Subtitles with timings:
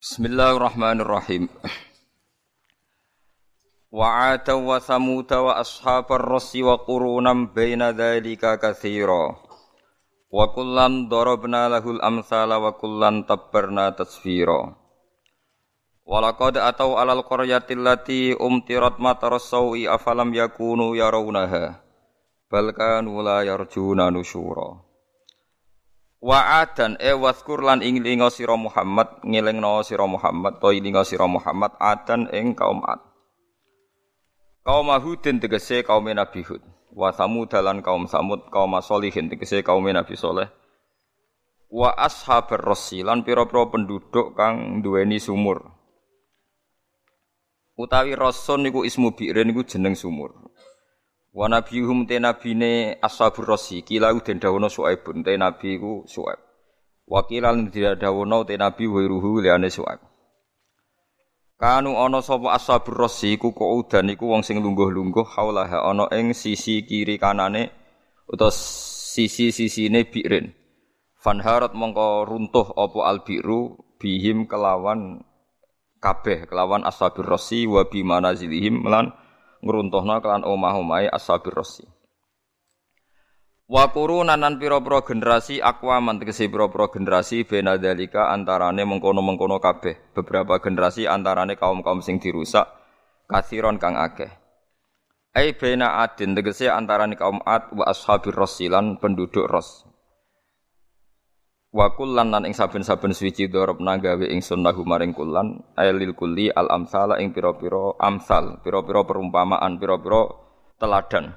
[0.00, 1.52] Bismillahirrahmanirrahim.
[3.92, 9.36] Wa 'ada wa thamud wa ashabar rassi wa qurunam baina dzalika katsira.
[10.32, 14.72] Wa kullan darabna lahul amsala wa kullan tabbarna tasfira.
[16.08, 21.76] Walaqad atau alal qaryati allati umtirat mataras sawi afalam yakunu yarawnaha
[22.48, 24.89] bal kanu la yarjuna nusyura
[26.20, 31.24] Wa adan e waskur lan ing linga sira Muhammad ngelingno sira Muhammad to linga sira
[31.24, 33.00] Muhammad adan ing kaum Ad.
[34.60, 36.60] Kaum Hudin tegese kaum Nabi Hud.
[36.92, 40.52] Wa Samud lan kaum Samud kaum Solihin tegese kaum Nabi Soleh
[41.70, 45.70] wa ashabar rasi lan pira-pira penduduk kang duweni sumur.
[47.78, 50.36] Utawi rason niku ismu bi'rin niku jeneng sumur.
[51.30, 56.42] Wa nabiyuhum te nabine ashabur rasi kila den dawono Suaibun te nabi iku Suaib.
[57.06, 57.54] Wa kila
[57.94, 60.02] dawono te nabi wiruhu liane Suaib.
[61.54, 66.82] Kanu ana sapa ashabur rasi iku kaudan iku wong sing lungguh-lungguh haulaha ana ing sisi
[66.82, 67.70] kiri kanane
[68.26, 70.50] utawa sisi-sisine bi'rin.
[71.20, 75.22] Fanharat mongko runtuh apa albiru bihim kelawan
[76.00, 79.12] kabeh kelawan ashabir rasi wa bi manazilihim lan
[79.60, 81.84] ngruntuhna kelan omah-omahe ashabir rasi.
[83.70, 90.58] Wa qurunan nan pira-pira generasi akwaman tegese pira-pira generasi bena dalika antarane mengkono-mengkono kabeh beberapa
[90.58, 92.66] generasi antarane kaum-kaum sing dirusak
[93.30, 94.26] kathiron kang akeh.
[95.38, 99.89] Ai bena adin tegese antarane kaum ad wa ashabir rasi lan penduduk ros.
[101.70, 106.66] Wa kullan lan ing saben-saben suci darabna gawe ingsun lahu maring kullan ailil kulli al
[106.66, 110.34] amsala ing pira-pira amsal, pira-pira perumpamaan, pira-pira
[110.82, 111.30] teladan.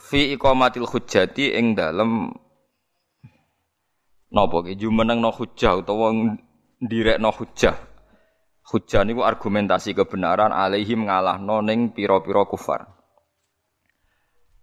[0.00, 2.32] Fi iqamatil hujjati ing dalem
[4.32, 6.08] napa ki jumeneng no hujjah utawa
[6.80, 7.76] ndirekno hujjah.
[8.64, 12.99] Hujjah niku argumentasi kebenaran alaihim ngalahno ning pira-pira kufar.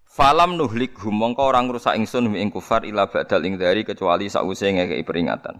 [0.08, 4.72] Falam nuhlik hum mongko ora ngrusak ingsun ing kufar ila ba'dal ing dari kecuali sause
[4.72, 5.60] ngekeki peringatan.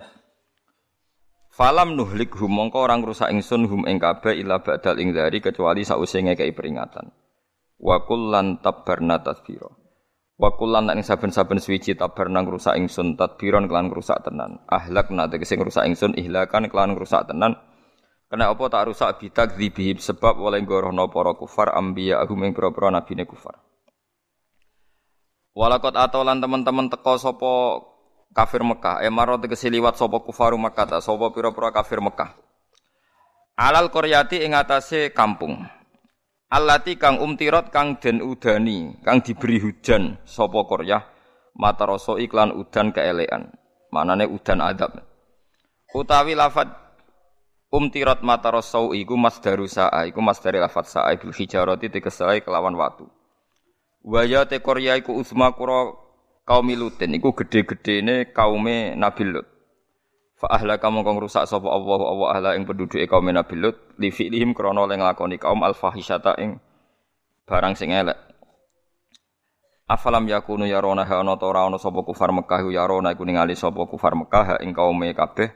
[1.52, 5.84] Falam nuhlik hum mongko ora ngrusak ingsun hum ing kabeh ila ba'dal ing dari kecuali
[5.84, 7.12] sause ngekeki peringatan.
[7.78, 9.68] Wa kullan tabbarna tadbira.
[10.40, 14.64] Wa kullan ing saben-saben suwiji tabarna ngrusak ingsun tadbiron kelan ngrusak tenan.
[14.66, 17.58] Ahlak na tegese ngrusak ingsun ihlakan kelan ngrusak tenan.
[18.28, 22.92] Kena apa tak rusak bitak dzibihim sebab oleh gorohna para kufar ambiya ahum ing pira-pira
[22.92, 23.68] nabine kufar.
[25.58, 27.82] Walakot atau lan teman-teman teko sopo
[28.30, 29.02] kafir Mekah.
[29.02, 32.38] Emaro tegese liwat sopo kufaru Mekah sopo pira-pira kafir Mekah.
[33.58, 35.66] Alal koryati ing atase kampung.
[36.54, 41.02] Alati kang umtirot kang den udani, kang diberi hujan sopo koryah
[41.58, 43.50] mata rasa iklan udan keelean.
[43.90, 44.94] Manane udan adab.
[45.90, 46.70] Utawi lafat
[47.74, 51.90] umtirot mata rasa iku masdaru sa'a, iku masdari lafat sa'a bil hijarati
[52.46, 53.17] kelawan watu.
[54.08, 55.92] Waya te Korea iku usma kura
[56.48, 59.44] kaum Lutin iku gede-gedene kaume Nabi Lut.
[60.40, 64.08] Fa ahla kamu kang rusak sapa Allah Allah ahla ing penduduke kaum Nabi Lut li
[64.08, 66.56] fi'lihim krana len nglakoni kaum al fahisyata ing
[67.44, 68.16] barang sing elek.
[69.92, 73.92] Afalam yakunu yarona ha ana ta ora ana sapa kufar Mekah yarona iku ningali sapa
[73.92, 75.52] kufar Mekah ing kaume kabeh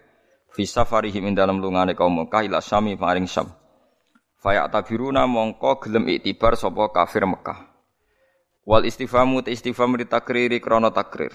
[0.51, 3.47] fi safarihim ing dalem lungane kaum Mekah ila Syami maring Syam.
[4.43, 7.70] Faya tabiruna mongko gelem iktibar sapa kafir Mekah.
[8.61, 11.33] Wal istifamu te istifham di takriri krana takrir.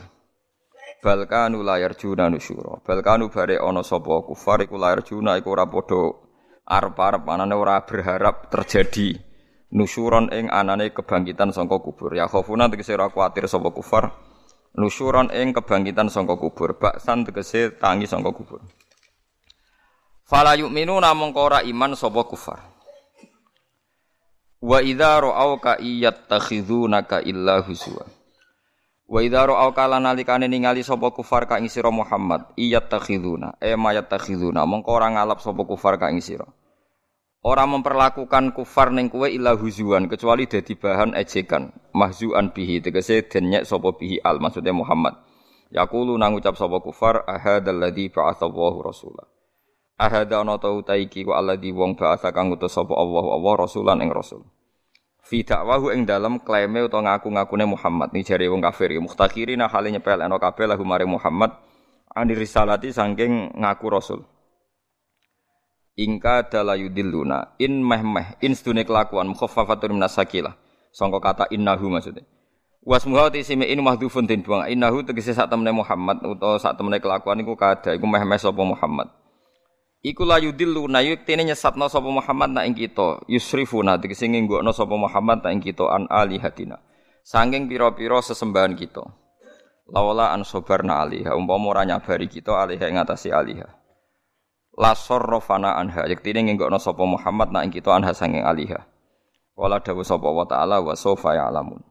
[1.02, 2.78] Balkanu layar juna nusyura.
[2.86, 9.18] Balkanu bare ana sapa kufar iku layar juna iku ora padha anane ora berharap terjadi
[9.74, 12.14] nusyuron ing anane kebangkitan sangka kubur.
[12.14, 14.14] Ya khofuna tegese ora kuwatir sapa kufar.
[14.78, 16.78] Nusyuron ing kebangkitan sangka kubur.
[16.78, 18.62] Baksan tegese tangi sangka kubur.
[20.22, 22.75] Fala yu'minuna mongko ora iman sapa kufar.
[24.56, 28.08] Wa idza ra'auka iyattakhidunaka illa huzwa.
[29.06, 30.08] Wa idza ra'auka lan
[30.48, 36.00] ningali sapa kufar ka ing sira Muhammad iyattakhiduna e mayattakhiduna mongko ora ngalap sapa kufar
[36.00, 36.48] ka ing sira.
[37.46, 43.52] Ora memperlakukan kufar ning kowe illa huzuan kecuali dadi bahan ejekan mahzuan bihi tegese den
[43.52, 45.14] nyek sapa bihi al maksudnya Muhammad.
[45.70, 49.35] Yaqulu nang ucap sapa kufar ahadzal ladzi ba'atsallahu rasulah.
[49.96, 54.12] Ahada ana ta utaiki ku alladzi wong ba'atsa kang utus sapa Allah Allah rasulan ing
[54.12, 54.44] rasul.
[55.24, 59.88] Fi dakwahu ing dalem klaime utawa ngaku-ngakune Muhammad ni jare wong kafir ya mukhtakirina hale
[59.88, 61.56] nyepel ana kabeh lahu mare Muhammad
[62.12, 64.20] ani risalati saking ngaku rasul.
[65.96, 70.60] Ingka dalayudilluna in meh meh in sedune kelakuan mukhaffafatun minasakilah.
[70.92, 72.28] Sangka kata innahu maksudnya.
[72.84, 77.40] Wasmuha tisime in mahdhufun den buang innahu tegese sak temene Muhammad utawa sak temene kelakuan
[77.40, 79.08] iku kada iku meh meh sapa Muhammad.
[80.06, 84.94] Iku la yudillu na yuktene nyesatna sapa Muhammad nak ing kita, yusrifuna tegese nggokno sapa
[84.94, 86.78] Muhammad nak ing kita an alihatina.
[87.26, 89.02] Sangking pira-pira sesembahan kita.
[89.90, 93.66] Lawala an sabarna aliha umpama ora nyabari kita aliha ing atase aliha.
[94.78, 98.86] La sarrafana anha yektene nggokno sapa Muhammad nak ing kita anha sanging aliha.
[99.58, 101.82] Wala dawu sapa wa ta'ala wa sofa ya'lamun.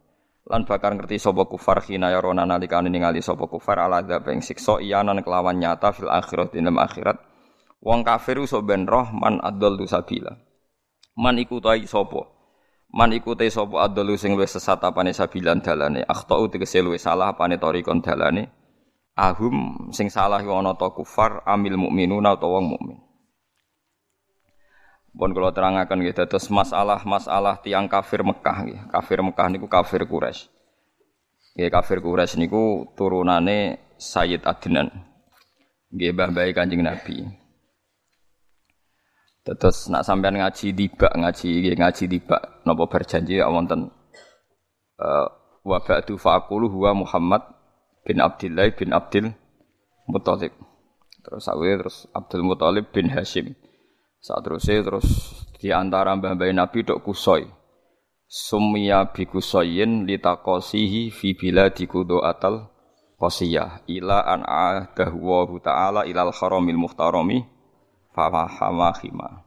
[0.47, 4.79] Lan bakar ngerti sapa kufar khina yarona nalikane ningali sapa kufar ala dzab ing siksa
[4.79, 7.24] iyanan kelawan nyata fil akhirat dalam akhirat
[7.85, 10.33] Wong kafir iso ben roh man adallu sabila.
[11.21, 12.25] Man iku tai sapa?
[12.89, 16.01] Man iku te sapa adallu sing wis sesat apane sabilan dalane.
[16.01, 18.49] Akhtau tegese luwih salah apane tarikon dalane.
[19.13, 22.97] Ahum sing salah iku ana ta kufar amil mukminuna utawa wong mukmin.
[25.15, 28.79] Pun kalau terangaken nggih dados masalah-masalah tiang kafir Mekah nggih.
[28.91, 30.49] Kafir Mekah niku kafir Quraisy.
[31.55, 34.91] Nggih kafir Quraisy niku turunane Sayyid Adnan.
[35.93, 37.44] Nggih mbah Kanjeng Nabi.
[39.45, 43.93] Terus nak sampean ngaji tiba ngaji ngaji tiba napa berjanji ya wonten
[44.97, 45.27] uh,
[45.61, 47.45] wa ba'du huwa Muhammad
[48.01, 49.37] bin Abdullah bin Abdul
[50.09, 50.49] Muthalib.
[51.21, 53.53] Terus sawe terus Abdul Muthalib bin Hashim.
[54.17, 55.05] Saat terusnya terus
[55.61, 57.45] di antara mbah-mbah Nabi dok kusoi.
[58.25, 61.85] Sumya bi kusoyin litakosihi fi biladi
[62.25, 62.73] atal
[63.21, 67.54] qasiyah ila an adahu ta'ala ilal haramil muhtarami
[68.15, 69.43] fafahama khima.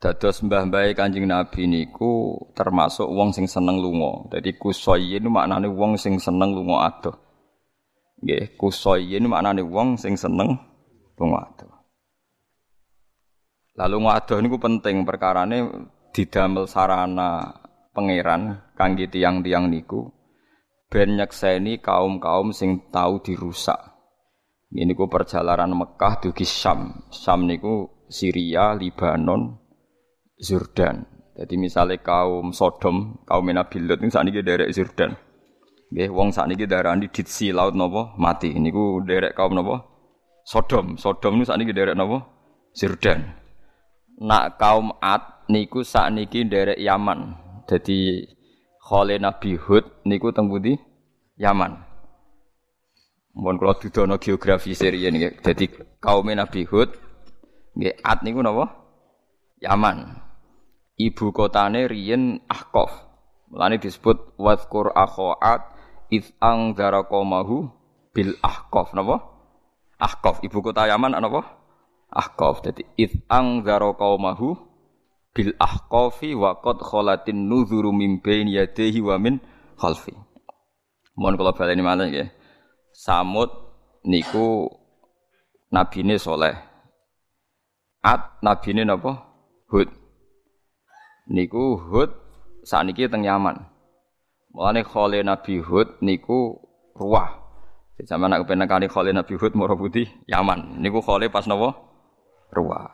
[0.00, 4.32] Dados mbah-mbah Kanjeng Nabi niku termasuk wong sing seneng lunga.
[4.32, 7.20] Dadi kusoyin maknane wong sing seneng lunga adoh.
[8.24, 10.56] Nggih, kusoyin maknane wong sing seneng
[11.20, 11.72] lunga adoh.
[13.76, 15.68] Lalu ngadoh niku penting perkarane
[16.16, 17.60] didamel sarana
[17.92, 20.08] pangeran kangge tiang-tiang niku
[20.88, 23.89] ben nyekseni kaum-kaum sing tau dirusak
[24.70, 27.10] ini ku perjalanan Mekah dugi Syam.
[27.10, 29.58] Syam niku Syria, Libanon,
[30.38, 31.06] Jordan.
[31.34, 35.16] Jadi misalnya kaum Sodom, kaum Nabi Lot ini saat ini derek Jordan.
[35.90, 38.54] Nggih, wong saat ini darani ditsi laut nopo mati.
[38.54, 39.74] Ini ku derek kaum nopo
[40.46, 40.94] Sodom.
[40.94, 42.22] Sodom saat ini derek nopo
[42.76, 43.26] Jordan.
[44.22, 47.34] Nak kaum Ad niku saat ini derek Yaman.
[47.66, 48.22] Jadi
[48.78, 50.46] Khole Nabi Hud niku teng
[51.40, 51.89] Yaman.
[53.40, 55.40] Mohon kalau didono geografi serian nggih.
[55.40, 55.64] Jadi
[55.96, 56.92] kaum Nabi Hud
[57.72, 58.68] nggih Ad niku napa?
[59.64, 60.20] Yaman.
[61.00, 62.92] Ibu kotane riyen Ahqaf.
[63.48, 65.72] Mulane disebut wadhkur akhoat
[66.12, 67.72] id ang qaumahu
[68.12, 69.24] bil Ahqaf napa?
[69.96, 70.44] Ahqaf.
[70.44, 71.56] Ibu kota Yaman napa?
[72.12, 72.60] Ahqaf.
[72.60, 74.70] Jadi id ang qaumahu
[75.30, 79.38] bil ahqafi wa qad khalatin nuzuru min bain yadayhi wa min
[79.78, 80.14] khalfi.
[81.14, 82.28] Mohon kula baleni malih nggih.
[83.00, 83.48] Samud
[84.04, 84.68] niku
[85.72, 86.52] nabine soleh.
[88.04, 89.24] At nabine napa?
[89.72, 89.88] Hud.
[91.32, 92.12] Niku Hud
[92.60, 93.56] sakniki teng Yaman.
[94.52, 96.60] Mulane khole Nabi Hud niku
[96.92, 97.40] ruah.
[98.04, 100.84] Zaman nak kepen kali khole Nabi Hud moro putih Yaman.
[100.84, 101.72] Niku khole pas napa?
[102.52, 102.92] Ruah.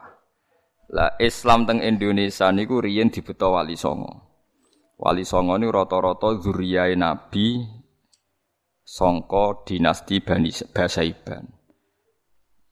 [0.86, 4.22] Lah Islam teng Indonesia niku riyen dibeto wali songo.
[5.02, 7.66] Wali songo niku rata-rata zuriyah Nabi
[8.86, 11.44] songko dinasti Bani Basaiban.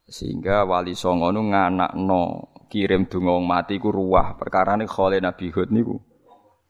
[0.06, 4.38] Sehingga wali songo nu nganakno kirim donga mati ku ruah.
[4.38, 5.98] Perkarane khole Nabi Hud niku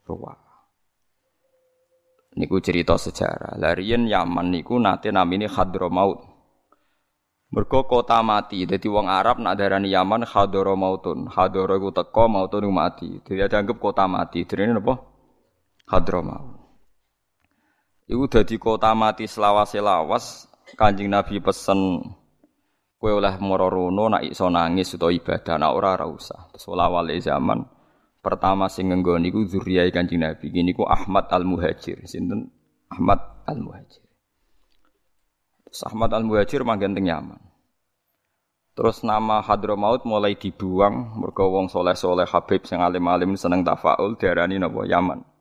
[0.09, 0.39] ruah.
[2.41, 3.61] Niku cerita sejarah.
[3.61, 6.25] Larian Yaman niku nate namine Hadramaut.
[7.55, 8.67] Mergo kota mati.
[8.67, 11.31] Jadi wong Arab nak darani Yaman Hadramautun.
[11.31, 13.23] Hadra iku teko mautun mati.
[13.23, 14.43] Jadi dianggap kota mati.
[14.43, 14.99] Jadi napa?
[15.87, 16.64] Hadramaut.
[18.05, 20.45] Iku dadi kota mati selawas-selawas
[20.77, 22.03] Kanjeng Nabi pesen
[23.01, 26.53] kowe oleh mara rono nak iso nangis utawa ibadah nak ora ora usah.
[26.53, 27.65] Terus wale zaman
[28.25, 30.53] pertama sing nggone niku zuriyah Kanjeng Nabi.
[30.53, 32.05] Niku Ahmad Al-Muhajir.
[32.05, 32.49] Sinten?
[32.93, 34.05] Ahmad Al-Muhajir.
[35.69, 37.41] Terus Ahmad Al-Muhajir manggen teng Yaman.
[38.75, 44.83] Terus nama Hadramaut mulai dibuang mergo wong soleh-soleh Habib sing alim-alim seneng tafaul diarani napa
[44.83, 45.34] Yaman.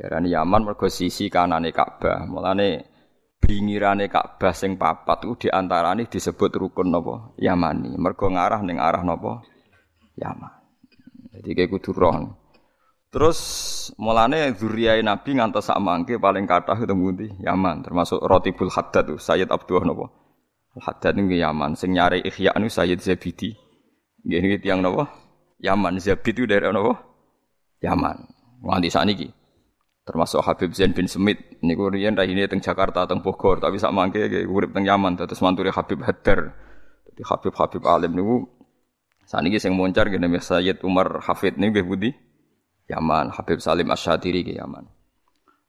[0.00, 2.24] Darani Yaman mergo sisi kanane Ka'bah.
[2.24, 2.88] Mulane
[3.36, 7.36] bingirane Ka'bah sing papat ku diantarane disebut rukun napa?
[7.36, 8.00] Yamani.
[8.00, 9.44] Mergo ngarah ning arah napa?
[10.16, 10.52] Yaman.
[11.36, 12.16] Jadi kayak kudu roh.
[13.12, 13.38] Terus
[14.00, 19.18] mulane zuriyah Nabi ngantos sak mangke paling kathah ketemu di Yaman, termasuk Rotibul Haddad tuh
[19.20, 20.06] Sayyid Abdullah napa?
[20.80, 23.52] Haddad ning Yaman, sing nyari Ihya niku Sayyid Zabidi.
[24.24, 25.12] Nggih niki tiyang napa?
[25.60, 27.04] Yaman Zabid itu dari napa?
[27.84, 28.16] Yaman.
[28.64, 29.39] Nganti sakniki
[30.10, 34.26] termasuk Habib Zain bin Semit niku riyen rahine teng Jakarta teng Bogor tapi sak mangke
[34.50, 36.50] urip teng Yaman terus manturi Habib Haddar
[37.14, 38.36] Di Habib-habib alim niku
[39.22, 42.10] saniki sing moncar ngene Sayyid Umar Hafid niku nggih budi
[42.90, 44.82] Yaman, Habib Salim Asyadiri ke Yaman.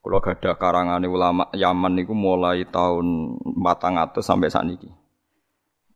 [0.02, 4.90] Kalau ada karangan ulama Yaman niku mulai tahun 400 sampai saat ini.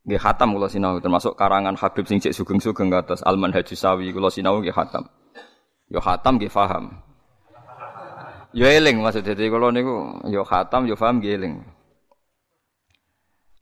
[0.05, 4.29] Gak hatam kalau sinau termasuk karangan Habib sing cek sugeng-sugeng atas Alman Haji Sawi kalau
[4.29, 5.09] sinau gak hatam.
[5.89, 7.01] Yo hatam gak faham.
[8.55, 10.95] Yo eling maksudnya jadi kalau niku yo hatam yo.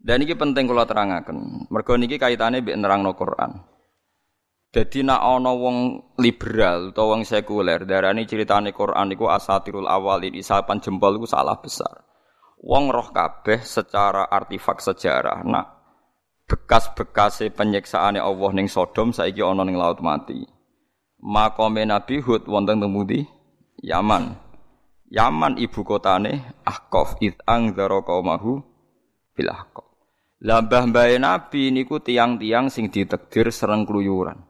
[0.03, 1.65] Dan ini penting kalau terangkan.
[1.73, 3.73] Mergo niki kaitannya bi nerangno Quran.
[4.73, 5.77] Jadi nak ana wong
[6.21, 12.05] liberal atau wong sekuler darani ceritane Quran iku asatirul awalin isapan jempol iku salah besar.
[12.61, 15.41] Wong roh kabeh secara artifak sejarah.
[15.41, 15.65] Nak
[16.45, 20.41] bekas-bekase penyiksaane Allah ning Sodom saiki ana ning laut mati.
[21.17, 23.25] Makome Nabi Hud wonten temudi
[23.81, 24.42] Yaman.
[25.13, 28.65] Yaman ibu kotane Ahqaf id angzara qaumahu
[29.37, 29.85] bil Ahqaf.
[30.41, 34.41] Nabi niku tiang-tiang sing ditekdir sereng kluyuran.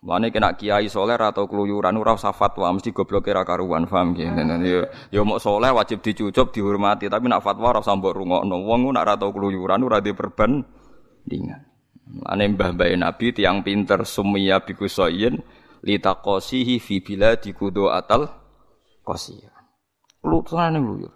[0.00, 4.32] Mane kena kiai soleh atau keluyuran ora usah fatwa mesti goblok ra karuan paham nggih.
[4.64, 4.80] Yo
[5.12, 8.56] yo mok soleh wajib dicucup dihormati tapi nak fatwa ora usah mbok rungokno.
[8.64, 11.62] Wong nak ora tau keluyuran ora di perbandingan.
[12.26, 15.36] Mane mbah-mbah Nabi tiang pinter sumia bikusoyin
[15.84, 18.32] litaqasihi fi biladi kudu atal
[19.04, 19.49] qasiyah.
[20.20, 21.12] Keluyurane keluyur.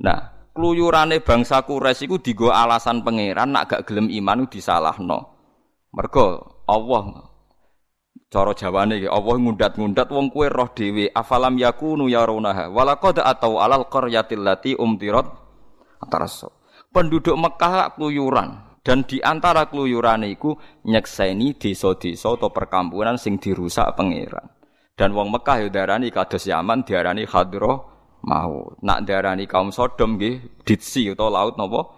[0.00, 5.36] Nah, keluyurane bangsa Quraisy iku digo alasan pangeran nak gak gelem iman disalahno.
[5.90, 7.30] Mergo Allah
[8.30, 13.90] Cara Jawane iki Allah ngundat-ngundat wong kue roh dhewe afalam yakunu yarunaha walaqad atau alal
[13.90, 15.26] qaryatil lati umtirat
[15.98, 16.62] ataraso.
[16.94, 20.54] Penduduk Mekah keluyuran dan di antara keluyuran iku
[20.86, 24.46] nyekseni desa-desa atau perkampungan sing dirusak pangeran.
[24.94, 27.89] Dan wong Mekah yo darani kados Yaman diarani hadro
[28.24, 28.76] mau.
[28.80, 31.90] Nak darani kaum Sodom nggih ditsi atau laut napa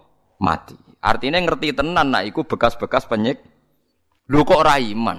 [0.42, 0.74] mati.
[1.02, 3.42] Artinya ngerti tenan nak iku bekas-bekas penyik.
[4.30, 5.18] Lu kok ora iman?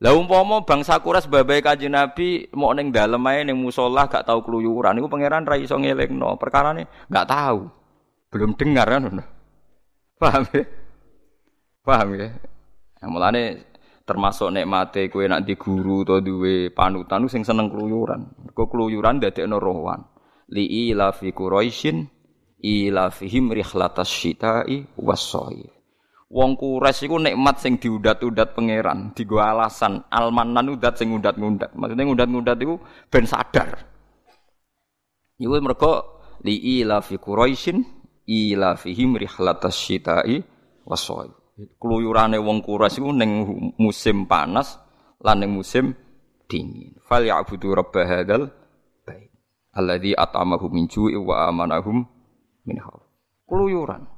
[0.00, 4.40] Lah umpama bangsa Quraisy babai Kanjeng Nabi mau ning dalem ae ning musala gak tau
[4.40, 6.40] keluyuran niku pangeran ra iso ngelingno.
[6.40, 7.68] Perkarane gak tahu.
[8.32, 9.20] Belum dengar kan.
[10.16, 10.64] Paham ya?
[11.84, 12.32] Paham ya?
[13.00, 13.42] Nah, mulane
[14.10, 18.50] termasuk nikmate kowe nak di guru atau duwe panutan sing seneng keluyuran.
[18.50, 20.02] Kok keluyuran dadekno rohwan.
[20.50, 22.02] Li ila fi Quraisyin
[22.58, 25.30] ila fihim rihlatas syita'i was
[26.30, 31.74] Wong kures iku nikmat sing diudat-udat pangeran, digo alasan almanan udat sing ngudat-ngudat.
[31.74, 32.78] Maksudnya ngudat-ngudat iku
[33.10, 33.82] ben sadar.
[35.38, 37.82] Iku mergo li ila fi Quraisyin
[38.30, 40.38] ila fihim rihlatas syita'i
[40.86, 41.39] wasoi.
[41.76, 43.44] Keluyurane wong kures iku ning
[43.76, 44.80] musim panas
[45.20, 45.92] lan ning musim
[46.48, 46.96] dingin.
[47.04, 48.48] Fal ya'budu rabb hadzal
[49.04, 49.28] bait.
[49.76, 52.06] Alladzi at'amahum min ju'i wa amanahum
[52.64, 53.04] min khauf.
[53.44, 54.08] Keluyuran.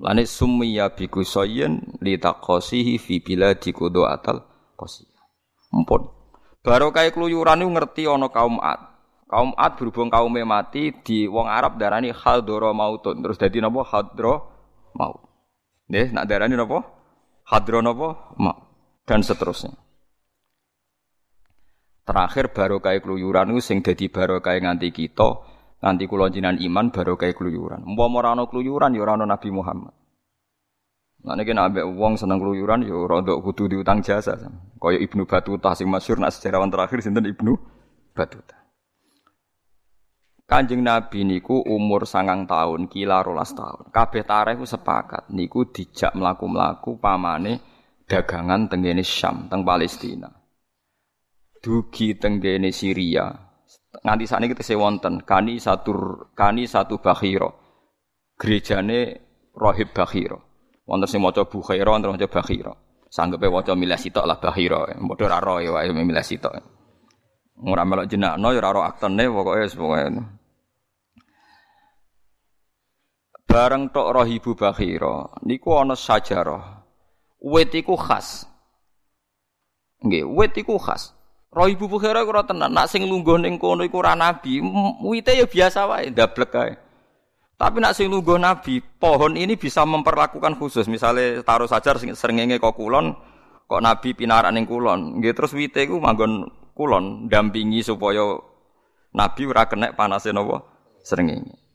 [0.00, 4.40] Lane summiya bi kusayyin li taqasihi fi biladi kudu atal.
[5.70, 6.08] Mumpun.
[6.64, 8.80] Barokah keluyuran ngerti ana kaum Ad.
[9.30, 13.22] Kaum Ad berhubung kaume mati di wong Arab darani hadra mautun.
[13.22, 14.40] Terus dadi napa hadra
[14.96, 15.29] maut.
[15.90, 16.86] Nggih, nak darani napa?
[17.50, 18.38] Hadra napa?
[18.38, 18.58] Maut.
[19.02, 19.74] Dan seterusnya.
[22.06, 27.40] Terakhir barokah keluyuran itu sing dadi barokah nganti kita Nanti kula jinan iman baru kayak
[27.40, 27.80] keluyuran.
[27.88, 29.96] Umpama ora ana keluyuran ya ora ana Nabi Muhammad.
[31.24, 34.36] Nah niki nek ambek wong seneng keluyuran ya rada kudu diutang jasa.
[34.76, 37.56] Kaya Ibnu Batuta sing masyhur nak sejarawan terakhir sinten Ibnu
[38.12, 38.59] Batuta.
[40.50, 43.94] Kanjeng Nabi niku umur sangang tahun, kila rolas tahun.
[43.94, 47.62] Kabeh tareh ku sepakat niku dijak mlaku-mlaku pamane
[48.10, 50.26] dagangan tenggene Syam, teng Palestina.
[51.62, 53.30] Dugi tenggene Syria,
[54.02, 55.92] nganti saat ini kita wonten kani satu
[56.34, 57.50] kani satu bakhiro
[58.38, 59.18] gerejane
[59.52, 60.38] rohib bakhiro
[60.88, 65.62] wonten sing maca bukhairo wonten maca bakhiro sanggepe waca milah sitok lah bakhiro padha ora
[65.62, 66.54] ya wae milah sitok.
[67.60, 70.39] Ora melok jenakno ya ora ro aktene pokoke pokoke
[73.50, 76.86] bareng tok rohibu bakhiro niku ana sajarah
[77.42, 78.46] wit iku khas
[80.06, 81.18] nggih wit iku khas
[81.50, 84.62] Roh Ibu Bukhara ora tenan, nak sing lungguh ning kono iku ora nabi,
[85.02, 86.78] wite ya biasa wae, ndablek kae.
[87.58, 90.86] Tapi nak sing lungguh nabi, pohon ini bisa memperlakukan khusus.
[90.86, 93.18] Misalnya taruh sajar serengenge kok kulon,
[93.66, 95.18] kok nabi pinarak ning kulon.
[95.18, 96.46] Nggih terus wite iku manggon
[96.78, 98.22] kulon dampingi supaya
[99.10, 100.62] nabi ora kena panase napa
[101.02, 101.69] srengenge.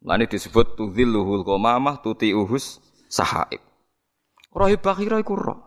[0.00, 2.80] Lani disebut tudzilluhul qamamah tuti uhus
[3.12, 3.60] sahaib.
[4.50, 5.60] Roh bakhira iku roh.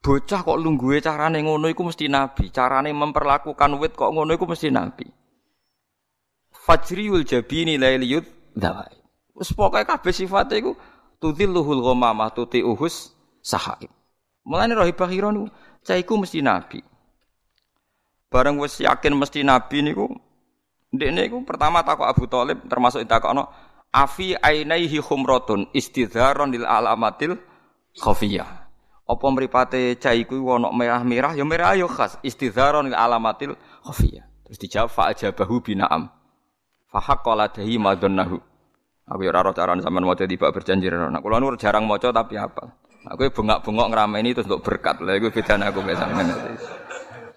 [0.00, 2.48] Bocah kok lungguhe carane ngono iku mesti nabi.
[2.48, 5.04] Carane memperlakukan wit kok ngono iku mesti nabi.
[6.50, 8.24] Fajriul jabini lailiyut
[8.56, 8.96] dawai.
[9.36, 10.72] Wis pokoke kabeh sifate iku
[11.20, 12.32] Tudhilluhul ghamamah
[12.64, 13.12] uhus
[13.44, 13.92] sahaib.
[14.40, 15.52] Mulane Rahibah Hira niku
[15.84, 16.80] caiku mesti nabi.
[18.32, 20.08] Bareng wis yakin mesti nabi niku
[20.90, 23.46] ndekne iku pertama takok Abu Thalib termasuk ditakokno
[23.90, 27.38] afi ainaihi khumratun istidharon lil alamatil
[27.98, 28.70] khafiyah.
[29.10, 34.26] Apa mripate caiku ana merah-merah ya merah ya khas istidharon lil alamatil khafiyah.
[34.46, 36.10] Terus dijawab fa ajabahu bina'am.
[36.90, 38.38] Fa haqqala dahi madunnahu.
[39.10, 41.10] Aku ya ora carane sampean maca tiba berjanji ora.
[41.10, 42.66] Nah, kula nu jarang maca tapi apa?
[43.10, 45.02] Aku bengak-bengok ngrameni terus untuk berkat.
[45.02, 46.30] Lah iku bedane aku mek sampean.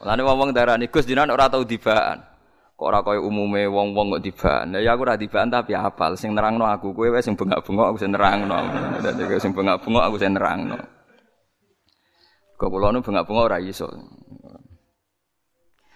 [0.02, 2.33] Mulane wong-wong darani Gus jenengan ora tau dibaan.
[2.74, 4.74] Kok ora kaya umume wong-wong kok dibaan.
[4.74, 7.98] Lah ya aku ora dibaan tapi hafal sing nerangno aku kowe wis sing bengak-bengok aku
[8.02, 8.60] sing nerangno.
[8.98, 10.78] Dadi sing bengak-bengok aku sing nerangno.
[12.58, 13.86] Kok kula nu bengak-bengok ora iso.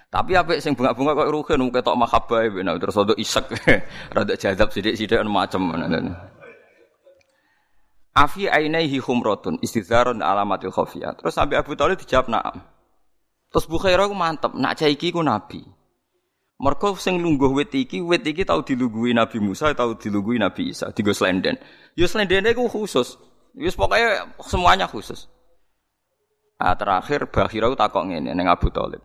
[0.08, 3.46] Tapi apa sing bunga-bunga kok rugen ketok mahabbah nah terus ada isek.
[4.16, 5.62] Rada jadab sithik-sithik macem.
[8.18, 11.14] Afi ainaihi khumratun istidharun alamatil khafiyah.
[11.22, 12.78] Terus sampai Abu Thalib dijawab na'am.
[13.54, 15.62] Terus Bukhairah ku mantep, nak cah iki ku nabi.
[16.58, 20.90] Mergo sing lungguh wit iki, wit iki tau dilungguhi Nabi Musa, tau dilungguhi Nabi Isa,
[20.90, 21.54] digo slenden.
[21.94, 23.14] Ya slendene ku khusus.
[23.54, 25.30] Wis pokoknya semuanya khusus.
[26.58, 29.02] Nah, terakhir Bakhirau takok ngene ning Abu Thalib.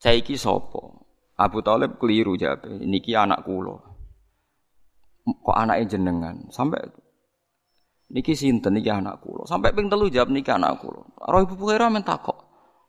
[0.00, 0.80] Saiki sapa?
[1.36, 2.64] Abu Thalib keliru jawab.
[2.80, 3.76] Niki anak kula.
[5.24, 6.48] Kok anake jenengan?
[6.48, 6.80] Sampai
[8.12, 9.44] niki sinten niki anak kula.
[9.44, 11.04] Sampai ping telu jawab niki anak kula.
[11.20, 12.43] Roh Ibu Bukhari men takok.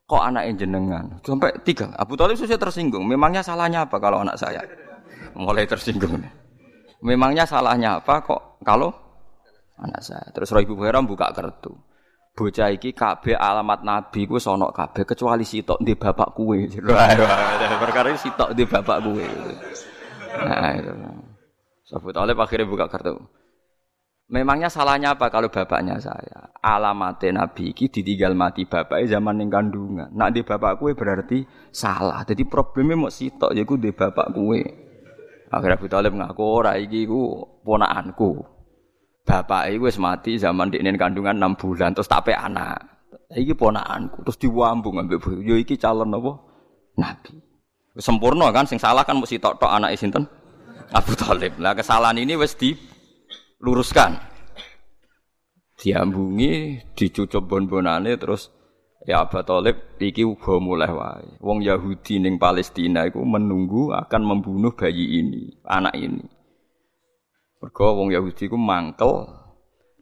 [0.06, 1.18] Kok anake jenengan?
[1.26, 1.90] Sampai tiga.
[1.98, 3.10] Abu Thalib susah tersinggung.
[3.10, 4.62] Memangnya salahnya apa kalau anak saya?
[5.34, 6.22] Mulai tersinggung.
[7.02, 8.94] Memangnya salahnya apa kok kalau
[9.82, 10.26] anak saya?
[10.30, 11.74] Terus Ibu Bukhari buka kartu
[12.36, 12.92] bocah iki
[13.32, 16.68] alamat nabi ku sono kabeh kecuali sitok di bapak kue.
[17.82, 19.26] Perkara sitok di bapak kue.
[20.44, 20.92] Nah itu.
[21.88, 23.16] Sebut oleh akhirnya buka kartu.
[24.26, 26.50] Memangnya salahnya apa kalau bapaknya saya?
[26.58, 30.10] Alamatnya Nabi iki ditinggal mati bapaknya zaman yang kandungan.
[30.18, 32.26] Nak di bapak kue berarti salah.
[32.26, 34.66] Jadi problemnya mau sitok ya di bapak kue.
[35.54, 38.42] Akhirnya Abu Talib ngaku ora iki ku ponakanku.
[39.30, 42.82] Bapak iku wis mati zaman dekne kandungan 6 bulan terus tape anak.
[43.30, 45.38] Iki ponakanku terus diwambung ambek bojo.
[45.46, 46.34] Yo iki calon apa?
[46.98, 47.46] Nabi.
[48.02, 50.26] Sempurna kan sing salah kan mesti tok-tok anake sinten?
[50.90, 51.62] Abu Thalib.
[51.62, 52.58] Lah kesalahan ini wis
[53.66, 54.22] diluruskan.
[55.82, 58.54] Diambungi, dicucup bon-bonane terus
[59.10, 61.42] ya Abu Thalib iki uga mulai wae.
[61.42, 66.22] Wong Yahudi ning Palestina iku menunggu akan membunuh bayi ini, anak ini.
[67.58, 69.26] Mergo wong Yahudi ku mangkel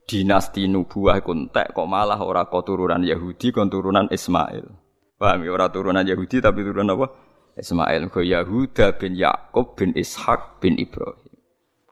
[0.04, 4.68] dinasti nubuah kuntek kok malah ora kok turunan Yahudi kon turunan Ismail.
[5.16, 7.08] Paham ya ora turunan Yahudi tapi turunan apa?
[7.56, 8.12] Ismail.
[8.12, 11.23] Mergo Yahuda bin Yakub bin Ishak bin Ibrahim.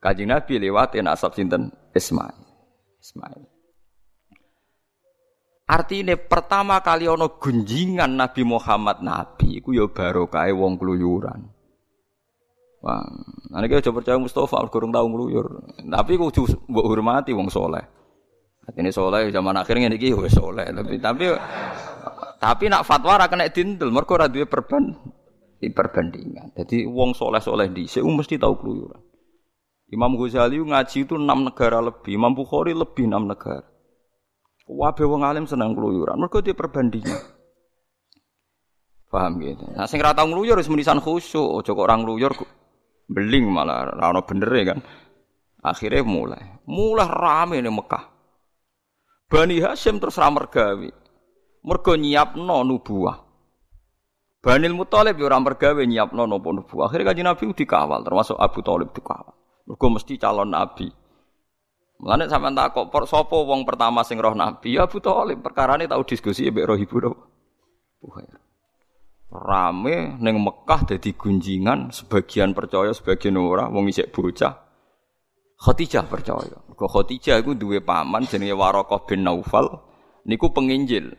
[0.01, 1.69] Kanjeng Nabi lewatin asap sinten?
[1.93, 2.33] Ismail.
[2.97, 3.45] Ismail.
[5.71, 11.47] Artinya pertama kali ono gunjingan Nabi Muhammad Nabi iku ya barokah wong keluyuran.
[12.81, 13.05] Wah,
[13.53, 15.47] ane kita coba percaya Mustafa, kurang tahu ngeluyur.
[15.85, 17.85] Tapi kudu mbok hormati wong soleh.
[18.73, 20.65] Ini soleh zaman akhirnya ini wis soleh.
[20.65, 21.29] Tapi tapi
[22.41, 24.97] tapi nak fatwa ra kena dintel, mergo ora perban
[25.61, 26.57] perbandingan.
[26.57, 29.10] Jadi wong soleh-soleh di um mesti tahu keluyuran.
[29.91, 33.67] Imam Ghazali ngaji itu enam negara lebih, Imam Bukhari lebih enam negara.
[34.71, 37.19] Wabe wong alim senang keluyuran, mergo dia perbandingan.
[39.11, 39.67] Paham gitu.
[39.75, 42.31] Nah sing ra tau ngluyur wis menisan khusyuk, aja kok orang ngluyur
[43.11, 44.79] beling malah rano bener ya kan.
[45.59, 48.07] Akhirnya mulai, mulai rame nih Mekah.
[49.27, 50.89] Bani Hashim terus ramar gawe.
[51.67, 53.19] Mergo nyiapno nubuah.
[54.39, 56.87] Bani Muthalib yo ora mergawe nyiapno nopo nubuah.
[56.87, 59.40] Akhirnya kanjeng Nabi dikawal termasuk Abu Thalib dikawal.
[59.71, 60.91] Mergo mesti calon nabi.
[62.03, 64.75] Mulane sampean takok por sapa wong pertama sing roh nabi?
[64.75, 65.39] Ya Abu Thalib.
[65.39, 66.99] Perkarane tau diskusi mbek roh ibu
[68.03, 68.41] Buhair
[69.31, 74.59] rame neng Mekah dadi gunjingan sebagian percaya sebagian ora wong isik bocah.
[75.55, 76.57] Khadijah percaya.
[76.75, 79.71] Kok Khadijah iku duwe paman jenenge Waraqah bin Naufal
[80.27, 81.15] niku penginjil.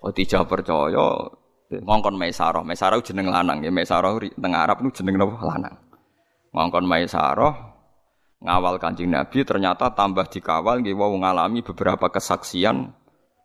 [0.00, 1.28] Khadijah percaya
[1.68, 2.64] ngongkon Maisarah.
[2.64, 3.68] Maisarah jeneng lanang ya.
[3.68, 5.76] Maisarah teng Arab niku jeneng napa lanang
[6.54, 7.74] ngongkon Maisarah
[8.38, 12.94] ngawal Kanjeng Nabi ternyata tambah dikawal nggih wong ngalami beberapa kesaksian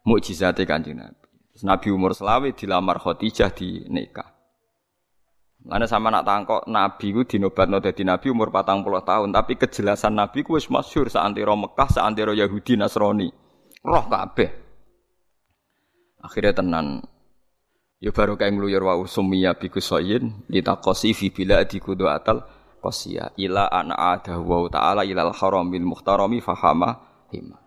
[0.06, 1.20] mukjizate Kanjeng Nabi
[1.64, 4.32] Nabi umur selawe dilamar Khadijah di nikah.
[5.60, 10.16] Mana sama nak tangkok Nabi ku dinobatno dadi Nabi umur patang puluh tahun, tapi kejelasan
[10.16, 13.28] Nabi ku wis masyhur saantero Mekah, saantero Yahudi Nasrani.
[13.84, 14.50] Roh kabeh.
[16.24, 17.04] Akhirnya tenan
[18.00, 22.48] Ya baru kayak ngluyur wa usumiyya bi kusayin litakosi fi bila di kudu atal
[22.80, 26.98] qasiya ila an ada wa ta'ala ilal haramil muhtarami fahama
[27.30, 27.60] hima.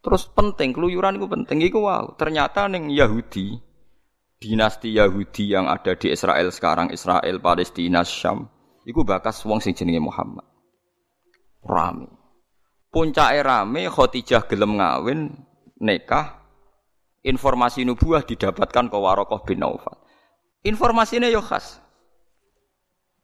[0.00, 2.16] Terus penting keluyuran itu penting iku wow.
[2.16, 3.56] Ternyata ning Yahudi
[4.40, 8.48] dinasti Yahudi yang ada di Israel sekarang Israel Palestina Syam
[8.88, 10.44] iku bakas wong sing jenenge Muhammad.
[11.60, 12.08] Rame.
[12.90, 15.30] Puncake rame Khadijah gelem ngawin
[15.78, 16.40] nikah
[17.20, 20.00] informasi nubuah didapatkan ke Warokoh bin Naufal.
[20.64, 21.79] Informasinya yo khas.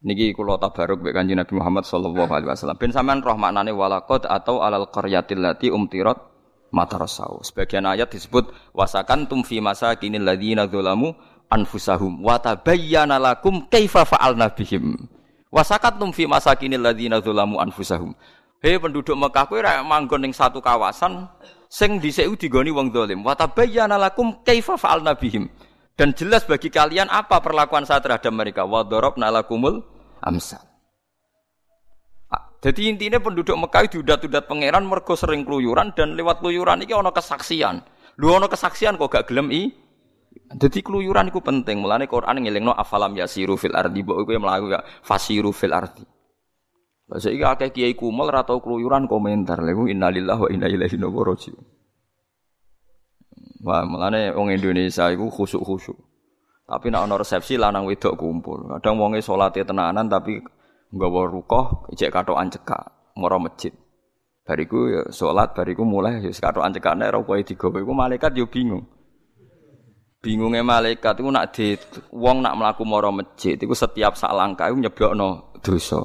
[0.06, 2.78] Niki kula tabaruk mek Kanjeng Nabi Muhammad sallallahu alaihi wasallam.
[2.78, 6.14] Ben sampean roh maknane walaqad atau alal qaryatil lati umtirat
[6.70, 7.42] matarasau.
[7.42, 11.10] Sebagian ayat disebut wasakan tum fi masakinil ladzina dzalamu
[11.50, 14.94] anfusahum wa tabayyana lakum kaifa fa'alna bihim.
[15.50, 18.14] Wasakan tum fi masakinil ladzina dzalamu anfusahum.
[18.62, 21.26] Hei penduduk Mekah kowe ra manggon ning satu kawasan
[21.66, 23.26] sing dhisik digoni wong zalim.
[23.26, 25.50] Wa tabayyana lakum kaifa fa'alna bihim.
[25.98, 28.62] Dan jelas bagi kalian apa perlakuan saya terhadap mereka.
[28.62, 30.62] Wa darabna lakumul amsal.
[32.32, 37.12] Ah, jadi intinya penduduk Mekah diudat-udat pangeran mergo sering keluyuran dan lewat keluyuran ini ono
[37.12, 37.82] kesaksian.
[38.16, 39.62] Lu ono kesaksian kok gak gelem i.
[40.46, 41.80] Jadi keluyuran itu penting.
[41.80, 44.00] Mulane Quran ngelingno afalam yasiru fil ardi.
[44.04, 46.04] Mbok kowe mlaku ya fasiru fil ardi.
[47.06, 49.62] Bahasa iki akeh kiai kumel ra tau keluyuran komentar.
[49.62, 51.64] Lha innalillahi wa inna ilaihi raji'un.
[53.66, 55.98] Wah, mulane wong Indonesia iku khusuk-khusuk.
[56.66, 58.66] Tapi nek ana resepsi lanang wedok kumpul.
[58.66, 60.42] Kadang wonge salate tenanan tapi
[60.90, 63.70] nggawa rukoh ijek katokan cekak mara masjid.
[64.46, 68.82] Bariku ya salat, bariku mulai ya katokan cekak nek rukohe digawe iku malaikat yo bingung.
[70.18, 71.78] Bingungnya malaikat itu nak di
[72.10, 76.02] wong nak melaku moro masjid itu setiap sak langkah itu nyebokno dosa.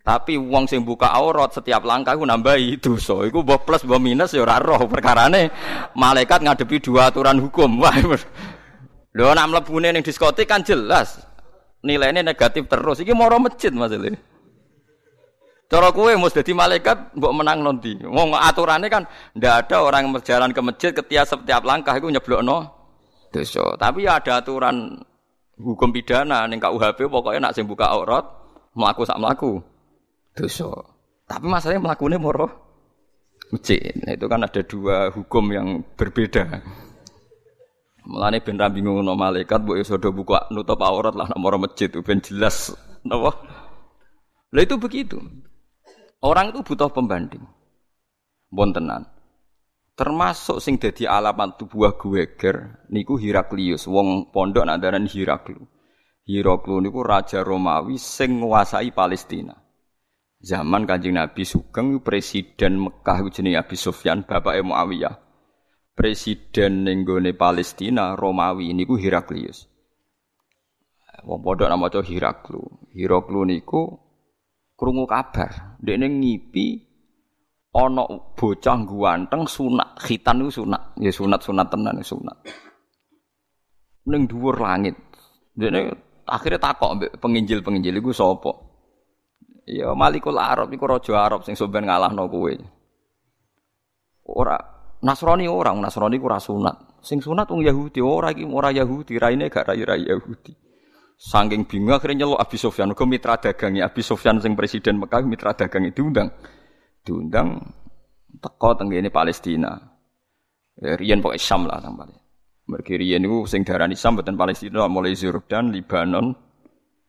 [0.00, 3.20] Tapi uang sing buka aurat setiap langkah iku nambahi dosa.
[3.28, 5.52] Iku mbok plus mbok minus ya ora roh perkarane
[5.92, 7.68] malaikat ngadepi dua aturan hukum.
[7.84, 7.92] Wah.
[9.10, 11.18] Lho nak mlebune ning diskotik kan jelas
[11.82, 13.02] nilainya negatif terus.
[13.02, 14.14] Iki moro masjid masalah.
[15.70, 17.94] Cara kowe mus dadi malaikat mbok menang nanti.
[18.02, 19.06] Wong aturannya kan
[19.38, 22.66] ndak ada orang berjalan ke masjid ketika setiap langkah iku nyeblokno
[23.30, 23.78] dosa.
[23.78, 24.98] Tapi ya ada aturan
[25.54, 28.26] hukum pidana ning KUHP pokoknya nak sing buka aurat
[28.74, 29.62] mlaku sak mlaku
[30.34, 30.70] dosa.
[31.30, 32.50] Tapi masalahnya melakukannya moro
[33.54, 33.94] masjid.
[34.02, 36.62] Nah, itu kan ada dua hukum yang berbeda.
[38.08, 41.92] Mulane ben ra bingung no malaikat mbok iso do buka nutup aurat lah moro masjid
[41.92, 42.72] ben jelas
[43.04, 43.36] napa.
[44.50, 45.20] Lah itu begitu.
[46.20, 47.44] Orang itu butuh pembanding.
[48.50, 49.08] Bon tenan.
[49.94, 55.60] Termasuk sing dadi alamat tubuh geger niku Heraklius, wong pondok nak daran Heraklu.
[56.24, 59.52] Heraklu niku raja Romawi sing nguasai Palestina.
[60.40, 65.29] Zaman Kanjeng Nabi Sugeng presiden Mekah jenenge Abi Sufyan bapake Muawiyah.
[65.94, 67.04] Presiden ning
[67.36, 69.68] Palestina Romawi niku Heraklius.
[71.24, 72.62] Wong padha nama maca Heraklu.
[72.96, 73.82] Heraklu niku
[74.72, 76.80] krungu kabar, dekne ngipi
[77.76, 80.96] ana bocah guanteng sunat, khitan niku sunat.
[80.96, 82.36] Ya sunat-sunat tenan sunat.
[84.08, 84.96] Ning dhuwur langit.
[85.52, 85.92] Dekne
[86.24, 88.52] akhirnya takok penginjil-penginjil iku sapa?
[89.68, 92.54] Ya Malikul Arab iku raja Arab sing sampean ngalahno kowe.
[94.24, 94.56] Ora
[95.00, 97.00] Nasrani orang, Nasrani ku sunat.
[97.00, 100.52] Sing sunat wong Yahudi, ora iki ora Yahudi, raine gak rai rai Yahudi.
[101.20, 105.52] Saking bingung akhirnya nyeluk Abi Sofyan, ke mitra dagangnya Abi Sofyan sing presiden Mekah mitra
[105.52, 106.32] dagang itu diundang.
[107.04, 107.48] Diundang
[108.40, 109.76] teko tenggene Palestina.
[110.80, 112.16] Ya, riyen pokoke Syam lah Palestina.
[112.72, 116.32] Mergi riyen niku sing darani Syam mboten Palestina mulai Jordan, Libanon,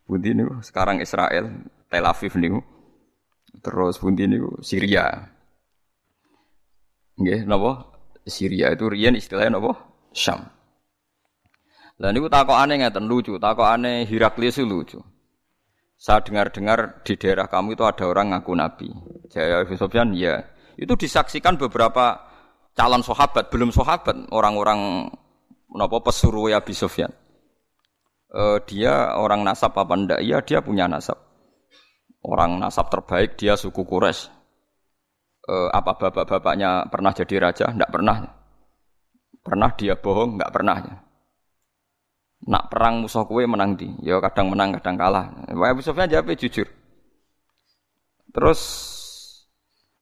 [0.03, 1.47] Budi niku sekarang Israel,
[1.87, 2.59] Tel Aviv niku.
[3.63, 5.07] Terus pundi niku Syria.
[7.21, 7.85] Nggih, napa?
[8.25, 9.77] Syria itu riyen istilahnya napa?
[10.11, 10.41] Syam.
[12.01, 14.97] Lah niku takokane ngeten lucu, takokane Heraklius lucu.
[16.01, 18.89] Saya dengar-dengar di daerah kamu itu ada orang ngaku nabi.
[19.29, 20.41] Jaya Sofyan, ya.
[20.73, 22.17] Itu disaksikan beberapa
[22.73, 25.13] calon sahabat, belum sahabat, orang-orang
[25.69, 27.13] napa pesuruh ya Sofyan.
[28.33, 30.19] Uh, dia orang nasab apa ndak?
[30.25, 31.31] Iya, dia punya nasab
[32.25, 34.29] orang nasab terbaik dia suku Quraisy.
[35.41, 37.65] E, apa bapak-bapaknya pernah jadi raja?
[37.73, 38.21] Tidak pernah.
[39.41, 40.37] Pernah dia bohong?
[40.37, 40.77] Tidak pernah.
[42.41, 45.29] Nak perang musuh kue menang di, ya kadang menang kadang kalah.
[45.49, 46.65] Abu Sufyan jawab jujur.
[48.33, 48.61] Terus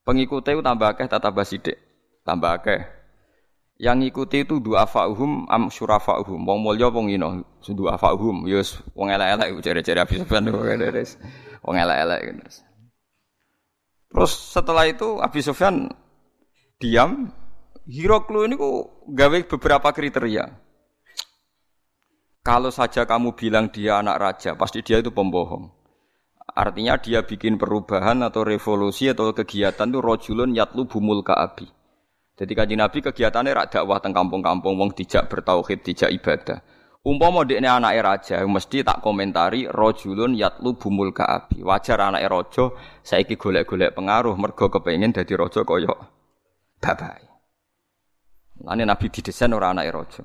[0.08, 1.76] pengikutnya itu tambah akeh, tambah sidik,
[2.24, 2.80] tambah akeh.
[3.80, 6.40] Yang ngikuti itu dua fa'uhum am syurafa'uhum.
[6.44, 8.44] Wong mulya wong ino, dua fa'uhum.
[8.48, 10.44] Yus wong elek-elek cari-cari Abu Sufyan.
[11.64, 12.69] Wong elek-elek gitu.
[14.10, 15.90] Terus setelah itu Abi Sufyan
[16.82, 17.30] diam.
[17.90, 20.46] Hiroklu ini kok gawe beberapa kriteria.
[22.46, 25.74] Kalau saja kamu bilang dia anak raja, pasti dia itu pembohong.
[26.54, 31.66] Artinya dia bikin perubahan atau revolusi atau kegiatan itu rojulun yatlu bumul kaabi.
[32.40, 36.64] Jadi kaji Nabi kegiatannya rak dakwah teng kampung-kampung wong dijak bertauhid, dijak ibadah.
[37.00, 41.64] Umpama dekne anake raja mesti tak komentari rojulun yatlu bumul kaabi.
[41.64, 45.96] Wajar anake raja saiki golek-golek pengaruh mergo kepengin dadi raja kaya
[46.84, 47.24] bapak.
[48.60, 50.24] Lane Nabi didesain ora anake raja.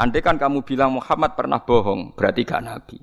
[0.00, 2.96] Andai kan kamu bilang Muhammad pernah bohong, berarti gak Nabi.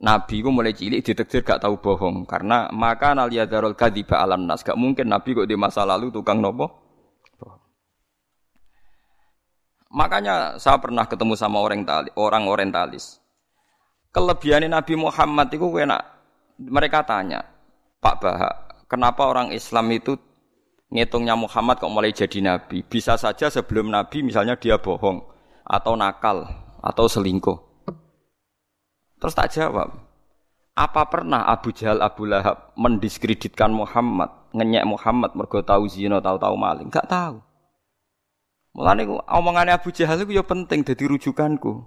[0.00, 4.76] Nabi ku mulai cilik ditektir gak tahu bohong karena maka naliyadarul kadiba alam nas gak
[4.76, 6.85] mungkin Nabi kok di masa lalu tukang nopo
[9.96, 11.80] Makanya saya pernah ketemu sama orang
[12.20, 13.16] orang orientalis.
[14.12, 16.04] Kelebihan Nabi Muhammad itu enak.
[16.60, 17.44] Mereka tanya,
[18.00, 18.54] Pak Bahak,
[18.92, 20.20] kenapa orang Islam itu
[20.92, 22.80] ngitungnya Muhammad kok mulai jadi nabi?
[22.84, 25.20] Bisa saja sebelum nabi misalnya dia bohong
[25.64, 26.48] atau nakal
[26.80, 27.56] atau selingkuh.
[29.20, 29.96] Terus tak jawab.
[30.76, 36.92] Apa pernah Abu Jahal Abu Lahab mendiskreditkan Muhammad, ngenyek Muhammad mergo tahu zina, tahu-tahu maling?
[36.92, 37.45] Enggak tahu.
[38.76, 41.80] Mulane omongannya Abu Jahal itu ya penting jadi rujukanku.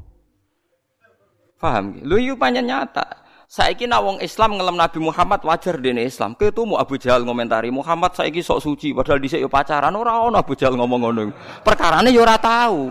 [1.62, 2.02] Paham?
[2.02, 3.06] Lu itu panjang nyata.
[3.45, 6.34] Saiki nak wong Islam ngelem Nabi Muhammad wajar dene Islam.
[6.34, 10.58] Ketemu Abu Jahal ngomentari Muhammad saiki sok suci padahal dhisik yo pacaran ora ono Abu
[10.58, 11.21] Jahal ngomong ngono.
[11.62, 12.89] Perkarane yo ora tahu.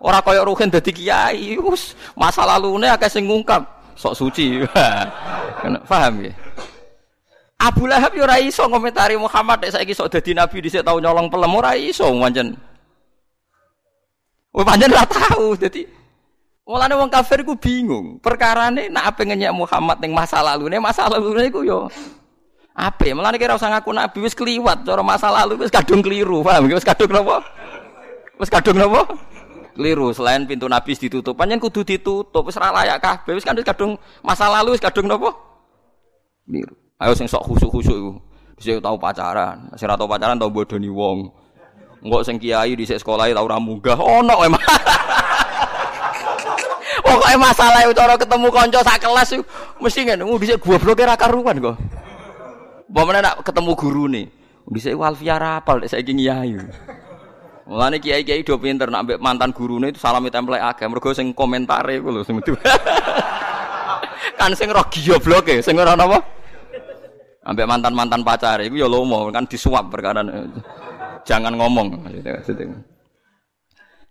[0.00, 1.60] Ora koyo Ruhin dadi kiai.
[1.60, 4.64] Wis masa lalune akeh sing ngungkap sok suci.
[5.90, 6.32] Paham ya?
[7.60, 11.28] Abu Lahab yo ora iso ngomentari Muhammad nek saiki sok dadi nabi dhisik tau nyolong
[11.28, 12.67] pelem ora iso pancen.
[14.58, 15.54] Wah panjang ora tahu.
[15.54, 15.86] Jadi
[16.66, 18.18] mulane wong kafir ku bingung.
[18.18, 21.86] Perkarane nak apa ngenyek Muhammad ning masa lalu nih masa lalu nih ku yo
[22.74, 23.14] apa?
[23.14, 26.42] Mulane kira usah ngaku nabi wis kliwat cara masa lalu wis kadung keliru.
[26.42, 26.66] Paham?
[26.66, 27.38] Wis kadung napa?
[28.42, 29.06] Wis kadung napa?
[29.78, 30.10] Keliru.
[30.10, 32.42] Selain pintu nabi ditutup, panjang kudu ditutup.
[32.42, 33.38] Wis ora layak kabeh.
[33.38, 33.94] Wis kan kadung
[34.26, 35.30] masa lalu wis kadung napa?
[36.50, 36.74] Keliru.
[36.98, 38.12] Ayo sing sok khusuk-khusuk iku.
[38.58, 41.30] Bisa tahu pacaran, sing tau pacaran tau bodoni wong.
[42.08, 44.00] Enggak sing kiai di sekolah tau ora munggah.
[44.00, 44.64] Ono emang.
[47.04, 49.30] Pokoke masalah cara ketemu kanca sak kelas
[49.80, 51.76] mesti ngene, oh dhisik gobloke ra karuan kok.
[52.88, 54.22] Pamane nak ketemu gurune.
[54.68, 56.56] Dhisik Alfia rapal saiki kiai.
[57.68, 62.00] Mulane kiai-kiai do pinter nak ambek mantan gurune itu salami template akeh mergo sing komentare
[62.00, 62.40] iku lho sing
[64.40, 66.24] kan sing roh gobloke, sing ora napa?
[67.44, 70.24] Ambek mantan-mantan pacar iku ya lomo kan disuap perkara
[71.28, 72.08] jangan ngomong.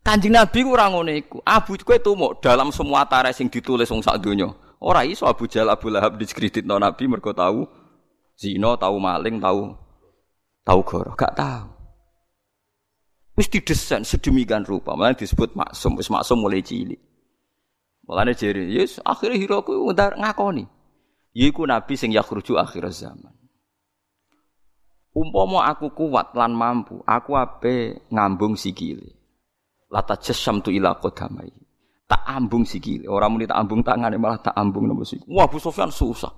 [0.06, 1.42] Kanjeng Nabi kurang ngono iku.
[1.44, 4.48] Abu kowe tumuk dalam semua tare sing ditulis wong sak donya.
[4.80, 7.66] Ora iso Abu Jahal Abu Lahab diskreditno Nabi mergo tahu
[8.38, 9.74] zina, tahu maling, tahu
[10.62, 11.68] tahu goro, gak tahu.
[13.38, 16.98] Wis didesain sedemikian rupa, malah disebut maksum, wis maksum mulai cilik.
[18.08, 20.66] Mulane jere, yes akhirnya hiraku ngakoni.
[21.38, 23.37] Yiku nabi sing yakhruju akhir zaman.
[25.18, 29.18] Umpama aku kuat lan mampu, aku ape ngambung sikile.
[29.90, 31.50] Lata jasam tu ila qadamai.
[32.06, 35.26] Tak ambung sikile, orang muni tak ambung tangane malah tak ambung nopo sik.
[35.26, 36.30] Wah, Bu Sofyan susah.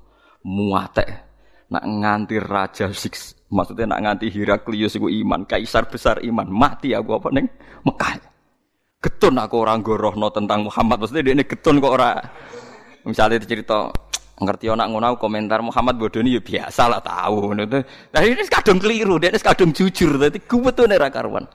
[0.47, 1.27] Muate.
[1.69, 7.19] Nak nganti raja six, maksudnya nak nganti Heraklius iku iman, kaisar besar iman, mati aku
[7.19, 7.45] apa neng
[7.85, 8.15] Mekah.
[8.97, 12.17] Getun aku orang gorohno tentang Muhammad, maksudnya dia ini getun kok ora.
[13.05, 13.91] Misalnya cerita
[14.39, 17.83] ngerti anak ngono komentar Muhammad Bodoni ya biasa lah tahu tuh.
[18.15, 21.45] Nah ini kadung keliru, dia ini kadung jujur, dadi tuh ora karuan.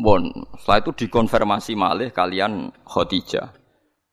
[0.00, 0.22] Bon,
[0.56, 3.52] setelah itu dikonfirmasi malih kalian Khadijah.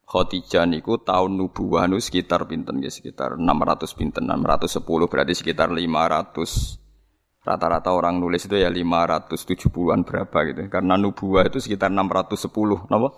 [0.07, 7.43] Khadijah niku tahun nubuwah nu sekitar pinten ya sekitar 600 pinten 610 berarti sekitar 500
[7.43, 13.15] rata-rata orang nulis itu ya 570-an berapa gitu karena nubuwah itu sekitar 610 napa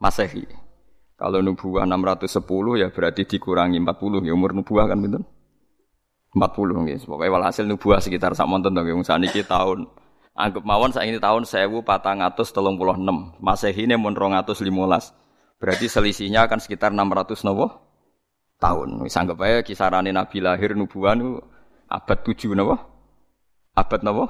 [0.00, 0.69] Masehi.
[1.20, 5.28] Kalau nubuah 610 ya berarti dikurangi 40 ya umur nubuah kan betul?
[6.32, 6.98] 40 nggih.
[7.04, 9.84] Pokoke walhasil nubuah sekitar sak monten to nggih saniki tahun
[10.40, 13.36] anggap mawon saiki tahun 1436.
[13.36, 15.60] Masehi ne mun 215.
[15.60, 17.66] Berarti selisihnya akan sekitar 600 nopo
[18.56, 19.04] tahun.
[19.04, 21.36] Wis anggap ae kisarane Nabi lahir nubuah nu
[21.84, 22.80] abad 7 nopo?
[23.76, 24.24] Abad nopo?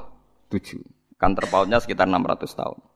[0.51, 0.83] 7.
[1.15, 2.90] Kan terpautnya sekitar 600 tahun.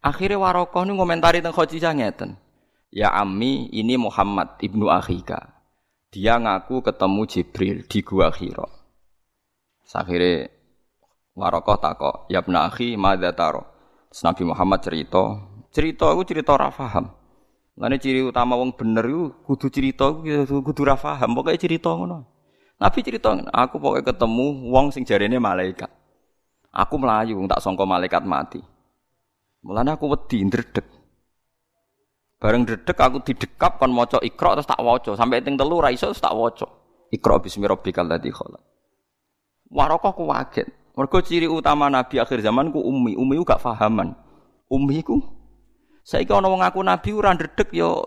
[0.00, 2.40] Akhirnya Warokoh ini komentari tentang Khadijah ngeten.
[2.88, 5.60] Ya Ami, ini Muhammad ibnu Akhika.
[6.08, 8.64] Dia ngaku ketemu Jibril di Gua Hira.
[9.92, 10.48] Akhirnya
[11.36, 13.62] Warokoh takok, ya ibnu Akhi, madza taro.
[14.10, 15.38] Nabi Muhammad cerita,
[15.70, 17.14] cerita aku cerita ora paham.
[17.78, 20.10] Lane ciri utama wong bener iku kudu cerita
[20.44, 22.26] kudu ora paham, pokoke cerita ngono.
[22.80, 25.92] Nabi cerita, aku pokoknya ketemu wong sing jarene malaikat.
[26.72, 28.60] Aku melayu tak sangka malaikat mati.
[29.60, 30.86] Mulane aku wedi ndredeg.
[32.40, 36.08] Bareng dedek aku didekap kon maca Iqra terus tak waca sampai ting telu ra iso
[36.16, 36.64] tak waca.
[37.12, 38.64] Iqra bismi rabbikal ladzi khalaq.
[39.68, 40.66] Warokoh ku waget.
[40.96, 43.12] Mergo ciri utama nabi akhir zaman ku ummi.
[43.12, 44.16] Ummi ku gak fahaman.
[44.72, 45.20] Ummi ku
[46.00, 48.00] saiki ana wong ngaku nabi ora ndredeg yo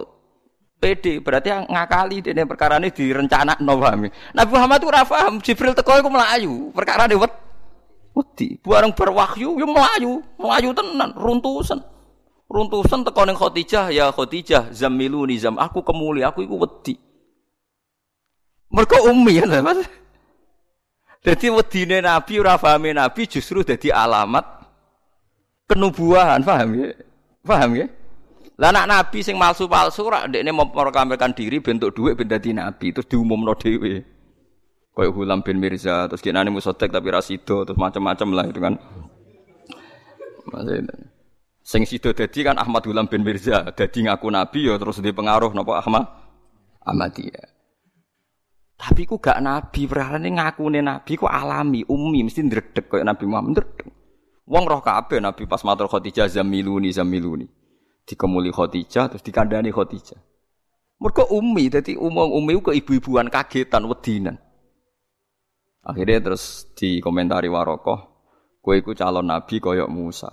[0.81, 4.09] pede berarti ngakali dene perkara ini paham.
[4.09, 6.09] Nabi Muhammad ora paham Jibril teko iku.
[6.73, 7.15] Perkara ne
[8.13, 8.61] wedi.
[8.61, 11.81] Bareng berwahyu yo melayu, melayu tenan, runtusan
[12.53, 16.95] runtusan teko ning Khadijah ya Khadijah zamiluni zam aku kemuli aku iku wedi.
[18.73, 19.81] Mergo ummi ya Mas.
[21.23, 24.43] Jadi wedine Nabi ora Nabi justru dadi alamat
[25.71, 26.89] kenubuahan paham ya?
[27.47, 27.87] Paham ya?
[28.59, 33.09] Lah anak Nabi sing palsu-palsu ora ndekne memproklamirkan diri bentuk dhuwit ben dadi nabi terus
[33.09, 34.03] diumumno dhewe
[34.93, 38.77] kayak Hulam bin Mirza terus kinane musotek tapi rasido terus macam-macam lah itu kan
[40.53, 40.95] Maksudnya.
[41.63, 45.55] Sing sido dadi kan Ahmad Gulam bin Mirza, dadi ngaku nabi ya terus di pengaruh
[45.55, 46.05] napa Ahmad
[46.83, 47.47] Ahmadiyah.
[48.75, 53.55] Tapi ku gak nabi, perkarane ngakune nabi ku alami, umi mesti ndredeg koyo Nabi Muhammad
[53.55, 53.87] ndredeg.
[54.43, 57.47] Wong roh kabeh nabi pas matur Khadijah zamiluni zamiluni.
[58.03, 60.19] Dikemuli Khadijah terus dikandani Khadijah.
[60.99, 64.35] Mergo umi, dadi umum umi ku ibu-ibuan kagetan wedinan.
[65.83, 67.99] Akhirnya terus dikomentari Warokoh,
[68.63, 70.31] kue iku calon nabi koyok Musa.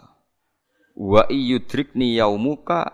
[0.94, 2.86] Wa iyudrikni yaumuka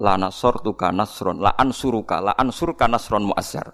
[0.00, 3.72] la nasortuka nasron la ansuruka la ansurka nasron muazzar.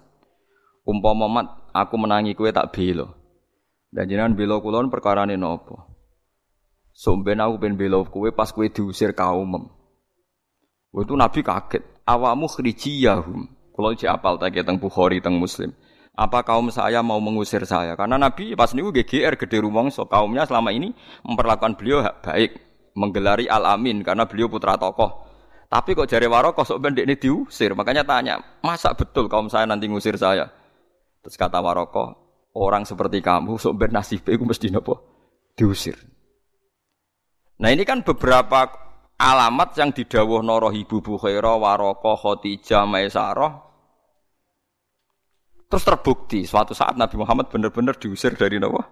[0.87, 3.11] Umpama mat aku menangi kowe tak bela.
[3.91, 5.91] Dan jenengan bela kula perkarane napa?
[6.95, 9.67] Somben aku ben bela kowe pas kowe diusir kaum.
[10.95, 11.83] Itu Nabi kaget.
[12.07, 13.47] Awamu khrijiyahum.
[13.71, 15.71] Kalau cek apal tak teng Bukhari teng Muslim.
[16.11, 17.95] Apa kaum saya mau mengusir saya?
[17.95, 20.91] Karena Nabi pas niku GGR gede rumangsa kaumnya selama ini
[21.23, 22.51] memperlakukan beliau baik
[22.99, 25.31] menggelari Al-Amin karena beliau putra tokoh.
[25.71, 27.71] Tapi kok jari Warokoh sok bendek ini diusir.
[27.71, 30.51] Makanya tanya, masa betul kaum saya nanti ngusir saya?
[31.23, 32.11] Terus kata Warokoh,
[32.59, 34.99] orang seperti kamu sok ben nasib itu mesti nopo
[35.55, 35.95] diusir.
[37.63, 38.67] Nah ini kan beberapa
[39.15, 43.70] alamat yang didawuh noro ibu Bukhairah, Warokoh, Khotijah, Maisarah.
[45.71, 48.83] Terus terbukti suatu saat Nabi Muhammad benar-benar diusir dari nopo?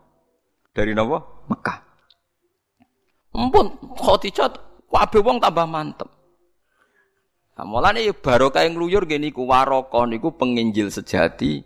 [0.72, 1.44] Dari nopo?
[1.52, 1.78] Mekah.
[3.36, 3.68] Ampun,
[4.00, 4.48] Khadijah
[4.88, 6.08] kabeh wong tambah mantep.
[7.60, 11.60] Nah, mulane ya barokah ngluyur ngene iku waraka niku penginjil sejati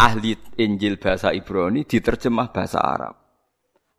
[0.00, 3.14] ahli Injil bahasa Ibrani diterjemah bahasa Arab.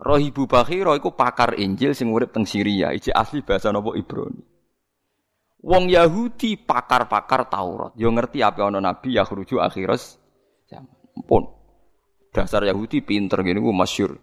[0.02, 4.57] Rohibu Bakhira iku pakar Injil sing urip teng Syria, iki asli bahasa napa Ibrani.
[5.66, 10.22] Wong Yahudi pakar-pakar Taurat, yo ngerti apa ana nabi yakhruju akhiras
[10.70, 10.94] zaman.
[11.18, 11.50] Ampun.
[12.30, 14.22] Dasar Yahudi pinter ngene ku masyhur.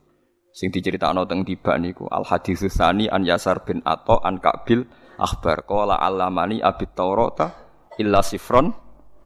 [0.54, 4.86] Sing diceritakno teng tiba niku al hadis sani an Yasar bin Atha an Kabil
[5.18, 5.66] akhbar.
[5.66, 7.50] Qala alamani abit taurata
[7.98, 8.70] illa sifron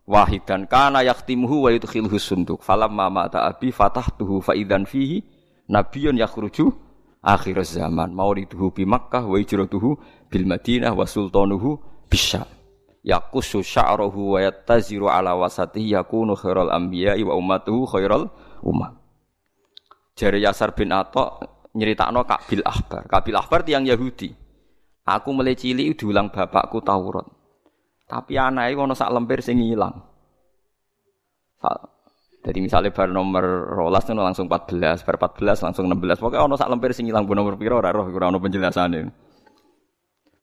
[0.09, 0.65] wahidan.
[0.65, 2.65] Kana yaktimuhu wa yudkhilhu sunduk.
[2.65, 5.21] Falamma mata abi fatahtuhu fa idzan fihi
[5.69, 6.73] nabiyyun yakhruju
[7.21, 8.17] akhir zaman.
[8.17, 10.01] Mauliduhu bi Makkah wa hijratuhu
[10.33, 11.77] bil Madinah wa sultanuhu
[12.09, 12.49] bisyam
[13.05, 18.33] yaqusu sya'ruhu wa yattaziru ala wasatihi yakunu khairal anbiya'i wa ummatuhu khairal
[18.65, 18.99] ummah
[20.19, 21.47] Jari Yasar bin Atok
[21.79, 23.07] nyeritakno Kabil Akbar.
[23.07, 24.35] Kabil Akbar tiang Yahudi.
[25.07, 27.23] Aku mulai cilik diulang bapakku Taurat.
[28.11, 29.95] Tapi anaknya ono sak lemper sing ilang.
[32.43, 33.45] Jadi misalnya bar nomor
[33.79, 36.19] rolas itu langsung 14, bar 14 langsung 16.
[36.19, 39.28] Pokoknya ono sak lemper sing ilang bu nomor piro ora roh ora ono penjelasane.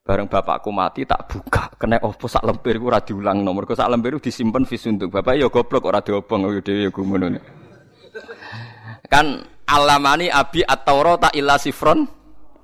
[0.05, 3.65] Bareng bapakku mati tak buka, kena opo sak lemper ku ora diulang nomor.
[3.73, 5.09] Sak lemper disimpen visunduk.
[5.09, 7.33] Bapak ya goblok ora diobong yo dhewe ya gumono.
[9.09, 12.05] Kan alamani abi at-taurata illa sifron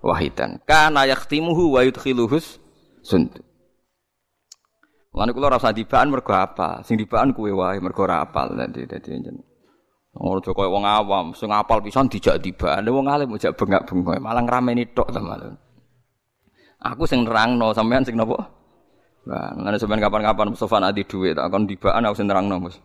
[0.06, 0.62] wahidan.
[0.70, 2.62] Kana yaktimuhu wa yudkhiluhus
[3.02, 3.42] sundu.
[5.10, 6.86] Mulane kula ora usah dibaan mergo apa?
[6.86, 9.42] Sing dibaan kuwe wae mergo ora apal dadi dadi jeneng.
[10.14, 14.92] Ngono koyo wong awam, sing apal pisan dijak dibaan, wong alim ojak bengak-bengok, malah ngrameni
[14.92, 15.71] tok ta malah.
[16.82, 18.42] Aku sing nerangno, sampean sing napa?
[19.30, 22.82] Nah, ngene sampean kapan-kapan Mustofa adi dhuwit, tak kon dibaan aku sing Mas.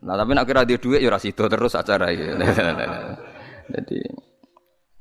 [0.00, 2.24] Nah, tapi nek kira di dhuwit ya ora terus acara iki.
[3.74, 3.98] Jadi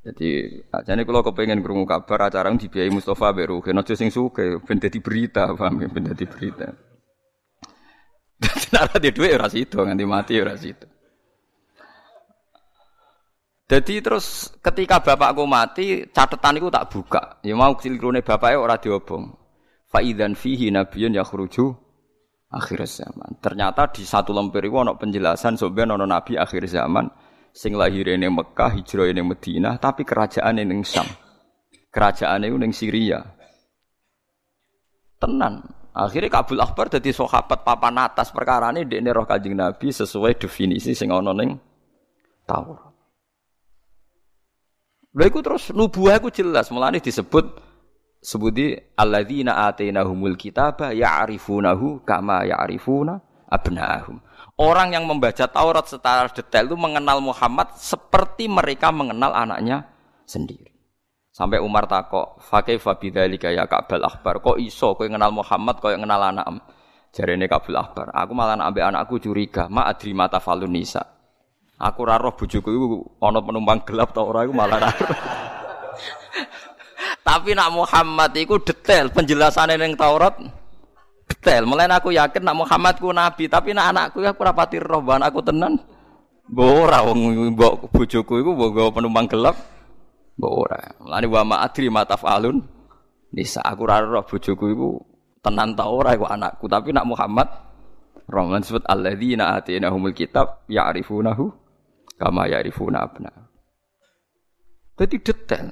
[0.03, 4.75] jadi ajane kula kepengin krungu kabar acara dibiayai Mustafa Beru, kena aja sing suke ben
[4.75, 6.67] dadi berita, paham ya, ben dadi berita.
[8.75, 10.92] Dadi di dhuwit ora sido nganti mati ora sido.
[13.64, 17.39] Jadi terus ketika bapakku mati, catatan itu tak buka.
[17.41, 19.32] Ya mau silirune bapaknya ora diobong.
[19.88, 21.72] Faidan fihi nabiyun yakhruju
[22.53, 23.39] akhir zaman.
[23.39, 27.07] Ternyata di satu lemper itu penjelasan sebenarnya ada nabi akhir zaman
[27.53, 31.05] sing lahir ning Mekah, hijrah ning Madinah, tapi kerajaan ning Syam.
[31.93, 33.22] Kerajaan itu ning Syria.
[35.22, 35.61] Tenan.
[35.93, 40.97] Akhirnya Kabul Akbar jadi sahabat papan atas perkara ini di roh kajing Nabi sesuai definisi
[40.97, 41.53] sing ono ning
[42.49, 42.92] Taurat.
[45.14, 47.45] Lha iku terus nubuah iku jelas, mulane disebut
[48.18, 54.18] sebuti alladzina atainahumul kitaba ya'rifunahu kama ya'rifuna abna'ahum.
[54.57, 59.86] Orang yang membaca Taurat secara detail itu mengenal Muhammad seperti mereka mengenal anaknya
[60.26, 60.74] sendiri.
[61.34, 66.22] Sampai Umar takok, "Fakih fabidzalika ya Ka'bal Akbar, kok iso kowe kenal Muhammad kok kenal
[66.22, 66.45] anak
[67.14, 70.74] Jarene Kabul Akbar, aku malah ambek anakku curiga, ma adri mata falun.
[71.82, 74.91] Aku ora roh bojoku iku ana penumpang gelap ta ora iku malah ora.
[77.28, 80.38] Tapi nak Muhammad iku detail penjelasannya ning Taurat
[81.26, 81.65] detail.
[81.65, 85.39] Mulai aku yakin nak Muhammad ku nabi, tapi nak anakku aku ora pati roh aku
[85.41, 85.80] tenan.
[86.51, 87.19] Mbok ora wong
[87.55, 89.55] mbok bojoku iku mbok penumpang gelap.
[90.38, 90.78] Mbok ora.
[90.99, 92.59] Mulane wa ma adri matafalun.
[93.34, 94.99] Nisa aku ora roh bojoku
[95.41, 97.49] tenan ta ora iku anakku, tapi nak Muhammad
[98.24, 101.62] Rahman disebut alladzina atinahumul kitab ya'rifunahu
[102.18, 103.32] kama yarifuna abna.
[104.93, 105.68] Jadi detail.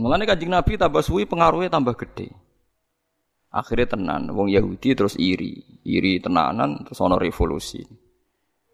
[0.00, 2.32] Mulane Kanjeng Nabi tambah suwi pengaruhnya tambah gede.
[3.50, 7.82] Akhirnya tenan, wong Yahudi terus iri, iri tenanan terus ono revolusi.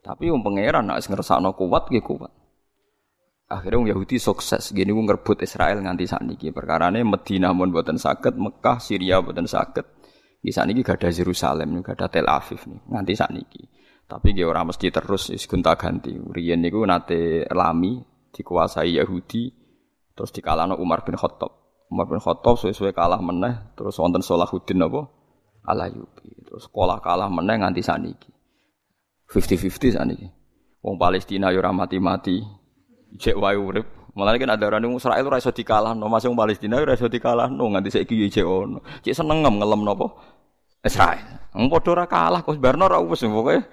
[0.05, 2.33] Tapi wong pangeran nek ngersakno kuat nggih kuat.
[3.51, 6.53] Akhirnya wong Yahudi sukses, gini wong ngerebut Israel nganti sakniki.
[6.53, 9.87] Perkarane Madinah mun boten saged, Mekah, Syria boten saged.
[10.43, 13.63] Di sakniki gak ada Yerusalem, gak ada Tel Aviv nih, nganti sakniki.
[14.07, 16.15] Tapi dia orang mesti terus is gonta ganti.
[16.15, 17.99] Riyen niku nate lami
[18.31, 19.51] dikuasai Yahudi
[20.15, 21.51] terus dikalahno Umar bin Khattab.
[21.91, 25.11] Umar bin Khattab suwe-suwe kalah meneh terus wonten Salahuddin apa?
[25.67, 26.47] Alayubi.
[26.47, 28.31] Terus sekolah kalah meneh nganti saniki.
[29.27, 30.27] 50-50 saniki.
[30.87, 32.39] Wong Palestina yo ora mati-mati.
[33.19, 33.87] Cek wae urip.
[34.15, 37.91] Malah kan ada orang Israel ora iso dikalahno, masih wong Palestina ora iso dikalahno nganti
[37.91, 38.79] saiki yo cek ono.
[39.03, 40.07] Cek seneng ngelem napa?
[40.87, 41.51] Israel.
[41.53, 43.67] Wong padha ora kalah kok barno ora wis pokoke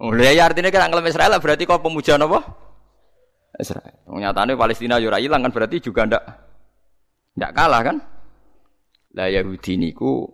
[0.00, 2.40] Oh, ya artinya kan ngelem Israel berarti kau pemuja apa?
[3.60, 4.00] Israel.
[4.08, 6.24] Nyatanya Palestina yura hilang kan berarti juga ndak
[7.36, 7.96] ndak kalah kan?
[9.12, 10.24] Lah Yahudi niku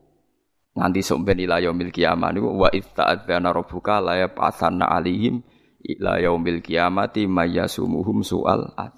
[0.79, 5.43] nganti somben ila yaumil kiamah niku wa itta'adzana rabbuka la yab'atsanna alihim
[5.83, 8.95] ila yaumil kiamati mayyasumuhum su'al ad.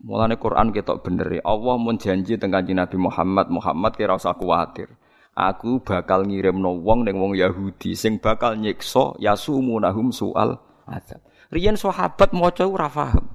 [0.00, 1.42] Mulane Quran ketok bener ya.
[1.44, 4.88] Allah mun janji tentang Nabi Muhammad, Muhammad kira usah kuwatir
[5.34, 11.20] aku bakal ngirimno wong ning wong Yahudi sing bakal nyiksa yasumunahum soal azab.
[11.50, 13.30] Riyen sahabat maca ora paham.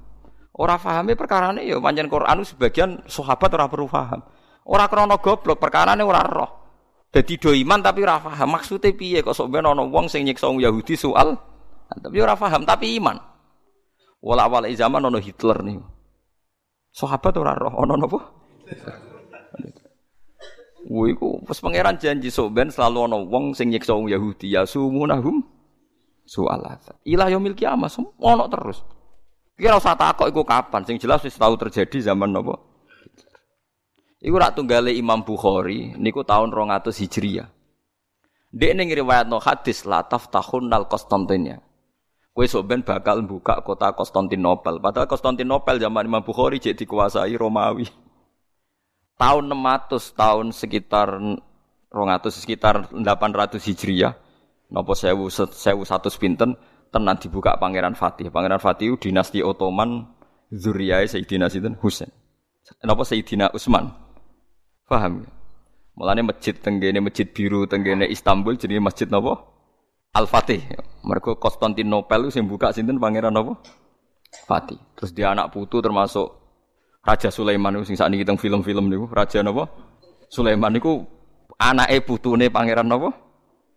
[0.56, 4.20] Ora pahame perkarane ya pancen Quran sebagian sahabat ora perlu paham.
[4.68, 6.50] Ora krana goblok, perkarane ora roh.
[7.08, 8.48] Dadi do iman tapi ora paham.
[8.56, 11.36] Maksude piye kok sok ben wong sing nyiksa wong Yahudi soal
[11.90, 13.16] tapi ora paham tapi iman.
[14.20, 15.80] Wala awal zaman ana Hitler nih.
[16.92, 18.20] Sahabat ora roh ana napa?
[20.90, 25.38] Woi ku pangeran janji soben selalu ana wong sing nyiksa wong Yahudi ya sumunahum
[26.26, 26.82] soalat.
[27.06, 27.86] Ilah yaumil kiamah
[28.18, 28.82] ono terus.
[29.54, 32.58] Kira usah takok iku kapan sing jelas wis tahu terjadi zaman napa?
[34.18, 37.46] Iku rak tunggale Imam Bukhari niku tahun 200 Hijriah.
[38.50, 41.62] Dek ning riwayatno hadis la taftahun al Konstantinia.
[42.34, 44.82] Kowe soben bakal buka kota Konstantinopel.
[44.82, 48.09] Padahal Konstantinopel zaman Imam Bukhari jadi dikuasai Romawi
[49.20, 51.20] tahun 600 tahun sekitar
[51.92, 54.16] 200 sekitar 800 Hijriah
[54.72, 56.56] nopo sewu sewu satu pinten
[56.88, 58.32] tenan dibuka Pangeran Fatih.
[58.32, 60.08] Pangeran Fatih dinasti Ottoman
[60.50, 62.08] zuriyah Sayyidina Sinten Husain.
[62.82, 63.92] Napa Sayyidina Utsman.
[64.88, 65.30] Paham ya?
[65.94, 69.38] Mulane masjid tenggene masjid biru tenggene Istanbul jadi masjid napa?
[70.16, 70.64] Al-Fatih.
[71.06, 73.58] Mereka Konstantinopel sing buka sinten Pangeran napa?
[74.46, 74.78] Fatih.
[74.98, 76.39] Terus dia anak putu termasuk
[77.00, 79.64] Raja Sulaiman itu sing sakniki teng film-film niku, raja napa?
[80.28, 81.00] Sulaiman niku
[81.56, 83.08] anake putune pangeran napa?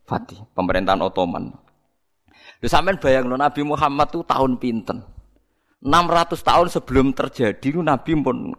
[0.04, 1.56] Fatih, pemerintahan Ottoman.
[2.60, 5.00] Lha sampean bayangno Nabi Muhammad tuh tahun pinten?
[5.84, 8.56] 600 tahun sebelum terjadi Nabi pun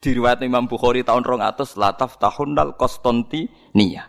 [0.00, 4.08] diriwayat Imam Bukhari tahun 200 lataf tahun dal Konstantinia.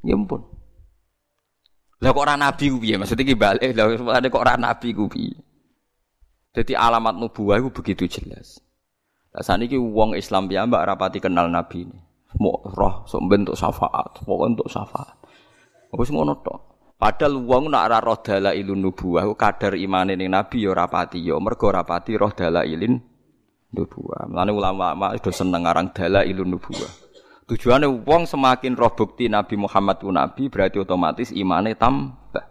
[0.00, 0.44] Ya ampun.
[2.00, 2.96] Lah kok ora nabi ku piye?
[2.96, 5.36] Maksudnya ki balik, lah kok ora nabi ku piye?
[6.50, 8.58] Jadi alamat nubuah itu begitu jelas.
[9.30, 11.98] Lah saniki wong Islam ya mbak rapati kenal Nabi ini.
[12.38, 15.18] Mau roh sok bentuk syafaat, pokoknya untuk syafaat.
[15.94, 16.58] Wis ngono tok.
[17.00, 21.70] Padahal wong nak ora roh dalailun nubuah kadar imane ning Nabi ya rapati ya mergo
[21.70, 22.98] rapati roh dalailin
[23.74, 24.30] nubuah.
[24.30, 26.92] Mulane ulama-ulama sudah seneng aran dalailun nubuah.
[27.50, 32.46] Tujuannya wong semakin roh bukti Nabi Muhammad ku nabi berarti otomatis imane tambah.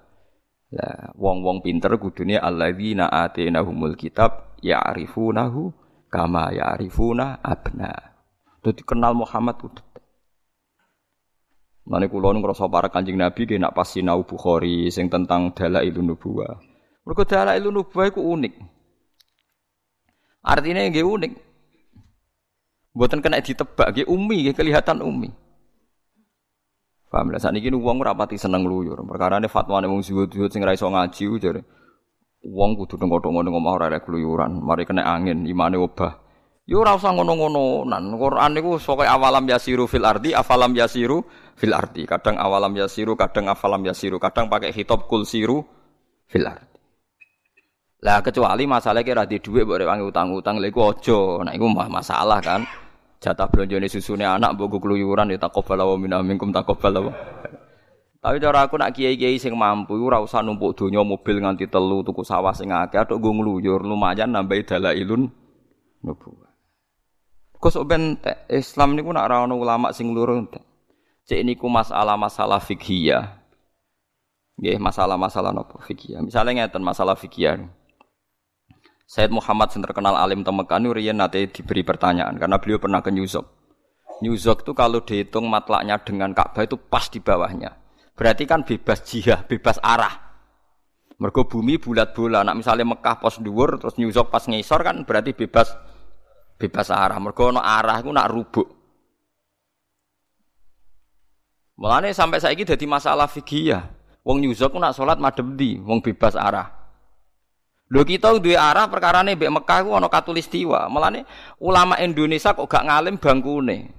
[0.69, 5.73] Lah wong-wong pinter kudune alladzina atinahumul kitab ya'rifunahu
[6.09, 7.93] kama ya'rifuna abna.
[8.61, 10.03] Dadi kenal Muhammad ku detek.
[11.89, 16.13] Mane kula nu ngrasa para Kanjeng Nabi ge nak pas sinau Bukhari sing tentang dalailun
[16.13, 16.61] nubuwah.
[17.01, 18.53] Mergo dalailun nubuwah iku unik.
[20.45, 21.33] Artinya nggih unik.
[22.93, 25.33] Mboten kena ditebak nggih umi nggih kelihatan umi.
[27.09, 29.01] Paham lah sakniki wong ora pati seneng luyur.
[29.01, 31.61] Perkarane fatwane wong zuhud-zuhud sing ra iso ngaji jare
[32.45, 36.15] wong kudu tengok-tengok ning omah ora keluyuran, mari kena angin imane obah.
[36.69, 37.89] Ya ora usah ngono-ngono.
[37.89, 41.25] Nan Quran niku pokoke awalam yasiru fil ardi, afalam yasiru
[41.57, 42.05] fil ardi.
[42.05, 45.65] Kadang awalam yasiru, kadang afalam yasiru, kadang pakai khitab kul siru
[46.29, 46.69] fil ardi.
[47.99, 51.43] Lah kecuali masalah kira di duit mbok rewangi utang-utang lha iku aja.
[51.43, 52.63] Nah iku masalah kan.
[53.19, 57.13] Jatah belanja susune anak mbok keluyuran ya takobal wa minna minkum takobal wa.
[58.19, 62.23] Tapi cara aku nak kiai-kiai sing mampu ora usah numpuk donya mobil nganti telu tuku
[62.23, 65.31] sawah sing akeh atok nggo ngluyur lumayan nambahi dalailun
[66.03, 66.51] nubuwah.
[67.59, 70.63] Kok sok bentek Islam niku nak ono ulama sing loro entek.
[71.27, 73.19] Cek niku masalah-masalah fikih
[74.59, 76.19] Nggih, masalah-masalah napa fikih.
[76.19, 77.71] Misalnya ngeten masalah fikih.
[79.09, 83.25] Said Muhammad yang terkenal alim temekan riyen nate diberi pertanyaan karena beliau pernah ke New
[83.25, 83.49] York.
[84.21, 87.73] New itu kalau dihitung matlaknya dengan Ka'bah itu pas di bawahnya.
[88.13, 90.13] Berarti kan bebas jihah, bebas arah.
[91.17, 92.45] Mergo bumi bulat bola.
[92.45, 95.73] Nak misalnya Mekah pos dhuwur terus New pas ngisor kan berarti bebas
[96.61, 97.17] bebas arah.
[97.17, 98.67] Mergo ono arah iku nak rubuk.
[101.81, 103.89] Mulane sampai saiki dadi masalah fikih ya.
[104.21, 106.78] Wong nyuzok nak salat madhep di, wong bebas arah.
[107.89, 110.85] Lho kita duwe arah perkarane mbek Mekah ku ana katulistiwa.
[110.93, 111.25] Mulane
[111.57, 113.89] ulama Indonesia kok gak ngalim bangkune.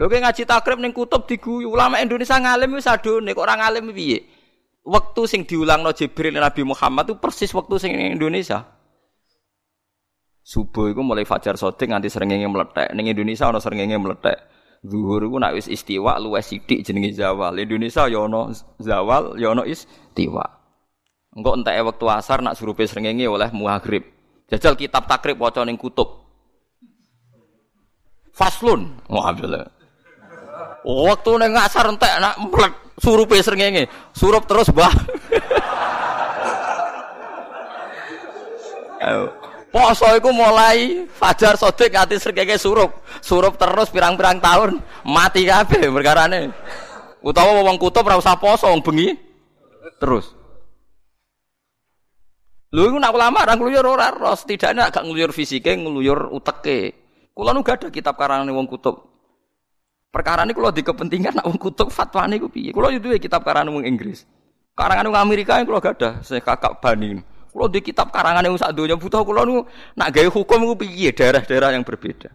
[0.00, 3.92] Lho kowe ngaji takrib ning kutub diguyu, ulama Indonesia ngalim wis adone kok ora ngalim
[3.92, 4.24] piye?
[4.88, 8.64] Waktu sing diulangno Jibril Nabi Muhammad itu persis waktu sing ning Indonesia.
[10.40, 12.96] Subuh itu mulai fajar sodik nganti serengenge meletek.
[12.96, 14.40] Ning Indonesia ana serengenge meletek.
[14.80, 17.52] Zuhur iku nak wis istiwa luwes sithik jenenge zawal.
[17.60, 20.57] Indonesia ya ana zawal, ya ana istiwa.
[21.36, 24.04] Engko enteke wektu asar nak surupe serengenge oleh maghrib.
[24.48, 26.24] Jajal kitab takrib waca ning kutub.
[28.32, 28.96] Faslun.
[29.12, 29.34] Wah,
[30.88, 33.92] Waktu ning asar entek nak mlet surupe serengenge.
[34.16, 34.72] Surup terus.
[38.98, 39.30] Ayo.
[39.68, 43.04] Poso iku mulai fajar sodik nganti srengenge surup.
[43.20, 46.48] Surup terus pirang-pirang tahun mati kabeh perkarane.
[47.20, 49.12] Utawa wong kutub ora usah poso wong bengi
[50.00, 50.37] terus.
[52.68, 56.92] Lho iku nak ulama ora ngluyur ora ro, setidaknya agak ngluyur fisike, ngluyur uteke.
[57.32, 59.08] Kula nu gak ada kitab karangane wong kutub.
[60.12, 62.70] Perkara ini kalau di kepentingan nak wong kutub fatwa ini gue piye?
[62.76, 64.28] Kalau itu kitab karangan wong Inggris.
[64.76, 67.24] Karangan wong Amerika kalau gak ada, saya kakak banding.
[67.48, 69.56] Kalau di kitab karangan yang sak dunia butuh kalau nu
[69.96, 72.28] nak gaya hukum gue piye daerah-daerah yang berbeda.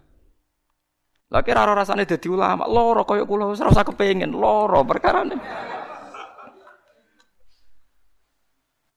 [1.30, 5.36] Lagi raro rasanya jadi ulama, loro koyok kulo serasa kepengen loro perkara ini.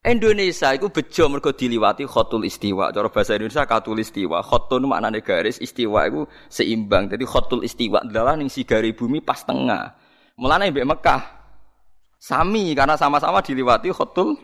[0.08, 2.96] Indonesia itu bejo mergo diliwati khotul istiwa.
[2.96, 4.40] Cara bahasa Indonesia katul istiwa.
[4.40, 7.12] Khotun maknane garis, istiwa itu seimbang.
[7.12, 10.00] Jadi khotul istiwa adalah ning sigari bumi pas tengah.
[10.40, 11.22] Mulane mbek Mekah
[12.16, 14.40] sami karena sama-sama diliwati khotul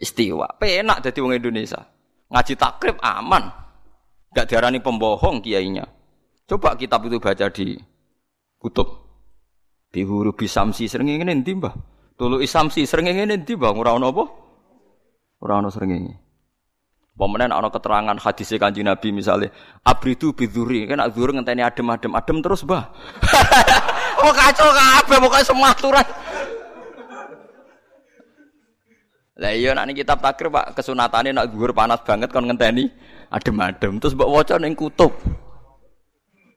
[0.00, 0.56] istiwa.
[0.56, 1.84] Penak jadi wong Indonesia.
[2.32, 3.52] Ngaji takrib aman.
[4.32, 5.84] Gak diarani pembohong kiainya.
[6.48, 7.76] Coba kitab itu baca di
[8.56, 8.88] kutub.
[9.92, 11.72] Di huruf bisamsi sering ingin nanti mbah.
[12.16, 13.76] Tulu isamsi sering ingin nanti mbah.
[13.76, 14.45] Ono apa?
[15.40, 16.16] Ora ono sering ingin.
[17.16, 19.48] Pemenang ana keterangan hadis kanji Nabi misalnya
[19.80, 22.92] abridu biduri kan zuhur ngenteni adem-adem adem terus bah.
[24.20, 26.04] oh kacau kabeh pokoke semua aturan.
[29.36, 32.92] Lah iya nak kitab takrir Pak, kesunatane nak gugur panas banget kon ngenteni
[33.32, 35.16] adem-adem terus mbok waca ning kutub.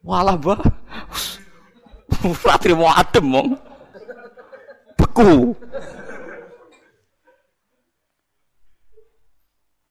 [0.04, 0.60] Walah, Mbah.
[2.44, 3.48] Ora trimo adem mong.
[4.96, 5.56] Beku.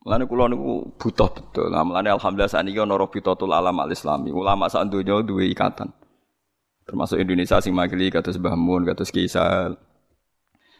[0.08, 1.68] Mulane kula niku butuh betul.
[1.68, 4.32] Nah, mulane alhamdulillah saniki ana Rabitatul Alam Al Islami.
[4.32, 5.92] Ulama sak donya duwe ikatan.
[6.88, 9.76] Termasuk Indonesia sing makili kados Mbah Mun, kados Kisal.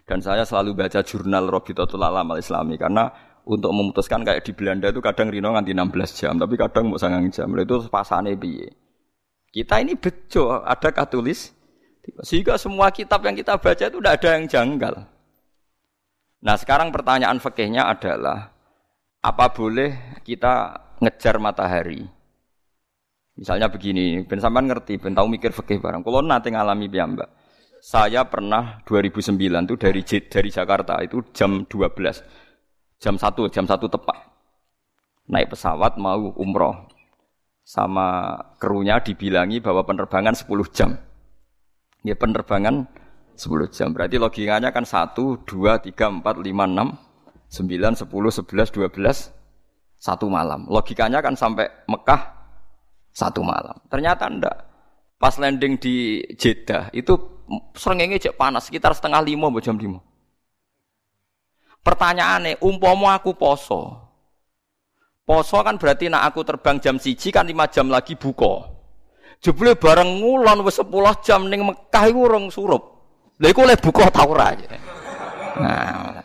[0.09, 3.13] Dan saya selalu baca jurnal Robitatul Alam al Islami karena
[3.45, 7.29] untuk memutuskan kayak di Belanda itu kadang Rino nganti 16 jam, tapi kadang mau sangang
[7.29, 7.53] jam.
[7.53, 8.73] Itu pasane piye.
[9.53, 11.53] Kita ini bejo, ada katulis.
[12.25, 14.95] Sehingga semua kitab yang kita baca itu tidak ada yang janggal.
[16.41, 18.57] Nah sekarang pertanyaan fakihnya adalah,
[19.29, 20.73] apa boleh kita
[21.05, 22.01] ngejar matahari?
[23.37, 26.03] Misalnya begini, ben sampean ngerti, ben tahu mikir fakih barang.
[26.03, 27.29] Kalau nanti ngalami mbak.
[27.79, 32.99] Saya pernah 2009 itu dari dari Jakarta itu jam 12.
[32.99, 34.19] Jam 1, jam 1 tepat.
[35.31, 36.89] Naik pesawat mau umroh.
[37.69, 40.97] sama krunya dibilangi bahwa penerbangan 10 jam.
[42.01, 42.89] Ya penerbangan
[43.37, 43.93] 10 jam.
[43.93, 47.08] Berarti logikanya kan 1, 2, 3, 4, 5, 6,
[47.49, 49.33] 9, 10, 11, 12,
[49.99, 50.69] satu malam.
[50.71, 52.23] Logikanya kan sampai Mekah
[53.11, 53.75] satu malam.
[53.91, 54.57] Ternyata ndak.
[55.19, 57.43] Pas landing di Jeddah itu
[57.75, 59.99] serengenge cek panas sekitar setengah lima jam lima.
[61.83, 63.99] Pertanyaannya, umpomo aku poso.
[65.27, 68.79] Poso kan berarti nak aku terbang jam siji kan lima jam lagi buko.
[69.43, 70.91] Jebule bareng ngulon wis 10
[71.23, 72.83] jam ning Mekah iku urung surup.
[73.39, 74.51] Lha iku oleh buka ta ora?
[75.59, 76.18] Nah.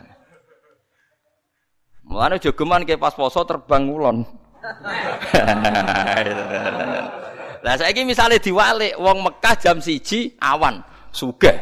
[2.14, 4.22] Mulane jogeman ke pas poso terbang ngulon.
[7.66, 10.78] Lah saiki misale diwalik wong Mekah jam siji awan,
[11.10, 11.58] sugih.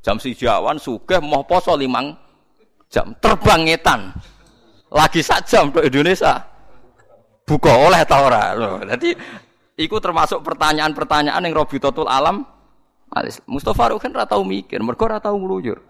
[0.00, 2.16] Jam siji awan sugih mau poso limang
[2.88, 4.08] jam terbang ngetan.
[4.88, 6.40] Lagi sak jam untuk Indonesia.
[7.44, 8.56] Buka oleh ta ora?
[8.88, 9.12] Dadi
[9.74, 12.46] Iku termasuk pertanyaan-pertanyaan yang Robi Totul Alam.
[13.46, 15.82] Mustafa Ruhin ora tau mikir, mergo ora tau ngluyur.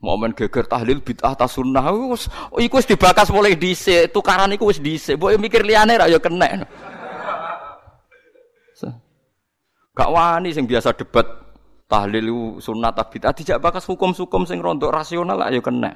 [0.00, 2.24] Momen geger tahlil bid'ah ta sunnah wis
[2.56, 5.20] iku wis dibakas mulai dhisik, tukaran iku wis dhisik.
[5.20, 6.64] Mbok mikir liyane ra ya kena.
[9.92, 11.28] Gak wani sing biasa debat
[11.84, 15.92] tahlil sunnah ta bid'ah dijak bakas hukum-hukum sing rontok rasional lah ya kena.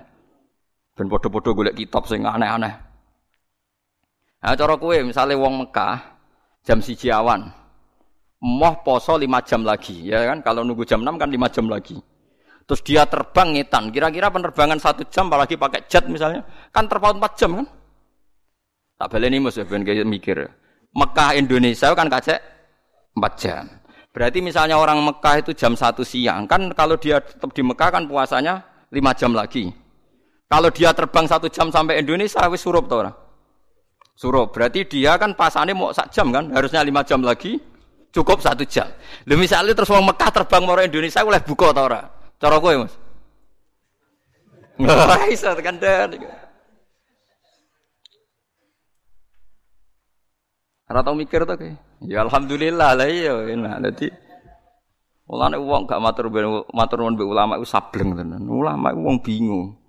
[0.93, 2.71] Ben padha-padha golek kitab sing aneh-aneh.
[4.45, 5.97] Nah, cara kue misalnya wong Mekah
[6.61, 7.49] jam siji awan,
[8.45, 10.45] moh poso lima jam lagi, ya kan?
[10.45, 11.97] Kalau nunggu jam 6 kan lima jam lagi.
[12.65, 16.41] Terus dia terbang ngetan, kira-kira penerbangan satu jam, apalagi pakai jet misalnya,
[16.73, 17.67] kan terpaut empat jam kan?
[18.97, 20.49] Tak nih mus, ben kayak mikir.
[20.95, 22.41] Mekah Indonesia kan kacek
[23.19, 23.65] empat jam.
[24.15, 28.09] Berarti misalnya orang Mekah itu jam satu siang, kan kalau dia tetap di Mekah kan
[28.09, 29.69] puasanya lima jam lagi.
[30.49, 33.17] Kalau dia terbang satu jam sampai Indonesia, wis surup tuh orang.
[34.15, 34.47] Suruh.
[34.49, 37.59] Berarti dia kan pasannya mau sak jam kan, harusnya lima jam lagi,
[38.15, 38.87] cukup satu jam.
[39.27, 42.24] Lalu misalnya terus orang Mekah terbang mau Indonesia, boleh buka atau ora?
[42.41, 42.95] Cara gue mas?
[44.81, 46.19] Nggak bisa tekan dan.
[50.91, 51.79] Ora tau mikir tuh kayak.
[52.05, 53.77] Ya alhamdulillah lah iya enak.
[53.81, 54.09] Dadi
[55.25, 56.29] Mulane wong gak matur
[56.69, 58.45] matur nuwun ulama iku sableng tenan.
[58.45, 59.81] Ulama iku wong bingung.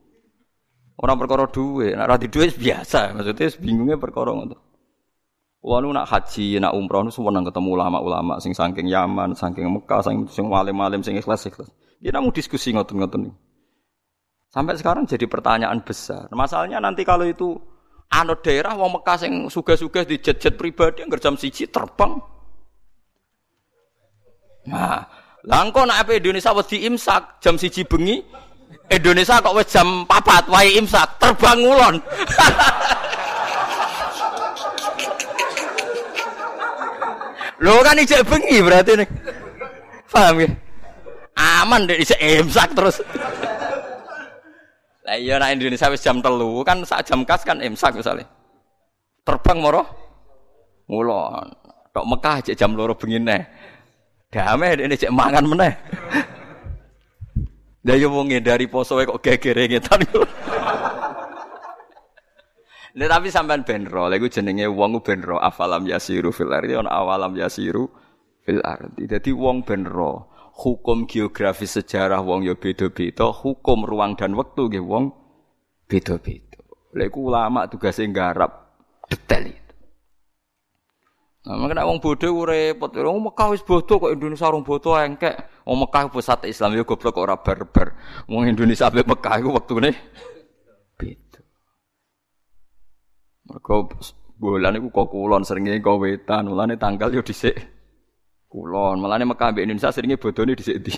[0.96, 3.12] Orang perkara duit, nak rati duit biasa.
[3.12, 4.56] Maksudnya bingungnya perkara ngono.
[5.60, 10.30] Kulo nak haji, nak umroh nu semua ketemu ulama-ulama sing saking Yaman, saking Mekah, saking
[10.30, 11.68] sing malim-malim sing ikhlas-ikhlas.
[12.00, 13.32] Dia namu diskusi ngoten-ngoten
[14.56, 16.32] Sampai sekarang jadi pertanyaan besar.
[16.32, 17.60] Masalahnya nanti kalau itu
[18.08, 22.16] anut daerah wong Mekah sing suga-suga di jet-jet pribadi yang jam siji terbang.
[24.72, 25.04] Nah,
[25.44, 28.24] langko nak apa Indonesia wedi imsak jam siji bengi
[28.88, 32.00] Indonesia kok wis jam 4 wae imsak terbang ngulon.
[37.64, 39.10] Lho kan ijek bengi berarti nih.
[40.12, 40.48] Paham ya?
[41.36, 43.04] Aman deh ijek imsak terus.
[45.06, 48.26] Lah iya nek Indonesia wis jam telu kan sak jam kas kan imsak misalnya.
[49.22, 49.84] Terbang moro
[50.88, 51.48] ngulon.
[51.96, 53.44] Tok Mekah aja jam loro bengi neh.
[54.28, 55.74] Damai ini cek mangan meneh.
[57.86, 60.04] Lah yo wong dari poso kok gegere ngetan.
[62.96, 67.36] Nek tapi sampean benro, lha iku jenenge wong benro afalam yasiru fil ardi on awalam
[67.36, 67.92] yasiru
[68.44, 69.04] fil ardi.
[69.04, 75.12] Dadi wong benro, hukum geografis sejarah wong yo beda-beda, hukum ruang dan waktu nggih wong
[75.92, 76.64] beda-beda.
[76.96, 78.52] Lha iku ulama tugasnya nggarap
[79.12, 79.52] detail.
[81.46, 82.90] Nah, makanya wong bodoh repot.
[82.90, 85.36] Wong Mekah wis bodoh kok Indonesia orang bodoh engkek.
[85.68, 87.94] Wong Mekah pusat Islam yo goblok kok ora barbar.
[88.26, 89.92] Wong Indonesia ambek Mekah iku wektune
[90.98, 91.44] beda.
[93.46, 93.94] Mergo
[94.40, 97.75] bulan iku kok kulon seringe kok wetan, mulane tanggal yo dhisik
[98.56, 99.04] kulon.
[99.04, 100.96] Mulane Mekah Indonesia seringe bodone dhisik di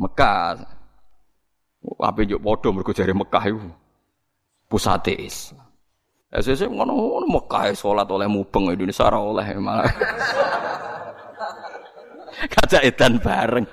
[0.00, 0.56] Mekah.
[2.00, 3.60] Apa yo padha mergo jare Mekah iku
[4.72, 5.60] pusat Islam.
[6.32, 9.86] SSC ngono ngono Mekah salat oleh mubeng Indonesia ora oleh malah.
[12.56, 13.66] Kaca edan bareng.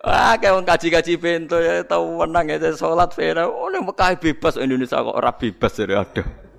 [0.00, 3.44] Wah, kayak wong kaji-kaji bento ya tau menang ya salat fera.
[3.44, 6.49] Oh, Mekah bebas Indonesia kok ora bebas ya ada.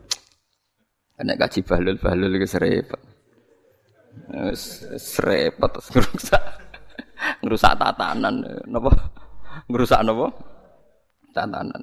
[1.21, 3.01] Nek kaji balul-balul iki serepet.
[4.49, 6.43] Wis serepet ngerusak.
[7.45, 8.91] Ngerusak tatanan napa?
[9.69, 10.33] Ngerusak napa?
[11.29, 11.81] Tatanan.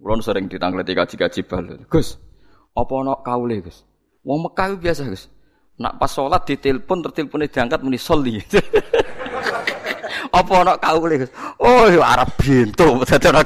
[0.00, 1.64] Kulon sering ditangleti kaji-kaji bal.
[1.88, 2.16] Gus,
[2.72, 3.84] apa ana kaule, Gus?
[4.24, 5.28] Wong Mekah biasa, Gus.
[5.76, 8.40] Nak pas sholat ditelepon tertelepone diangkat muni sholli.
[10.40, 11.32] apa ana kaule, Gus?
[11.60, 13.44] Oh, Arab bintu dadi ana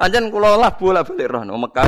[0.00, 1.86] Anjen kula lah bola balik roh Mekah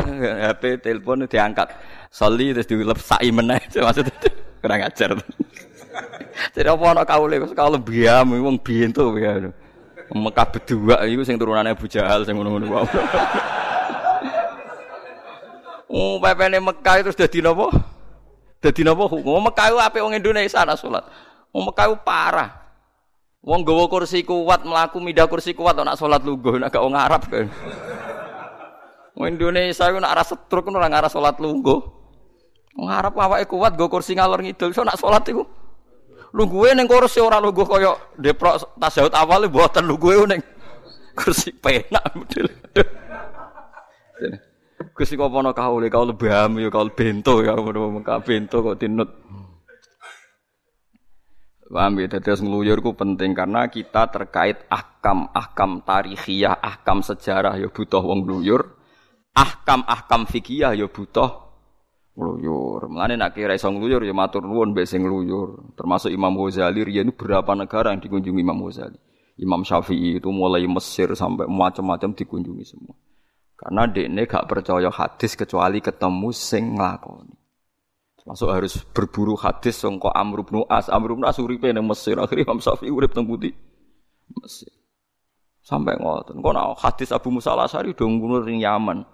[0.53, 1.68] HP telepon diangkat.
[2.12, 4.07] Soli terus dilep sai meneh maksud
[4.62, 5.16] kurang ajar.
[6.53, 9.49] Jadi apa ana kaule kalau biam wong biento ya.
[10.12, 12.86] Mekah berdua iku sing turunane Abu Jahal sing ngono-ngono wae.
[15.86, 17.70] Oh, pepene Mekah terus dadi napa?
[18.59, 19.07] Dadi napa?
[19.07, 21.07] Wong Mekah ku apik wong Indonesia ana salat.
[21.55, 22.66] Wong Mekah ku parah.
[23.47, 27.22] Wong gawa kursi kuat mlaku mindah kursi kuat nak salat lungguh nek gak wong Arab
[27.30, 27.47] kan.
[29.14, 31.78] Wong Indonesia ku nak arah setruk ora ngarah salat lungguh.
[32.74, 35.47] Wong Arab awake kuat nggo kursi ngalor ngidul so nak salat iku
[36.34, 40.42] Lungguhe ning kursi ora lungguh kaya deprok tasawuf awal mboten lungguhe ning
[41.14, 42.51] kursi penak model.
[44.90, 49.09] Gusti kok ana kaule kaule bam ya kaule bento ya mengka bento kok tinut.
[51.67, 57.67] Paham ya, terus ngeluyur ku penting karena kita terkait ahkam, ahkam tarikhiyah, ahkam sejarah ya
[57.67, 58.71] butuh wong ngeluyur,
[59.35, 61.47] ahkam, ahkam fikih ya butuh
[62.17, 62.89] ngeluyur.
[62.89, 65.77] Mulane nak kira iso ngeluyur ya matur nuwun mbek sing ngeluyur.
[65.77, 68.97] Termasuk Imam Ghazali riyen berapa negara yang dikunjungi Imam Ghazali.
[69.37, 72.97] Imam Syafi'i itu mulai Mesir sampai macam-macam dikunjungi semua.
[73.57, 77.45] Karena dekne gak percaya hadis kecuali ketemu sing nglakoni.
[78.27, 80.91] Masuk harus berburu hadis sangka Amr bin As.
[80.91, 83.55] Amr bin As uripe nang Mesir, akhirnya Imam Syafi'i urip teng putih
[84.43, 84.74] Mesir.
[85.62, 86.43] Sampai ngoten.
[86.43, 89.07] Nak hadis Abu Musa Al-Asy'ari do ngurus ning Yaman.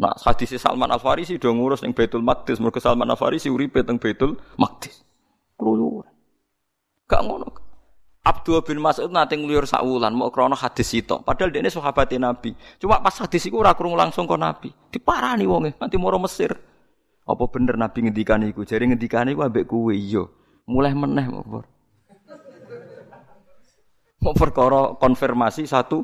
[0.00, 3.84] Nak hadis Salman Al Farisi do ngurus ning Baitul Maqdis, mergo Salman Al Farisi uripe
[3.84, 5.04] teng Baitul Maqdis.
[5.60, 6.08] Keluyuran.
[7.04, 7.48] Gak ngono.
[8.24, 11.20] Abdul bin Mas'ud nate ngluyur sak wulan mau krana hadis itu.
[11.20, 12.56] Padahal dene sahabat Nabi.
[12.80, 14.72] Cuma pas hadis iku ora krungu langsung kok Nabi.
[14.88, 16.56] Diparani wonge nanti moro Mesir.
[17.24, 18.68] Apa bener Nabi ngendikan iku?
[18.68, 20.28] Jare ngendikan iku ambek kowe iya.
[20.68, 21.64] Mulai meneh mau
[24.24, 26.00] Mau perkara konfirmasi satu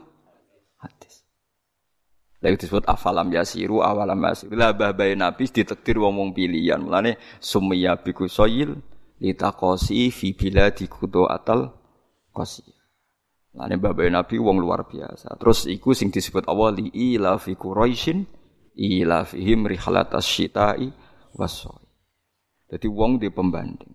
[0.77, 1.25] hadis.
[2.45, 4.57] Lalu disebut afalam yasiru awalam yasiru.
[4.57, 6.81] Lah babai Nabi ditektir wong wong pilihan.
[6.81, 8.77] Mulane sumya biku soyil
[9.21, 11.73] litakosi fi biladi kudo atal
[12.33, 12.65] kosi.
[13.57, 15.41] Lane babai Nabi wong luar biasa.
[15.41, 18.25] Terus iku sing disebut Allah li ila fi Quraisyin
[18.77, 20.89] ila fihim rihalat asyita'i
[21.35, 21.87] wasoi.
[22.71, 23.95] Jadi wong di pembanding.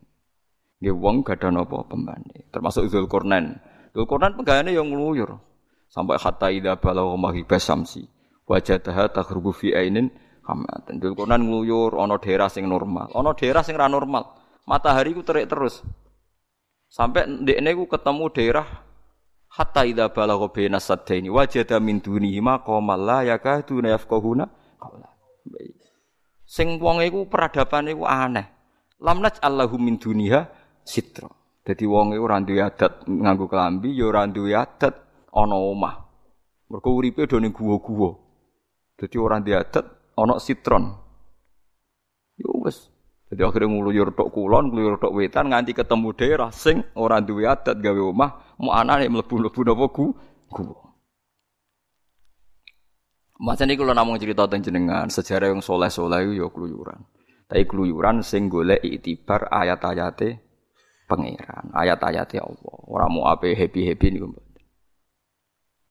[0.83, 2.51] Nggih wong gada napa pembanding.
[2.51, 3.55] Termasuk Zulkarnain.
[3.95, 5.39] Zulkarnain pegawainya yang ngluyur.
[5.87, 8.03] Sampai hatta idza balagha maghibas samsi.
[8.45, 10.11] Wajadaha taghrubu fi ainin
[10.43, 10.99] hamatan.
[10.99, 14.35] Zulkarnain ngluyur ana daerah sing normal, ana daerah sing ra normal.
[14.67, 15.79] Matahari ku terik terus.
[16.91, 18.67] Sampai ndekne ku ketemu daerah
[19.55, 24.45] hatta idza balagha baina saddaini wajada min dunihi maqamal la yakaduna yafqahuna
[24.77, 25.07] qawla.
[26.45, 28.45] Sing wong iku peradapane iku aneh.
[29.01, 30.45] Lam Allahu min duniha
[30.85, 31.27] sitra.
[31.65, 34.93] Dadi wong iku ora duwe adat nganggo kelambi, ya ora duwe adat
[35.33, 36.05] ana omah.
[36.69, 38.13] Mergo uripe do ning guwa-guwa.
[38.93, 40.93] Dadi ora duwe adat ana sitron.
[42.37, 42.93] Yo wis
[43.25, 47.81] jadi akhirnya ngeluyur tok kulon, ngeluyur tok wetan, nganti ketemu daerah sing orang duwe adat
[47.81, 50.13] gawe omah, mau anane mlebu-mlebu napa ku
[50.53, 50.84] gua.
[53.35, 57.03] Macam ini kalau namung cerita tentang jenengan sejarah yang soleh soleh itu ya keluyuran.
[57.45, 60.39] Tapi keluyuran sing golek itibar ayat-ayate
[61.05, 62.77] pangeran, ayat-ayate Allah.
[62.87, 64.23] Orang mau apa happy happy nih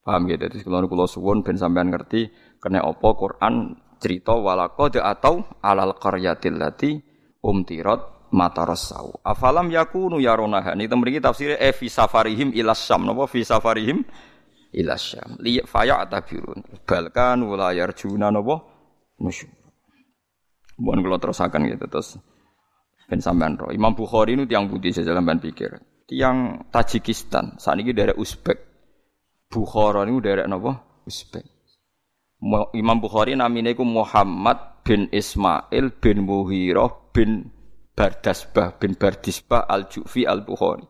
[0.04, 0.36] Paham ya?
[0.36, 2.28] Jadi kalau kulo suwon ben sampean ngerti
[2.60, 7.00] kena apa Quran cerita walakode atau alal qaryatil lati
[7.40, 9.24] umtirat matarasau.
[9.24, 10.76] Afalam yakunu yaronaha.
[10.76, 13.08] Ini mriki tafsirnya e fi safarihim ilas syam.
[13.08, 14.04] Napa fi safarihim
[14.74, 15.38] ilas syam.
[15.38, 16.60] Li faya tabirun.
[16.82, 18.60] Balkan wala yarjuna napa
[19.22, 19.50] nusyur.
[20.74, 22.18] Mohon kalau terusakan gitu terus
[23.06, 23.70] ben sampean ro.
[23.70, 25.78] Imam Bukhari ini tiang putih saya jalan pikir.
[26.04, 28.58] Tiang Tajikistan, saat ini dari Uzbek.
[29.48, 31.00] Bukhara ini dari napa?
[31.06, 31.44] Uzbek.
[32.76, 37.48] Imam Bukhari namine iku Muhammad bin Ismail bin Muhirah bin
[37.96, 40.84] Bardasbah bin Bardisbah Al-Jufi Al-Bukhari.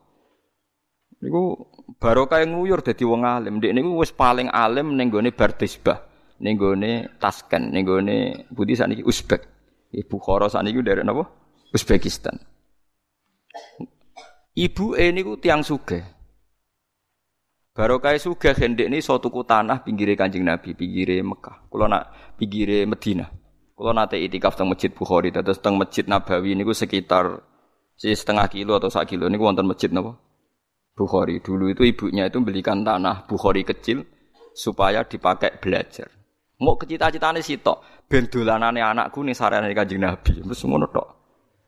[1.24, 1.56] Niku
[1.96, 3.56] barokah yang nguyur dadi wong alim.
[3.56, 6.04] Ndek niku wis paling alim ning gone Bardisbah,
[6.44, 9.40] ning gone Tasken, ning gone Budi saniki Uzbek.
[9.88, 11.24] Ibu Bukhara saniki dari napa?
[11.72, 12.36] Uzbekistan.
[14.52, 16.04] Ibu e niku tiang sugih.
[17.74, 21.66] Barokah sugih hendek ini suatu tanah pinggire Kanjeng Nabi, pinggire Mekah.
[21.72, 23.26] Kula nak pinggire Madinah.
[23.74, 27.42] Kula nate itikaf teng Masjid Bukhari, terus teng Masjid Nabawi niku sekitar
[27.98, 30.18] setengah kilo atau sak kilo niku wonten masjid napa?
[30.94, 31.42] Bukhari.
[31.42, 34.06] Dulu itu ibunya itu belikan tanah Bukhari kecil
[34.54, 36.06] supaya dipakai belajar.
[36.62, 40.38] Mau kecita-citane sitok, ben dolanane anakku ning sarane Kanjeng Nabi.
[40.46, 41.08] Wis ngono tok.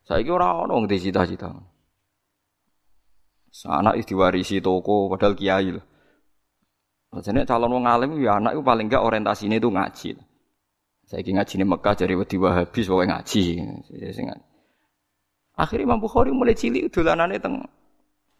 [0.07, 1.51] Saiki ora ono wong cita-cita.
[3.67, 5.85] Anak diwarisi toko padahal kiai loh.
[7.17, 10.11] Jadi calon wong alim ya anak itu paling enggak orientasinya itu ngaji.
[11.07, 13.43] Saya ingin ngaji Mekah jadi wedi Wahabi pokoknya ngaji.
[15.57, 17.65] Akhirnya Imam Bukhari mulai cilik dolanane teng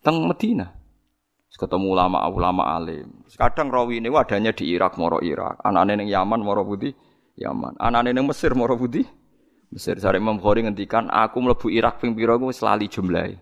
[0.07, 0.71] teng Medina.
[1.57, 3.27] ketemu ulama-ulama alim.
[3.33, 5.57] Kadang rawi ini adanya di Irak, moro Irak.
[5.65, 6.93] Anak-anak yang Yaman, moro putih,
[7.41, 7.81] Yaman.
[7.81, 9.09] Anak-anak yang Mesir, moro putih,
[9.73, 9.97] Mesir.
[9.97, 13.41] Sare Imam Bukhari ngendikan, aku melebu Irak ping pira ku selali jumlahe.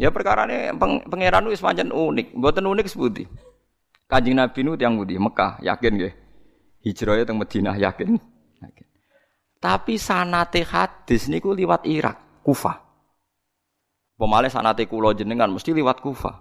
[0.00, 0.72] Ya perkara ini
[1.06, 3.24] pangeran itu semacam unik, buatan unik sebuti.
[4.08, 6.14] Kanjeng Nabi nu yang budi Mekah, yakin gak?
[6.82, 8.16] Hijrahnya teng Madinah yakin.
[8.64, 8.86] yakin.
[9.60, 12.81] Tapi sanate hadis niku liwat Irak, Kufah.
[14.22, 16.38] Pemale sanate kula jenengan mesti liwat Kufah.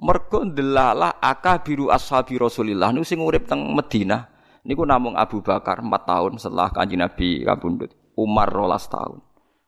[0.00, 4.24] Mergo ndelala akabiru ashabi Rasulillah niku sing urip teng Madinah
[4.64, 7.92] niku namung Abu Bakar 4 tahun setelah Kanjeng Nabi kabundut.
[8.16, 9.20] Umar rolas tahun.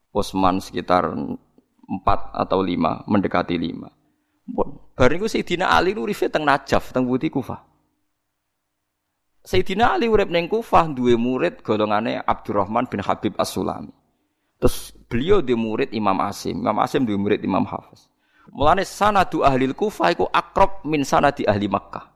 [0.09, 2.01] Utsman sekitar 4
[2.33, 3.93] atau 5, mendekati 5.
[4.57, 7.61] Pun bareng iku Sayyidina Ali uripe teng Najaf, teng Budi Kufah.
[9.45, 14.02] Sayyidina Ali urip ning Kufah duwe murid golongane Abdurrahman bin Habib As-Sulami.
[14.63, 16.63] Terus beliau di murid Imam Asim.
[16.63, 18.07] Imam Asim di murid Imam Hafiz.
[18.55, 22.07] Mulane sanadu ahli Kufah iku akrab min sanadi ahli Makkah.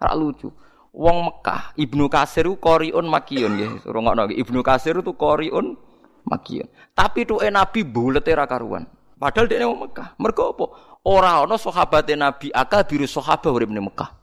[0.00, 0.48] Ora lucu.
[0.94, 3.70] Wong Mekah, Ibnu Kasir ku qoriun makiyun nggih.
[3.82, 5.74] Rungokno Ibnu Kasir itu qoriun
[6.22, 6.70] makiyun.
[6.94, 8.86] Tapi tuh Nabi bulete ra karuan.
[9.18, 10.14] Padahal dia wong Mekah.
[10.22, 10.66] Mergo apa?
[11.02, 14.14] Ora ana sahabate Nabi akal biru sahabat urip ning Mekah.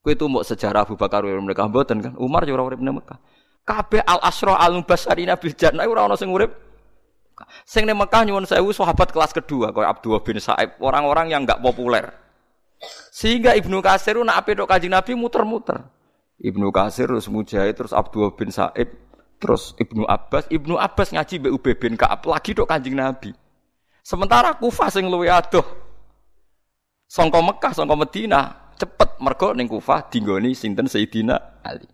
[0.00, 2.12] Kowe itu mau sejarah Abu Bakar urip mereka mboten kan.
[2.22, 3.18] Umar juga urip ning Mekah.
[3.66, 6.69] Kabeh al asra al mubasharina bil jannah ora ana sing urip.
[7.64, 11.60] Sing ning Mekah nyuwun sewu sahabat kelas kedua kaya Abdullah bin Sa'ib, orang-orang yang enggak
[11.60, 12.12] populer.
[13.12, 15.84] Sehingga Ibnu Kasir nak ape tok Kanjeng Nabi muter-muter.
[16.40, 18.88] Ibnu Kasir terus Mujahid terus Abdullah bin Sa'ib
[19.40, 23.36] terus Ibnu Abbas, Ibnu Abbas ngaji mbek Ubay bin Ka'ab lagi tok Kanjeng Nabi.
[24.00, 25.64] Sementara Kufah sing luwe adoh.
[27.10, 31.84] Sangka Mekah, sangka Madinah, cepet mergo ning Kufah dinggoni sinten Sayyidina Ali.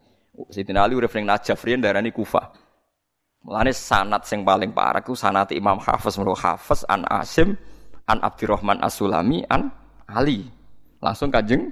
[0.52, 2.65] Sayyidina Ali urip ning Najaf riyen darani Kufah.
[3.46, 7.54] Mulane sanat sing paling parah ku sanat Imam Hafiz mulu Hafiz an Asim
[8.10, 9.70] an Abdurrahman As-Sulami an
[10.10, 10.50] Ali.
[10.98, 11.70] Langsung Kanjeng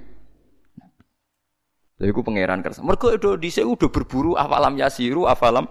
[1.95, 2.83] Lha iku pangeran kersa.
[2.83, 5.67] Mergo do dhisik udah berburu afalam yasiru afalam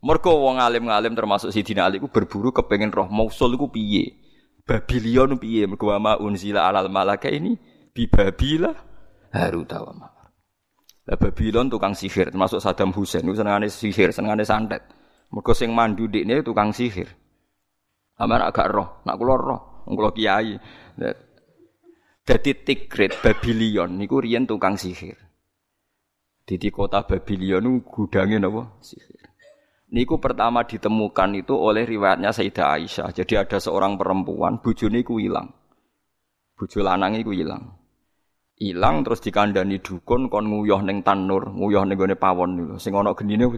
[0.00, 4.16] mergo wong alim-alim termasuk Sayyidina Ali ku berburu kepengen roh Mausul iku piye.
[4.64, 7.56] Babilion piye mergo ma unzila alal malaka ini
[7.92, 8.72] bibabila
[9.32, 10.32] haruta wa marut.
[11.08, 14.86] Lah Babylon tukang sihir termasuk Saddam Hussein itu senengane sihir, senengane santet.
[15.32, 17.08] Mergo sing mandu dikne tukang sihir.
[18.20, 20.60] Amar agak roh, nak kula roh, kula kiai.
[22.22, 25.16] Dadi Tigrit Babylon niku riyen tukang sihir.
[26.44, 28.76] Di kota Babylon gudange napa?
[28.84, 29.32] Sihir.
[29.92, 33.08] Niku pertama ditemukan itu oleh riwayatnya Sayyidah Aisyah.
[33.12, 35.52] Jadi ada seorang perempuan bojone iku ilang.
[36.56, 37.76] Bojo lanang iku ilang.
[38.56, 42.74] Ilang terus dikandani dukun kon nguyah ning tanur, nguyah ning gone pawon niku.
[42.80, 43.48] Sing ana genine?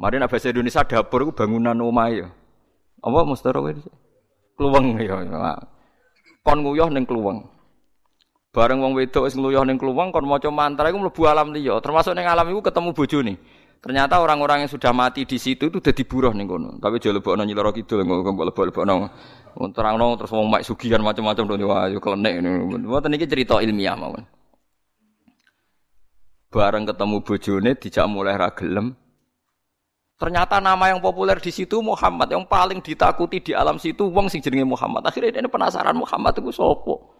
[0.00, 2.32] Mari nek bahasa Indonesia dapur iku bangunan omah ya.
[3.04, 3.68] Apa mustara kowe?
[4.56, 5.20] Kluweng ya.
[6.40, 7.44] Kon nguyah ning kluweng.
[8.50, 11.76] Bareng wong wedok wis nguyah ning kluweng kon maca mantra iku mlebu alam liya.
[11.84, 13.34] Termasuk ning alam iku ketemu bojone.
[13.80, 16.76] Ternyata orang-orang yang sudah mati di situ itu udah diburuh nih kono.
[16.80, 19.08] Tapi jauh lorok itu, nggak lebih lebih nong.
[19.72, 22.50] Terang nong terus mau mak sugihan macam-macam dong wah kelenek ini.
[22.88, 24.24] Buat ini cerita ilmiah mawon.
[26.52, 28.96] Bareng ketemu bojone dijak mulai ragelem.
[30.20, 34.44] Ternyata nama yang populer di situ Muhammad yang paling ditakuti di alam situ wong sing
[34.44, 35.08] jenenge Muhammad.
[35.08, 37.16] Akhirnya dia penasaran Muhammad itu sopo.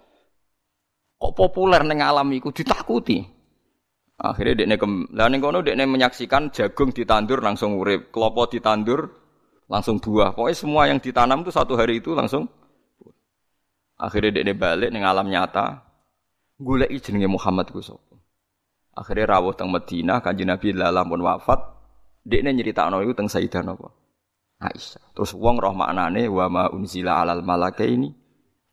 [1.16, 3.24] Kok populer neng alam itu ditakuti.
[4.20, 9.08] Akhirnya dekne kem, lah ning kono dekne menyaksikan jagung ditandur langsung urip, klopo ditandur
[9.64, 10.36] langsung buah.
[10.36, 12.52] Pokoknya semua yang ditanam itu satu hari itu langsung.
[13.96, 15.88] Akhirnya dekne balik ning alam nyata,
[16.60, 17.80] goleki jenenge Muhammad ku.
[18.92, 21.79] Akhirnya rawuh teng Madinah, Kanjeng Nabi lalam pun wafat,
[22.24, 23.90] dekne nyeritakno iku teng Sayyidah napa?
[24.60, 25.16] Aisyah.
[25.16, 28.12] Terus wong roh maknane wa ma unzila alal malakaini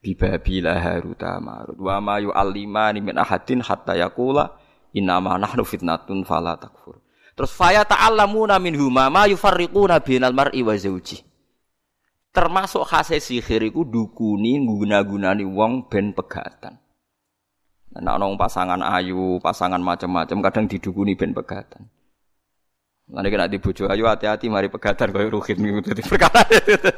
[0.04, 6.98] bibabila haruta marut wa ma yu'allimani min ahadin hatta yaqula Innama nahnu fitnatun fala takfur.
[7.38, 11.22] Terus faya ta'allamuna minhuma ma yufarriquna bainal mar'i wa zawji.
[12.34, 16.82] Termasuk khase sihir iku dukuni guna-gunani wong ben pegatan.
[17.98, 21.90] Nah, nong pasangan ayu, pasangan macam-macam kadang didukuni ben pegatan.
[23.08, 26.44] Nanti kena di bojo ayu hati-hati mari pegatan kaya ruhit niku dadi perkara.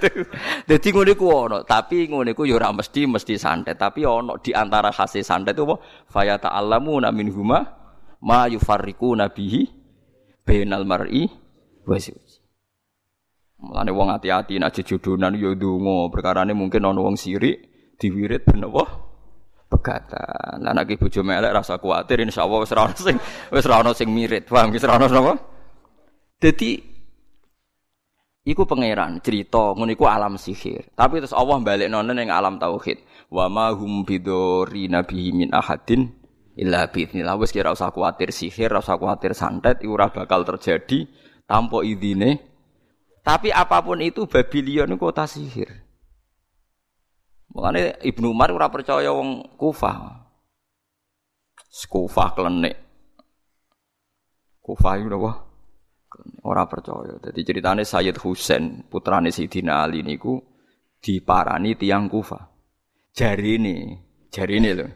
[0.69, 4.49] Dadi ngono iku ono, tapi ngono iku ya ora mesti mesti santet, tapi ono di
[4.49, 5.77] antara khase santet itu apa?
[6.09, 7.61] Fa ta'allamuna minhuma
[8.25, 9.69] ma yufarriku nabihi
[10.41, 11.29] bainal mar'i
[11.85, 12.41] wa zawji.
[13.61, 17.69] Mulane wong hati-hati nek jodonan ya ndonga, perkarane mungkin ana wong sirik
[18.01, 19.09] diwirit ben apa?
[19.69, 20.65] pegatan.
[20.65, 23.15] Lah nek bojo melek rasa kuwatir insyaallah wis ora ono sing
[23.53, 24.49] wis ora ono sing mirip.
[24.49, 25.58] Paham wis ora ono napa?
[26.39, 26.79] Dadi
[28.47, 30.95] iku pangeran cerita ngono iku alam sihir.
[30.95, 33.03] Tapi terus Allah balik nona ning alam tauhid.
[33.27, 36.07] Wa ma hum bidori nabi min ahadin
[36.55, 37.35] illa biidznillah.
[37.35, 41.11] Wis kira usah kuwatir sihir, usah kuwatir santet, iku ora bakal terjadi
[41.43, 42.39] tanpa idine.
[43.19, 45.67] Tapi apa pun itu Babylon kota sihir.
[47.51, 50.23] Mulane Ibnu Umar ora percaya wong Kufah.
[51.67, 52.79] Kufah klenik.
[54.63, 55.48] Kufah itu apa?
[56.43, 57.21] Ora percaya.
[57.21, 60.41] Jadi ceritane Sayyid Husain, putrane Sayyidina Ali niku
[60.99, 62.49] diparani tiang Kufah.
[63.13, 63.77] Jari ini,
[64.33, 64.91] jari ini loh.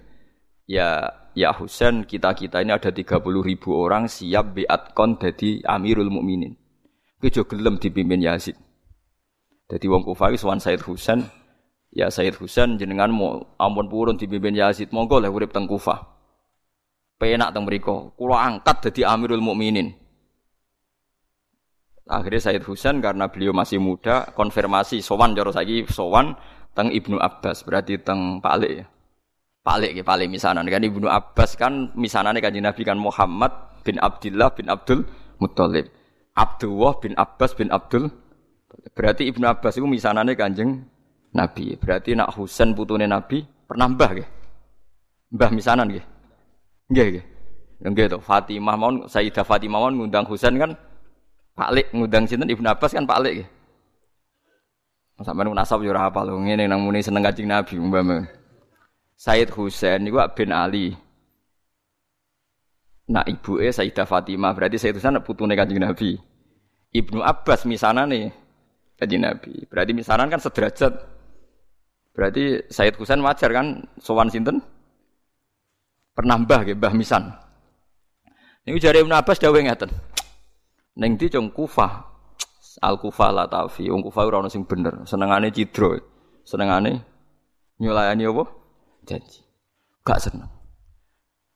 [0.66, 1.06] Ya,
[1.38, 4.58] ya Husain, kita kita ini ada 30 ribu orang siap
[4.98, 6.58] kon jadi Amirul Mukminin.
[7.22, 8.58] Kejo gelem dipimpin Yazid.
[9.70, 11.24] Jadi wong Kufah itu Sayyid Husain
[11.94, 16.02] Ya Sayyid Husain jenengan mau ampun purun dipimpin Yazid monggo lah urip teng Kufah.
[17.22, 19.94] Penak teng mriku, kula angkat dadi Amirul Mukminin.
[22.04, 26.36] Akhirnya Sayyid Husain karena beliau masih muda konfirmasi sowan cara saiki sowan
[26.76, 28.86] teng Ibnu Abbas berarti teng Pak ya.
[29.64, 33.56] Pak Ali ya, Pak Ali misanan kan Ibnu Abbas kan misanane kanjeng Nabi kan Muhammad
[33.88, 35.08] bin Abdullah bin Abdul
[35.40, 35.88] Muttalib.
[36.36, 38.12] Abdullah bin Abbas bin Abdul
[38.94, 40.84] Berarti Ibnu Abbas itu misanane kanjeng
[41.34, 41.80] Nabi.
[41.80, 44.28] Berarti nak Husain putune Nabi pernah mbah nggih.
[45.34, 46.06] Mbah misanan nggih.
[46.92, 47.26] Nggih nggih.
[47.84, 50.76] Nggih to Fatimah mawon Sayyidah Fatimah mawon ngundang Husain kan
[51.54, 53.50] Pak Lik ngundang sinten Ibnu Abbas kan Pak Lik nggih.
[55.24, 58.28] Sampeyan nasab yo ora hafal ngene nang muni seneng Kanjeng Nabi umpama.
[59.16, 60.98] Sayyid Husain niku bin Ali.
[63.08, 66.18] Nak ibuke Sayyidah Fatimah berarti Sayyid Husain putune Kanjeng Nabi.
[66.92, 68.34] Ibnu Abbas misanane
[69.00, 69.64] Kanjeng Nabi.
[69.70, 71.14] Berarti misanan kan sederajat
[72.14, 74.62] Berarti Said Husain wajar kan sowan sinten?
[76.14, 77.34] Pernah mbah nggih, mbah misan.
[78.70, 79.90] Niku jare Ibnu Abbas dawuh ngeten.
[80.94, 82.14] Ning ndi cung Kufah.
[82.82, 85.98] Al Kufah la tafi, wong Kufah ora ono sing bener, senengane cidro.
[86.46, 87.02] Senengane
[87.82, 88.44] nyulayani apa?
[89.06, 89.42] Janji.
[90.04, 90.50] Gak seneng.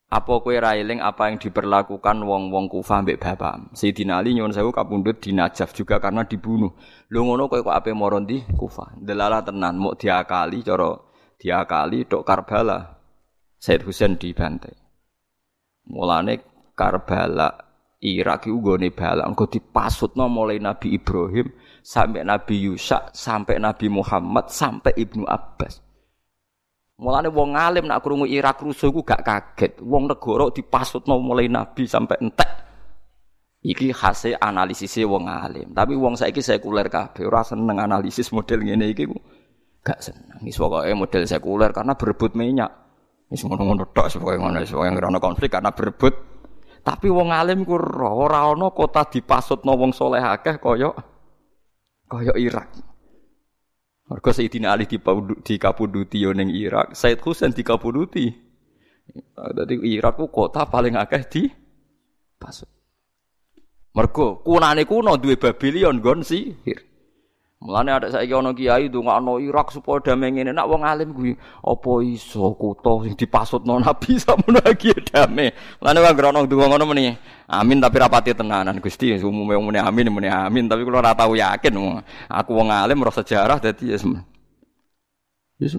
[0.07, 3.75] Apa kowe ra eling apa yang diperlakukan wong-wong Kufah mbek bapak?
[3.75, 6.71] Sayyidina Ali nyuwun sewu kapundhut di Najaf juga karena dibunuh.
[7.11, 8.95] Lho ngono kowe kok ape moro ndi Kufah?
[9.03, 10.95] Delala tenan, muk diakali cara
[11.35, 12.79] diakali tok Karbala.
[13.59, 14.79] Said Husain dibantai.
[15.91, 16.39] Mulane
[16.71, 17.66] Karbala
[17.97, 21.49] Irak iku gone bala engko dipasutno mulai Nabi Ibrahim
[21.81, 25.81] sampai Nabi Yusa sampai Nabi Muhammad sampai Ibnu Abbas.
[26.97, 29.81] Mulane wong alim nak krungu Irak rusuh iku gak kaget.
[29.85, 32.49] Wong negara dipasutno mulai nabi sampai entek.
[33.61, 35.73] Iki hasil analisisnya wong alim.
[35.77, 39.17] Tapi wong saiki sekuler kabeh ora seneng analisis model ngene iki ku.
[39.85, 40.41] Gak seneng.
[40.41, 42.69] Wis pokoke model sekuler karena berebut minyak.
[43.29, 46.36] Wis ngono-ngono tok pokoke ngono wis pokoke konflik karena berebut.
[46.87, 50.95] Tapi wong alim ku ora ana kota dipasutno wong soleh akeh kaya
[52.07, 52.71] kaya Irak.
[54.07, 58.31] Mergo Sayyidina Ali dikapuduti yo ning Irak, Said Husain dikapuduti.
[59.35, 61.43] Dadi Irak ku kota paling akeh di
[62.39, 62.71] pasut.
[63.91, 66.87] Mergo kunane kuno duwe Babylon gon sihir.
[67.57, 71.33] Mulane ada saiki ana kiai ndongakno Irak supaya damai ngene nak wong alim kuwi
[71.65, 75.49] apa iso kutha sing dipasutno Nabi samono iki damai.
[75.81, 77.17] Mulane wong grono ndonga ngono meni.
[77.49, 81.73] Amin tapi rapati tenanan Gusti umume muni amin muni amin tapi kula ora tau yakin.
[82.29, 83.97] Aku wong alim roh sejarah dadi ya
[85.57, 85.73] Yes,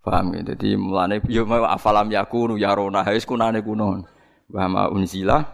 [0.00, 0.40] Paham ya?
[0.56, 4.08] Jadi mulane yo afalam yakunu yarona wis kunane kuno.
[4.48, 5.44] Wa ma unzila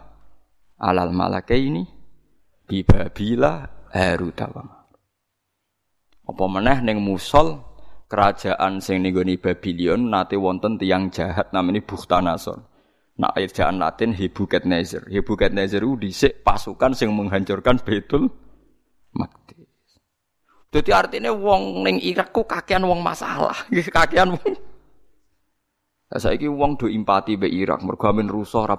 [0.79, 1.96] alal malakaini
[2.67, 4.51] bibabila Haruta
[6.27, 7.63] Apa meneh ning Musol
[8.11, 12.59] kerajaan sing ning Babylon nate wonten tiang jahat namanya Bukhtanasor.
[13.17, 15.09] Nak ejaan Latin Nebukadnezar.
[15.09, 18.29] Nebukadnezar itu dhisik pasukan sing menghancurkan Baitul
[19.17, 19.65] Maqdis.
[20.69, 24.53] Jadi artinya wong ning Irak ku kakean wong masalah, nggih kakean wong.
[26.13, 28.77] Lah saiki wong do empati be Irak mergo amin rusuh ra.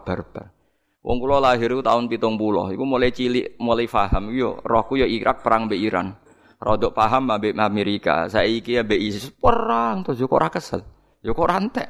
[1.09, 4.28] Wong kula lahir tahun pitung puluh, iku mulai cilik, mulai paham.
[4.28, 6.12] Yo, rohku yo Irak perang be Iran.
[6.61, 8.28] Rodok paham ambek Amerika.
[8.28, 10.84] Saiki ya be ISIS perang terus yo kok ora kesel.
[11.24, 11.88] Yo kok rantek.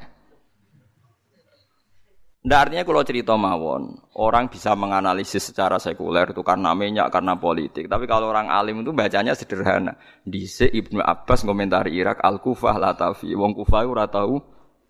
[2.47, 7.91] Ndak artinya kalau cerita mawon, orang bisa menganalisis secara sekuler itu karena minyak, karena politik.
[7.91, 9.99] Tapi kalau orang alim itu bacanya sederhana.
[10.23, 13.35] Di Ibnu Abbas komentari Irak Al-Kufah Latafi.
[13.35, 14.39] Wong Kufah ora tahu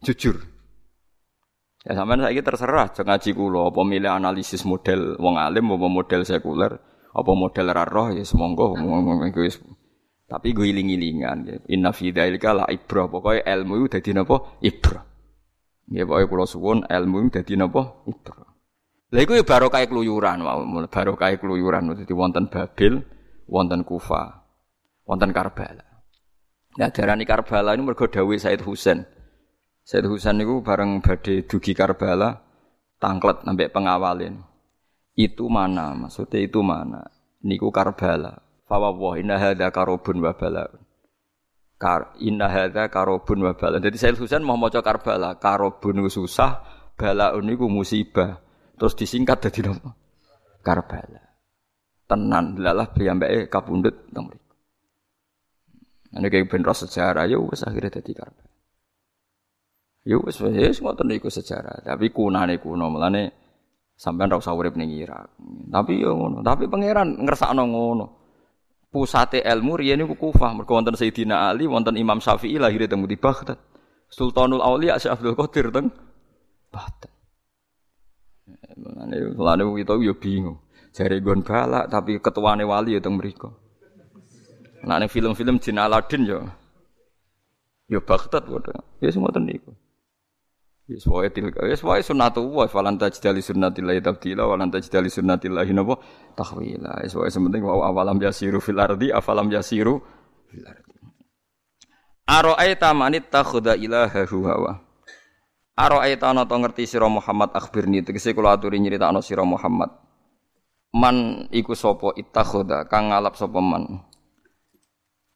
[0.04, 0.57] jujur.
[1.86, 6.26] Ya sampean saiki terserah aja ngaji kula apa milih analisis model wong alim apa model
[6.26, 6.74] sekuler
[7.14, 8.74] apa model roh ya semonggo
[10.28, 11.72] Tapi gue iling-ilingan.
[11.72, 13.08] Inna fi dzalika la ibrah.
[13.08, 14.60] Pokoke ilmu iku dadi napa?
[14.60, 15.00] Ibrah.
[15.88, 18.04] Nggih pokoke kula suwun ilmu iku dadi napa?
[18.04, 18.48] Ibrah.
[19.08, 20.44] Lha iku ya barokah keluyuran
[20.92, 23.00] barokah keluyuran dadi wonten Babil,
[23.48, 24.44] wonten Kufa,
[25.08, 26.04] wonten Karbala.
[26.76, 29.08] Nah darani Karbala ini mergo dawuh Said Husain.
[29.89, 32.36] Said Husain niku bareng badhe dugi Karbala
[33.01, 34.36] tangklet sampai pengawalin.
[35.16, 35.97] Itu mana?
[35.97, 37.09] Maksudnya itu mana?
[37.41, 38.36] Niku Karbala.
[38.68, 40.68] Fawwah inna hadza karobun wa bala.
[41.80, 42.53] Kar inna
[42.93, 43.80] karobun wa bala.
[43.80, 46.61] Jadi Said Husain mau maca Karbala, karobun susah,
[46.93, 48.45] balaun niku musibah.
[48.76, 49.97] Terus disingkat dadi napa?
[50.61, 51.24] Karbala.
[52.05, 54.53] Tenan lalah piyambake kapundhut teng mriku.
[56.12, 58.47] Ini kayak ben sejarah ya wis akhirnya dadi Karbala.
[60.07, 61.82] Ya wis wis ngoten niku sejarah.
[61.82, 63.34] Tapi kunane kuno melane
[63.99, 65.34] sampean ora usah urip ning Irak.
[65.72, 66.44] Tapi yo ngono.
[66.46, 68.07] Tapi pangeran ngersakno ngono.
[68.88, 70.57] Pusate ilmu riyen niku Kufah.
[70.57, 73.61] Mergo wonten Sayyidina Ali, wonten Imam Syafi'i lahir teng di Baghdad.
[74.09, 75.92] Sultanul Auliya Syekh Abdul Qadir teng
[76.72, 77.12] Baghdad.
[78.78, 80.59] Mulane mulane kita yo bingung.
[80.96, 83.53] Jare gon balak tapi ketuane wali yo teng mriku.
[84.88, 86.49] Nah, film-film Jin Aladin yo.
[87.92, 88.80] Yo Baghdad padha.
[89.05, 89.76] Ya semoten niku.
[90.89, 96.01] Wis wae tilka wis wae sunnatullah falan tajdali sunnatillahi tabdila walan tajdali sunnatillahi napa
[96.32, 97.05] tahwila.
[97.05, 100.01] Wis wae sementing wa awalam yasiru fil ardi afalam yasiru
[100.49, 100.97] fil ardi.
[102.24, 104.80] Ara'aita man ittakhadha ilahahu hawa.
[105.76, 109.93] Ara'aita ana to ngerti sira Muhammad akhbirni tegese kula aturi nyritakno sira Muhammad.
[110.97, 114.09] Man iku sapa ittakhadha kang ngalap sapa man.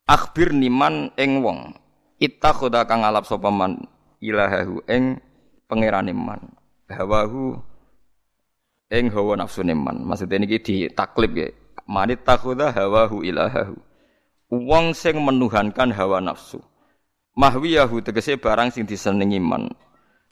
[0.08, 1.76] Akhbirni man ing wong
[2.16, 3.84] ittakhadha kang ngalap sapa man
[4.24, 5.20] ilahahu ing
[5.72, 6.52] pangerane man.
[6.92, 7.56] Hawahu
[8.92, 10.04] ing hawa nafsu man.
[10.04, 11.48] Maksudnya niki ditaklib ya.
[11.88, 13.80] Manit takhudha hawahu ilahahu.
[14.52, 16.60] Wong sing menuhankan hawa nafsu.
[17.32, 19.72] Mahwiyahu tegese barang sing disenengi man.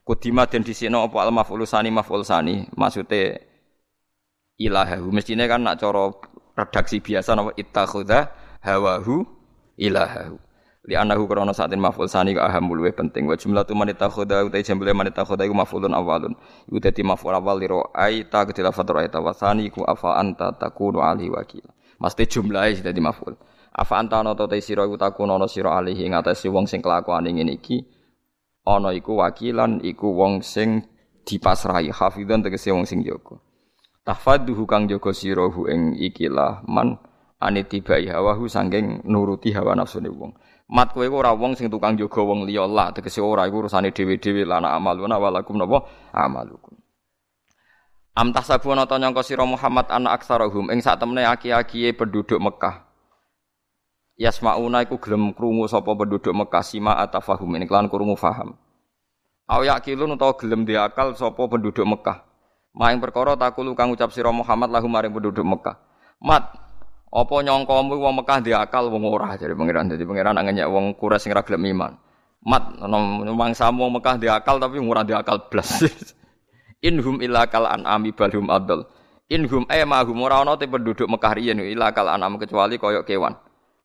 [0.04, 2.68] Kudima den disino apa al maf'ul sani maf'ul sani.
[2.76, 3.40] Maksude
[4.60, 5.08] ilahahu.
[5.08, 6.12] Mestine kan nak cara
[6.52, 8.28] redaksi biasa napa ittakhudha
[8.60, 9.24] hawahu
[9.80, 10.49] ilahahu
[10.88, 13.28] li anahu krana saatin maf'ul sani ka aham luwih penting.
[13.28, 16.32] Wa jumlatu man takhudha utai jumlah man takhudha iku maf'ulun awalun.
[16.68, 20.56] Iku dadi maf'ul awal li ra'ai ta ketila fatra ta wa sani ku afa anta
[20.56, 21.64] takunu ali wakil.
[22.00, 23.36] Mesti jumlahe dadi maf'ul.
[23.76, 26.08] Afa anta ana ta sira iku takunu ana sira alihi.
[26.08, 27.84] Ing atase wong sing kelakuane ngene iki
[28.64, 30.88] ana iku wakilan iku wong sing
[31.28, 31.92] dipasrahi.
[31.92, 33.36] Hafidhan tegese wong sing jaga.
[34.00, 36.96] Tahfaduhu kang jaga sira hu ing ikilah man
[37.36, 40.32] anitibai hawahu sangking nuruti hawa nafsune wong
[40.70, 44.46] Mat kowe ora wong sing tukang jaga wong liya lah tegese ora iku urusane dhewe-dhewe
[44.46, 45.82] lana amaluna walakum napa
[46.14, 46.78] amalukum.
[48.14, 52.86] Am tahsabuna ta nyangka sira Muhammad ana aksarahum ing sak temene aki-akiye penduduk Mekah.
[54.14, 58.54] Yasmauna iku gelem krungu sapa penduduk Mekah sima atafahum ini kelan krungu faham.
[59.50, 62.22] Aw yakilun utawa gelem diakal sapa penduduk Mekah.
[62.78, 65.82] Maing perkara takulu kang ucap sira Muhammad lahum maring penduduk Mekah.
[66.22, 66.69] Mat
[67.10, 69.90] apa nyongkomu wong Mekah dia akal wong ora jadi pangeran.
[69.90, 71.98] Jadi pangeran ngenyek wong Quraisy sing ra gelem iman.
[72.46, 72.78] Mat
[73.34, 75.82] mangsamu wong Mekah dia akal tapi ora dia akal blas.
[76.88, 78.86] Inhum illa kal an'ami balhum adl.
[79.26, 83.34] Inhum eh mahum ora ana penduduk Mekah riyen illa kal an'am kecuali koyok kewan.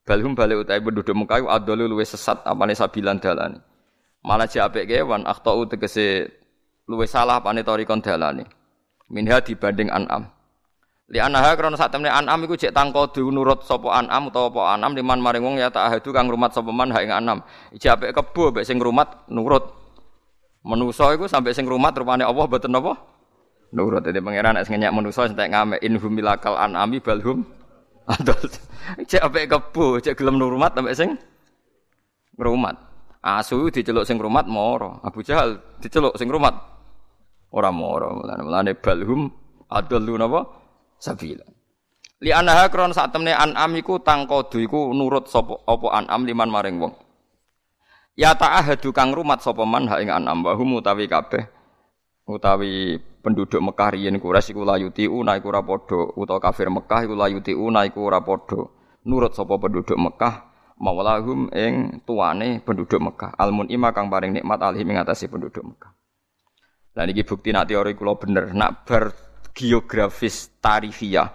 [0.06, 3.58] Balhum balik utai penduduk Mekah adl luwih sesat apane sabilan dalane.
[4.22, 6.30] Malah jek kewan akhtau tegese
[6.86, 8.46] luwih salah apane torikon dalane.
[9.10, 10.35] Minha dibanding an'am.
[11.06, 14.98] Li anaha krana sak temne anam iku jek tangkodu nurut sapa anam utawa apa anam
[14.98, 17.46] liman maring wong ya ta'ahadu kang rumat sapa man ha ing anam.
[17.78, 19.70] Ijek apik kebo mek sing rumat nurut.
[20.66, 22.98] Menusa iku sampai sing rumat rupane Allah mboten napa?
[23.70, 27.46] Nurut dadi pangeran nek ngenyak menusa entek ngame in humilakal anami balhum
[28.10, 28.42] adol.
[29.06, 31.22] Ijek apik kebo, jek gelem nurmat sampai sing
[32.34, 32.82] ngrumat.
[33.22, 35.06] Asu diceluk sing rumat moro.
[35.06, 36.58] Abu Jahal diceluk sing rumat
[37.54, 38.26] ora moro.
[38.26, 39.30] Mulane balhum
[39.70, 40.65] adol napa?
[41.06, 41.46] Sabila.
[42.26, 46.82] Li anaha kron sak temne an'am iku tangkodu iku nurut sapa apa an'am liman maring
[46.82, 46.94] wong.
[48.18, 51.46] Ya ta'ahadu kang rumat sapa man ha an'am wa hum utawi kabeh
[52.26, 57.14] utawi penduduk Mekah riyen Quraisy iku layuti una iku ora padha utawa kafir Mekah iku
[57.14, 58.66] layuti una iku ora padha
[59.06, 60.34] nurut sapa penduduk Mekah
[60.80, 65.92] maulahum ing tuane penduduk Mekah almun ima kang paring nikmat alih ing penduduk Mekah.
[66.96, 69.25] Lah niki bukti nak teori kula bener nak bar
[69.56, 71.32] geografis tarifiyah.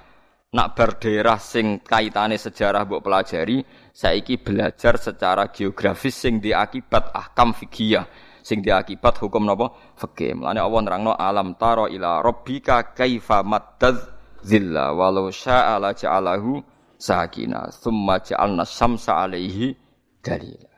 [0.51, 3.63] Nak berdaerah sing kaitane sejarah mbok pelajari,
[3.95, 8.03] saiki belajar secara geografis sing diakibat ahkam fikih
[8.43, 9.71] sing diakibat hukum napa?
[9.95, 10.37] Fikih.
[10.37, 14.01] Mulane Allah nerangno alam taro ila rabbika kaifa maddaz
[14.43, 16.59] zilla walau syaa la ja'alahu
[16.99, 19.71] sakina thumma ja'alna syamsa alaihi
[20.19, 20.69] dalila.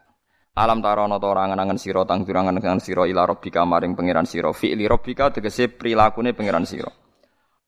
[0.52, 4.52] Alam tarono to ora angen sira tang durangan angen sira ila rabbika maring pangeran sira.
[4.52, 7.01] Fi'li rabbika tegese prilakune pangeran sira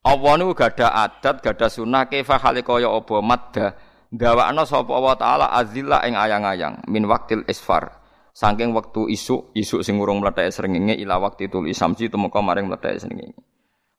[0.04, 3.66] Allah nu gada adat gada sunah kefa hale kaya apa madda?
[4.12, 8.04] Gawakno sapa Allah taala azilla ing ayang-ayang min waktil isfar.
[8.36, 13.00] Saking wektu isuk isuk sing urung mlethek srengenge ila waktu tul isamsi tumeka maring mlethek
[13.00, 13.40] srengenge.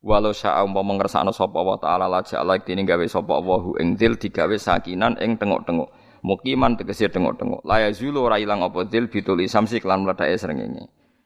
[0.06, 4.22] Walau syaa umpama ngersakno sapa Allah taala la ja'ala dene gawe sapa Allahu ing dil
[4.22, 6.22] digawe sakinan ing tengok-tengok.
[6.22, 7.66] Mukiman tegese tengok-tengok.
[7.66, 10.86] La yazulu ora ilang apa dil bitul isamsi kelan mlethek srengenge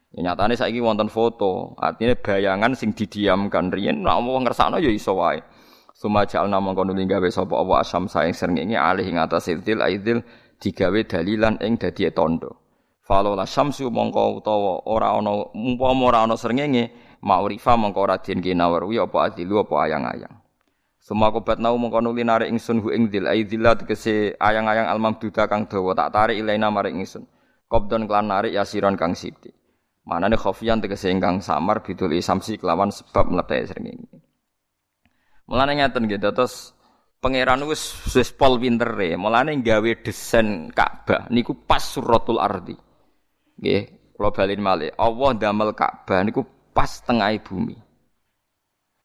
[0.09, 5.13] Ya nyatane saiki wonten foto, artinya bayangan sing didiamkan riyen nek wong ngersakno ya iso
[5.13, 5.37] wae.
[5.93, 10.25] Suma jalna mongko nuli gawe sapa apa asam saing srengenge alih ing atas idil aidil
[10.57, 12.57] digawe dalilan ing dadi tondo.
[13.05, 16.89] Falo la syamsu mongko utawa ora ana umpama ora ana srengenge
[17.21, 20.35] ma'rifa mongko ora den kinawar wi apa adilu apa ayang-ayang.
[20.97, 25.69] Suma kobat nau mongko nuli narik ingsun hu ing dil aidillah tegese ayang-ayang almamduda kang
[25.69, 27.29] dawa tak tarik ilaina maring ingsun.
[27.69, 29.53] Qabdon klan narik yasiron kang sithik.
[30.09, 34.17] Manane khofian tegese ingkang samar bidul isamsi kelawan sebab mlethek srengenge.
[35.45, 36.73] Mulane ngeten nggih terus
[37.21, 42.73] pangeran wis wis pol pintere, mulane gawe desain Ka'bah niku pas suratul ardi.
[43.61, 44.89] Nggih, kula balin malih.
[44.97, 46.41] Allah damel Ka'bah niku
[46.73, 47.77] pas tengah bumi.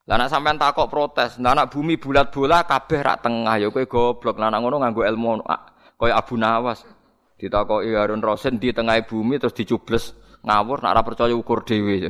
[0.08, 4.40] Lah nek sampean takok protes, nah bumi bulat bola kabeh rak tengah ya kowe goblok.
[4.40, 5.44] Lah ngono nganggo ilmu
[6.00, 6.80] kaya Abu Nawas.
[7.36, 12.04] Ditakoki Harun Rasid di tengah bumi terus dicubles ngawur nak ora percaya ukur dhewe.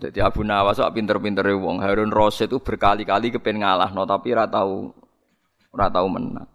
[0.00, 4.46] Jadi Abu Nawas kok pinter-pinter wong Harun Rasid itu berkali-kali kepen ngalah no, tapi ora
[4.46, 4.92] tahu
[5.74, 6.48] ora tahu menang.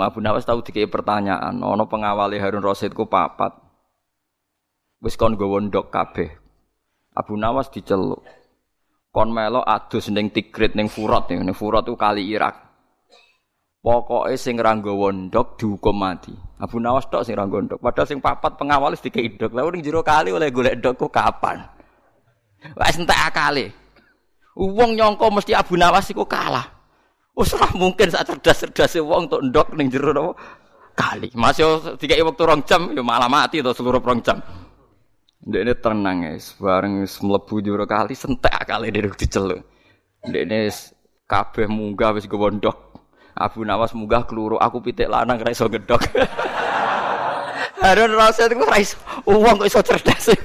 [0.00, 3.52] Abu Nawas tahu dikei pertanyaan, ono pengawali Harun Rasid ku papat.
[5.04, 6.30] Wis kon nggawa ndok kabeh.
[7.12, 8.24] Abu Nawas diceluk.
[9.12, 12.65] Kon melo adus ning Tigrit ning Furat ning Furat itu kali Irak.
[13.86, 16.34] Pokoknya sing ranggawa ndok dihukum mati.
[16.58, 17.78] Abu Nawas tok sing ranggawa ndok.
[17.78, 19.54] Padahal sing papat pengawal wis dikei ndok.
[19.54, 21.62] Lah ning jero kali oleh golek ndok ku kapan?
[22.74, 23.70] Wis entek akale.
[24.58, 26.66] Wong nyangka mesti Abu Nawas iku kalah.
[27.38, 30.34] Wis mungkin sak cerdas-cerdase wong untuk ndok ning jero napa
[30.98, 31.30] kali.
[31.38, 34.42] Masih dikei wektu rong jam ya malah mati to seluruh rong jam.
[35.46, 39.62] Ndek ini tenang ya, bareng mlebu jero kali sentek akale dhewe diceluk.
[40.26, 40.74] Ndek ini
[41.30, 42.85] kabeh munggah wis gowo ndok.
[43.36, 46.08] Abu Nawas munggah keluru, aku pitik lanang ra iso gedhok.
[47.84, 48.96] Harun Rasid iku ra iso,
[49.28, 50.32] wong kok iso cerdas.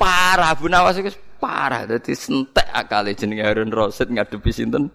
[0.00, 4.88] parah Abu Nawas iku parah dadi sentek akale jenenge Harun Rasid ngadepi sinten?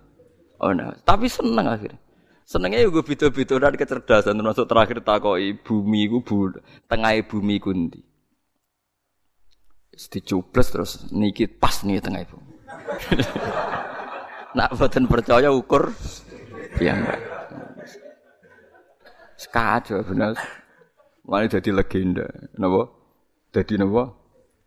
[0.57, 2.01] Oh nah, tapi seneng akhirnya.
[2.43, 6.51] Senengnya juga beda-beda dan kecerdasan termasuk terakhir takoki bumi ku bu,
[6.89, 8.01] tengah bumi kundi.
[9.93, 12.52] Dicubles terus niki pas nih tengah bumi.
[14.57, 15.89] Nak boten percaya ukur
[16.77, 17.19] ya enggak.
[19.37, 20.37] Sekacau bener.
[21.23, 22.27] Mulai jadi legenda.
[22.59, 22.91] Napa?
[23.55, 24.13] Jadi napa?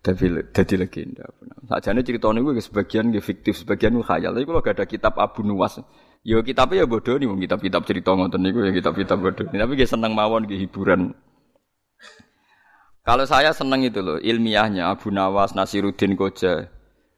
[0.03, 1.25] Jadi jadi legenda.
[1.67, 4.33] Sajane cerita niku sebagian nggih fiktif, sebagian khayal.
[4.33, 5.83] Tapi kalau gak ada kitab Abu Nuwas,
[6.23, 9.45] ya kitabnya ya bodoh nih, kitab-kitab cerita ngoten niku ya kitab-kitab bodoh.
[9.51, 11.13] Tapi nggih seneng mawon nggih hiburan.
[13.07, 16.67] Kalau saya seneng itu loh ilmiahnya Abu Nawas, Nasiruddin Koja,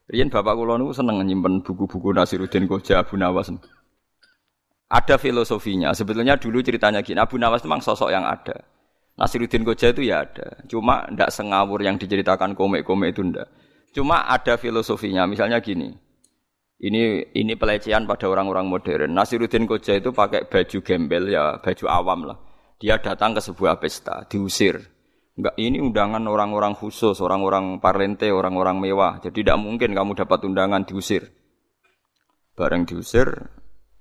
[0.08, 3.52] Rian bapak kula niku seneng nyimpen buku-buku Nasiruddin Koja Abu Nawas.
[4.88, 5.92] Ada filosofinya.
[5.92, 8.64] Sebetulnya dulu ceritanya gini, Abu Nawas memang sosok yang ada.
[9.20, 10.64] Nasiruddin Koja itu ya ada.
[10.64, 13.52] Cuma ndak sengawur yang diceritakan komik-komik itu ndak.
[13.92, 15.28] Cuma ada filosofinya.
[15.28, 15.92] Misalnya gini.
[16.78, 19.12] Ini ini pelecehan pada orang-orang modern.
[19.12, 22.38] Nasiruddin Koja itu pakai baju gembel ya, baju awam lah.
[22.80, 24.78] Dia datang ke sebuah pesta, diusir.
[25.38, 29.22] Enggak, ini undangan orang-orang khusus, orang-orang parlente, orang-orang mewah.
[29.22, 31.30] Jadi tidak mungkin kamu dapat undangan diusir.
[32.58, 33.46] Bareng diusir,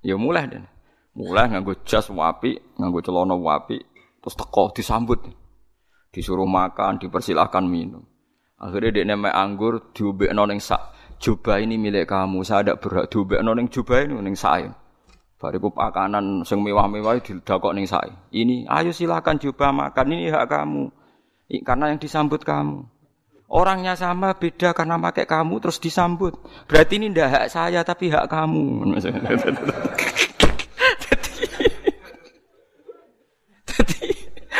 [0.01, 0.65] ya mulai deh.
[1.13, 3.77] Mulai nganggo jas wapi, nganggo celana wapi,
[4.17, 5.29] terus teko disambut.
[6.09, 8.01] Disuruh makan, dipersilahkan minum.
[8.57, 10.97] Akhirnya dia nemek anggur, diubek noning sak.
[11.21, 14.73] Jubah ini milik kamu, saya tidak berhak diubek noning jubah ini noning saya.
[15.37, 18.09] Bariku pakanan sing mewah-mewah didakok ning saya.
[18.33, 20.89] Ini, ayo silakan coba makan, ini hak kamu.
[21.47, 22.83] Karena yang disambut kamu.
[23.47, 26.35] Orangnya sama beda karena pakai kamu terus disambut.
[26.67, 28.83] Berarti ini tidak hak saya tapi hak kamu.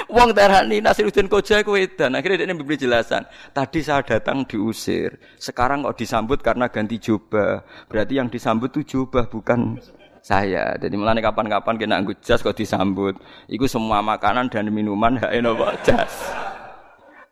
[0.08, 2.16] Wong terani Nasiruddin Koja ku edan.
[2.16, 3.28] Akhirnya dia memberi jelasan.
[3.52, 5.20] Tadi saya datang diusir.
[5.36, 7.68] Sekarang kok disambut karena ganti jubah.
[7.92, 9.84] Berarti yang disambut itu jubah bukan
[10.24, 10.80] saya.
[10.80, 13.20] Jadi melani kapan-kapan kena anggut jas kok disambut.
[13.52, 16.32] Iku semua makanan dan minuman hak eno jas.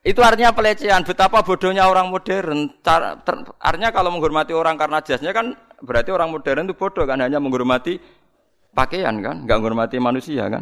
[0.06, 1.02] Itu artinya pelecehan.
[1.02, 2.70] Betapa bodohnya orang modern.
[2.86, 3.02] Ter,
[3.58, 7.98] artinya kalau menghormati orang karena jasnya kan berarti orang modern itu bodoh kan hanya menghormati
[8.70, 10.62] pakaian kan, nggak menghormati manusia kan.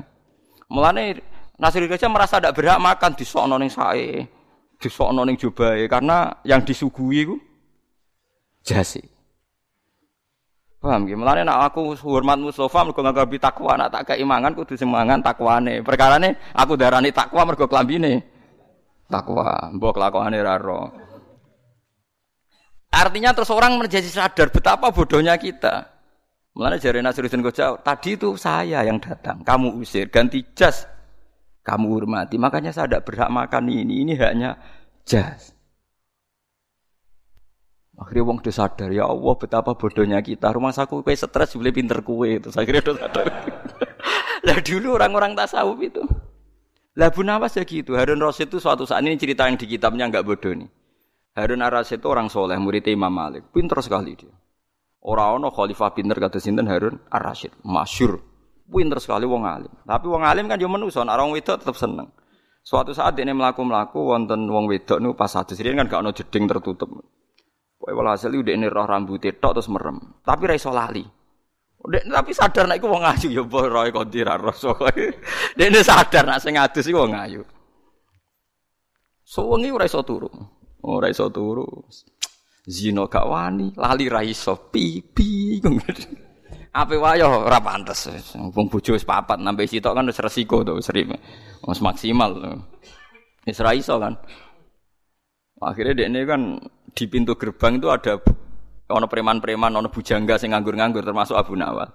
[0.72, 1.20] Mulane
[1.60, 4.24] Nasir Gajah merasa tidak berhak makan di sono ning sae,
[4.80, 7.36] di sono ning jubahe karena yang disuguhi itu
[8.64, 9.04] jasi.
[10.80, 11.20] Paham nggih?
[11.20, 15.84] Mulane aku hormat Mustofa mergo nggawe takwa, nak tak keimangan kudu semangan takwane.
[15.84, 18.33] Perkarane aku darani takwa mergo klambine
[19.12, 20.58] takwa, mbok kelakuane ra
[22.94, 25.90] Artinya terus orang menjadi sadar betapa bodohnya kita.
[26.54, 30.86] Mulanya jari Nasruddin Goja, tadi itu saya yang datang, kamu usir, ganti jas,
[31.66, 32.38] kamu hormati.
[32.38, 34.62] Makanya saya tidak berhak makan ini, ini hanya
[35.02, 35.58] jas.
[37.98, 40.54] Akhirnya wong udah sadar, ya Allah betapa bodohnya kita.
[40.54, 42.42] Rumah saku kue stres, boleh pinter kue.
[42.42, 43.26] Terus akhirnya udah sadar.
[44.50, 46.02] lah dulu orang-orang tasawuf itu.
[46.94, 47.98] Lah Bu Nawas ya gitu.
[47.98, 50.70] Harun Rasid itu suatu saat ini cerita yang di kitabnya nggak bodoh nih.
[51.34, 53.50] Harun Rasid itu orang soleh, murid Imam Malik.
[53.50, 54.30] Pinter sekali dia.
[55.04, 58.24] Orang ono khalifah pinter kata sinten Harun Ar-Rasyid, masyur.
[58.64, 59.74] Pinter sekali wong alim.
[59.84, 62.08] Tapi wong alim kan yo manusa, orang wedok tetap seneng.
[62.64, 66.48] Suatu saat ini melaku-melaku wonten wong wedok nu pas satu sini kan gak ono jeding
[66.48, 66.88] tertutup.
[67.76, 70.00] Pokoknya walhasil udah ini roh rambut tok terus merem.
[70.24, 71.04] Tapi raiso lali.
[71.84, 74.72] Dek, tapi sadar nek iku wong ayu ya mbah roe kondi ra rasa.
[75.60, 77.44] Dek sadar nek sing adus iku wong ayu.
[79.28, 80.32] Suwengi ora iso turu.
[80.88, 81.68] Ora iso turu.
[82.64, 85.60] Zino gak wani, lali ra iso pipi.
[86.72, 88.08] Ape wayo ora pantes.
[88.32, 90.88] Wong bojo wis papat nambe sitok kan wis resiko to wis
[91.68, 92.32] Wis maksimal.
[93.44, 94.16] Wis ra iso kan.
[95.60, 96.42] Akhirnya dekne kan
[96.96, 98.20] di pintu gerbang itu ada
[98.94, 101.90] Ono preman-preman, ono bujangga sing nganggur-nganggur termasuk Abu Nawas.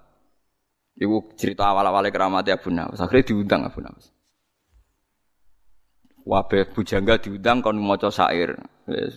[0.98, 2.98] Ibu cerita awal-awalnya keramatnya Abu Nawas.
[2.98, 4.10] Akhirnya diundang Abu Nawas.
[6.26, 8.58] Wabe bujangga diundang kon maca syair.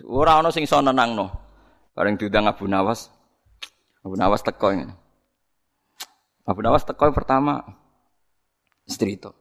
[0.05, 1.27] Ora ono sing iso nenangno.
[1.97, 3.09] Bareng diundang Abu Nawas.
[4.05, 4.85] Abu Nawas teko ini.
[6.45, 7.65] Abu Nawas teko pertama
[8.85, 9.31] itu.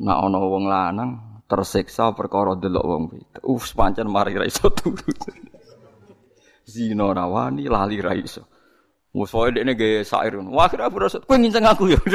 [0.00, 1.10] Nah ono wong lanang
[1.44, 3.44] tersiksa perkara delok wong wedok.
[3.44, 5.04] Uf, pancen mari ra iso turu
[6.72, 8.48] zina rawani lali ra iso.
[9.12, 10.00] Musoe dekne ge.
[10.48, 12.00] Wah kira Abu Rasul, kowe nginceng aku ya.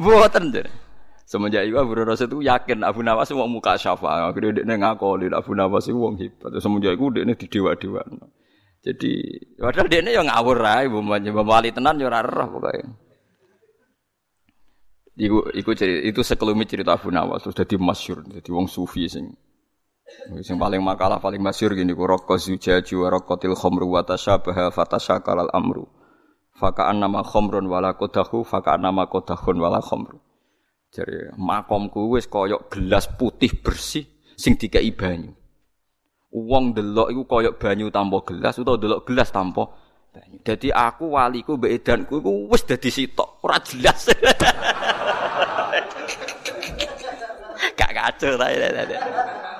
[0.00, 0.72] Mboten jare.
[1.28, 4.32] Semenjak itu Abu Rasul itu yakin Abu Nawas mau muka syafa.
[4.32, 6.56] Akhirnya dia ngakoli Abu Nawas itu wong hebat.
[6.56, 8.00] Semenjak itu dia di dewa dewa.
[8.80, 9.12] Jadi
[9.60, 12.88] padahal dia yang ngawur ibu mbak wali tenan yo rarah pokoknya.
[15.18, 19.34] Iku, iku cerita, itu sekelumit cerita Abu Nawas terus jadi masyur, jadi wong sufi sing
[20.32, 25.44] Yang paling makalah paling masyur gini ku rokok zujaju wa rokotil khomru wa tasyabaha fatasyakal
[25.44, 25.84] al amru.
[26.56, 30.18] Faka'an nama khomrun wala kodahu faka'an nama kodahun wala khomru.
[30.88, 35.36] Jadi makomku wis koyok gelas putih bersih sing dikai banyu.
[36.32, 39.68] Uang delok iku koyok banyu tanpa gelas utawa delok gelas tanpa
[40.10, 40.40] banyu.
[40.40, 44.08] Jadi aku waliku mbek edanku iku wis dadi sitok, ora jelas.
[47.78, 48.46] Gak kacau ta.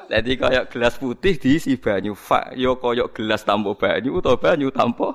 [0.08, 5.12] Jadi kayak gelas putih diisi banyu, fa yo koyok gelas tanpa banyu atau banyu tanpa.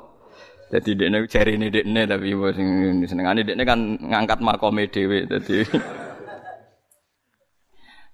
[0.69, 2.67] Jadi dekne cari ini dekne tapi sing
[3.09, 5.65] senengane dekne kan ngangkat makome dhewe dadi.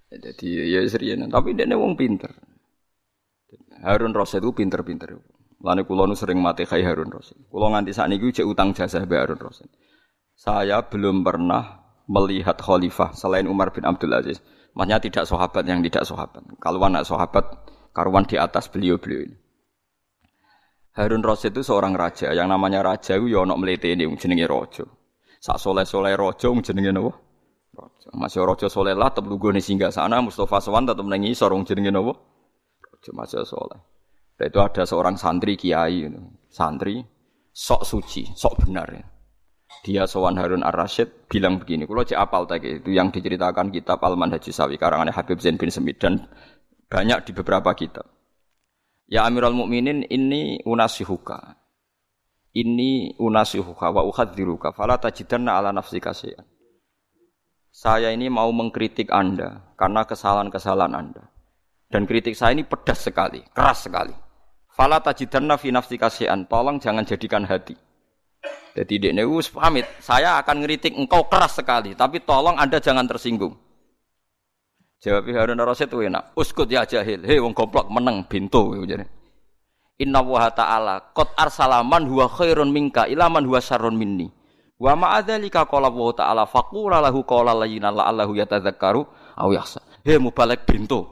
[0.07, 2.31] Jadi ya serius, tapi dekne wong pinter.
[3.79, 5.19] Harun Rasid itu pinter-pinter.
[5.59, 7.35] Lani kulo nu sering mati kai Harun Rasid.
[7.51, 9.67] Kulo nganti saat ini cek utang jasa be Harun Rasid.
[10.35, 14.39] Saya belum pernah melihat khalifah selain Umar bin Abdul Aziz
[14.79, 16.39] Maksudnya tidak sahabat yang tidak sahabat.
[16.63, 17.43] Kalau anak sahabat,
[17.91, 19.35] karuan di atas beliau-beliau ini.
[20.95, 22.31] Harun Rasid itu seorang raja.
[22.31, 24.87] Yang namanya raja itu ya melete ini, jenenge rojo.
[25.43, 27.11] Sak soleh-soleh rojo, jenenge apa?
[27.75, 28.07] Rojo.
[28.15, 30.23] Masih rojo soleh lah, tetap lugu nih singgah sana.
[30.23, 32.15] Mustafa Sowan tetap nengi sorong jenenge apa?
[32.79, 33.83] Rojo masih soleh.
[34.39, 36.07] Dan itu ada seorang santri kiai,
[36.47, 37.03] santri
[37.51, 38.87] sok suci, sok benar.
[38.95, 39.18] Ya
[39.79, 44.43] dia Sowan Harun Ar-Rasyid bilang begini, kalau cek apal tadi itu yang diceritakan kitab Al-Manhaj
[44.51, 46.27] Sawi karangannya Habib Zain bin Semid dan
[46.91, 48.03] banyak di beberapa kitab.
[49.07, 51.55] Ya Amirul Mukminin ini unasihuka.
[52.49, 56.45] Ini unasihuka wa uhadziruka fala tajidanna ala nafsika syai'an.
[57.69, 61.23] Saya ini mau mengkritik Anda karena kesalahan-kesalahan Anda.
[61.89, 64.13] Dan kritik saya ini pedas sekali, keras sekali.
[64.69, 66.49] Fala tajidanna fi nafsika syai'an.
[66.49, 67.88] Tolong jangan jadikan hati
[68.77, 73.57] jadi dia wis pamit, saya akan ngeritik engkau keras sekali, tapi tolong Anda jangan tersinggung.
[74.99, 76.35] Jawab Harun Rasid itu enak.
[76.35, 77.23] Uskut ya jahil.
[77.23, 79.07] Hei wong goblok meneng bintu jadi.
[79.99, 84.27] Inna wa ta'ala qad arsalaman huwa khairun minka ilaman huwa syarrun minni.
[84.75, 89.07] Wa ma adzalika qala wa ta'ala faqula lahu qawla layyina la'allahu yatadzakkaru
[89.39, 89.79] aw yakhsha.
[90.03, 91.07] He mubalek bintu.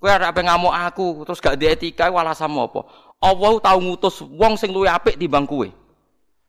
[0.00, 2.88] Kowe arep ngamuk aku terus gak di etika sama apa?
[3.20, 5.68] Allah tau ngutus wong sing luwih apik timbang kowe.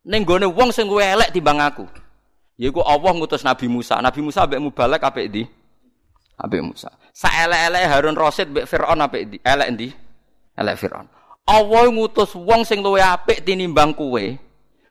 [0.02, 1.86] Ning gone wong sing luwih elek timbang aku.
[2.58, 4.02] Yaiku Allah ngutus Nabi Musa.
[4.02, 5.44] Nabi Musa mbek mubalek apik di?
[6.42, 6.90] Apik Musa.
[7.14, 9.38] Saelek-elek Harun Rasid mbek Firaun apik di?
[9.46, 9.88] Elek ndi?
[10.58, 11.06] Elek Firaun.
[11.46, 14.26] Allah ngutus wong sing luwih apik tinimbang kowe.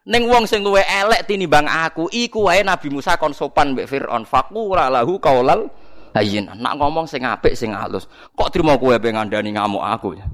[0.07, 4.23] Ning wong sing luwih elek tinimbang aku, iku wae Nabi Musa kon sopan mbek Firaun.
[4.27, 5.67] Faqula lahu qaulal
[6.15, 6.55] hayyin.
[6.55, 8.07] Nak ngomong sing apik sing halus.
[8.35, 10.27] Kok trimo kowe pe ngandani ngamuk aku ya?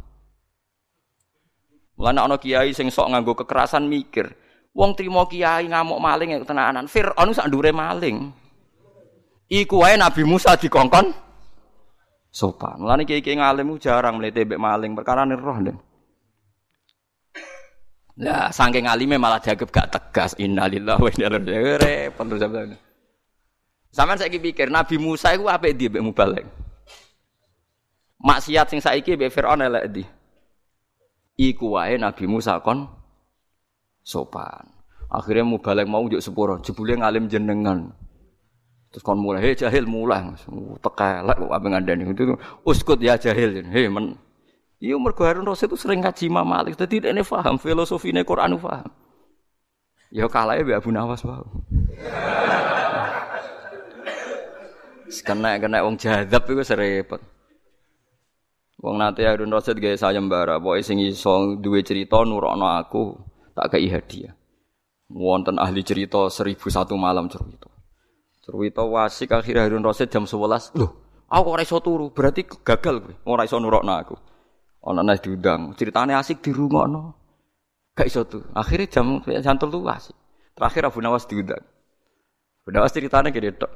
[1.97, 4.28] Mulane ana kiai sing sok nganggo kekerasan mikir,
[4.77, 6.85] wong trimo kiai ngamuk maling ya tenanan.
[6.85, 8.28] Firaun sak ndure maling.
[9.48, 11.16] Iku wae Nabi Musa dikongkon
[12.28, 12.77] sopan.
[12.77, 15.78] Mulane kiai-kiai ngalim jarang mlete mbek maling perkara roh ndeng.
[18.16, 20.36] Lah saking alime malah dianggap gak tegas.
[20.36, 21.81] Innalillahi wa inna ilaihi raji'un.
[21.81, 22.77] Repot terus sampean.
[23.93, 26.44] Sampeyan saiki pikir Nabi Musa iku apik ndi mbek mubalek.
[28.20, 30.05] Maksiat sing saiki mbek Firaun elek ndi?
[31.36, 32.89] Iku wae Nabi Musa kon
[34.07, 34.70] sopan.
[35.11, 37.91] Akhirnya mubalek mau njuk sepuro, jebule ngalim jenengan.
[38.95, 40.23] Terus kon mulai, hei jahil mulai,
[40.78, 44.15] tekelek kok apa ngandani itu, uskut ya jahil, hei men,
[44.77, 48.93] Iya mergo Harun itu sering ngaji Imam Malik, dadi ini paham filosofine Quran paham.
[50.12, 51.49] Ya kalah ya Abu Nawas paham.
[55.24, 57.20] kena kena wong jadab serempet.
[58.85, 63.16] Wong nate Harun gaya sayembara, pokoke sing iso duwe cerita nurokno aku,
[63.57, 64.37] tak kei hadiah.
[65.09, 67.73] Wonten ahli cerita seribu satu malam cerita.
[68.45, 70.77] Cerita wasik akhir Harun Rasid jam 11.
[70.77, 73.15] Loh, aku kok iso turu, berarti gagal kowe.
[73.33, 74.15] Ora iso nurokno aku.
[74.87, 77.15] Ana nas diundang, ceritane asik dirungokno.
[77.97, 78.45] Gak iso tuh.
[78.55, 80.15] Akhirnya jam jam tuh asik.
[80.55, 81.65] Terakhir Abu Nawas diundang.
[82.62, 83.73] Abu Nawas ceritane gede tok.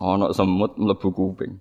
[0.00, 1.56] Ana semut mlebu kuping.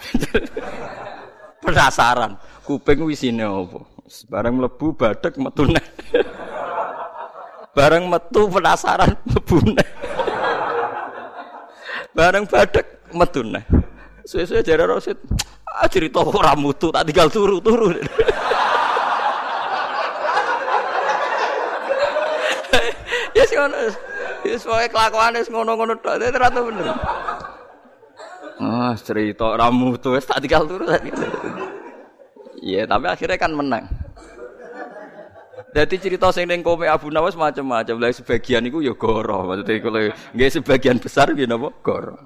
[1.62, 3.84] Penasaran, kuping wisine apa?
[4.32, 5.68] Bareng mlebu badhek metu
[7.70, 9.56] Bareng metu penasaran mlebu
[12.10, 13.62] Bareng badhek metu neh.
[14.26, 14.82] Suwe-suwe jare
[15.70, 17.94] ah cerita ora mutu tak tinggal turu-turu.
[23.38, 23.76] ya sih ngono.
[24.42, 26.86] Ya pokoke kelakuane ngono-ngono tok, ternyata bener.
[28.60, 30.90] Ah, cerita ora mutu wis tak tinggal turu.
[32.60, 33.99] Iya, tapi akhirnya kan menang.
[35.70, 37.96] Jadi cerita sing ning kome Abu Nawas macam-macam.
[38.02, 39.46] Lah sebagian iku ya goro.
[39.46, 40.00] Maksudnya kalau
[40.34, 42.16] nggak sebagian besar gitu napa goro.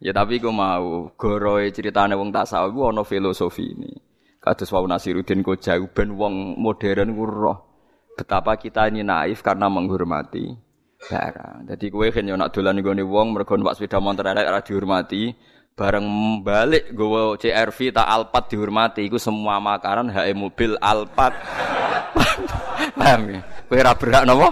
[0.00, 3.92] Ya tapi gue mau goroe ceritane wong tasawuf ku ana filosofi ini.
[4.40, 7.58] Kados wau Nasiruddin kok jauh ben wong modern ku roh
[8.16, 10.56] betapa kita ini naif karena menghormati
[11.00, 11.68] barang.
[11.68, 15.32] Jadi kowe kan yo nak dolan nggone wong mergo numpak sepeda motor elek ora dihormati,
[15.80, 16.04] bareng
[16.44, 21.32] balik gue CRV tak Alphard dihormati iku semua makanan HE mobil Alphard.
[23.00, 23.40] Paham ya?
[24.28, 24.48] Napa?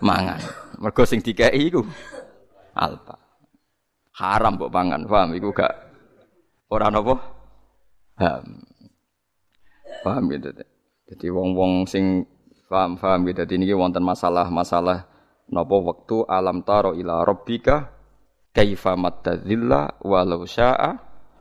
[0.00, 0.40] Mangan.
[0.80, 1.84] Mergo sing dikeki iku
[2.72, 3.24] Alphard
[4.14, 5.74] haram mbok pangan, paham iku gak
[6.70, 7.18] ora napa?
[8.14, 8.46] Paham.
[10.06, 10.48] Paham gitu.
[11.10, 12.22] Jadi wong-wong sing
[12.70, 13.42] paham-paham gitu.
[13.44, 15.06] Jadi ini wonten masalah-masalah
[15.50, 17.90] napa waktu alam taro ila rabbika
[18.54, 20.94] kaifa mattadzilla walau syaa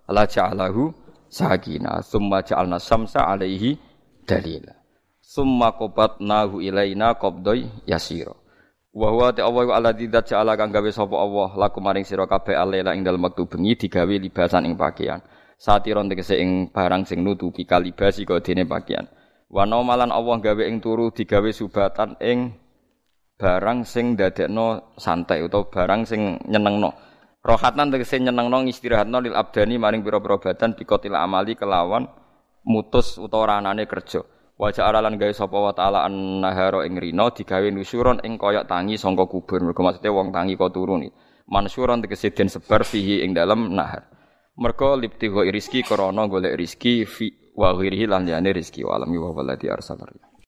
[0.09, 0.89] la ja'alahu
[1.29, 3.77] sakina summa ja'alna samsa alaihi
[4.25, 4.73] dalila
[5.21, 8.33] summa qabatnahu ilaina qabdai yasira
[8.93, 12.93] Wa huwa ta Allah alladzi ja'ala kang gawe sapa Allah laku maring sira kabeh alela
[12.93, 15.17] ing dalem wektu bengi digawe libasan ing pakaian.
[15.57, 19.09] Satiron tegese ing barang sing nutupi kalibasi kok dene pakaian.
[19.49, 22.53] Wa malan Allah gawe ing turu digawe subatan ing
[23.43, 26.95] barang sing dadekno santai utawa barang sing nyenengno.
[27.43, 32.07] Rohatan tegese nyenengno istirahatno lil abdani maring pira-pira badan bikotil amali kelawan
[32.63, 34.23] mutus utawa ranane kerja.
[34.55, 39.27] Wajah aralan gawe sapa wa taala an-nahara ing rina digawe nusuron ing koyok tangi sangka
[39.27, 39.59] kubur.
[39.59, 41.03] Mergo maksude wong tangi kok turun.
[41.51, 44.07] Mansuron tegese den sebar fihi ing dalem nahar.
[44.55, 49.35] Mergo liptigo rizki krana golek rizki fi wa ghirihi lan liyane rizki wa alam wa
[49.35, 50.32] waladi arsalar.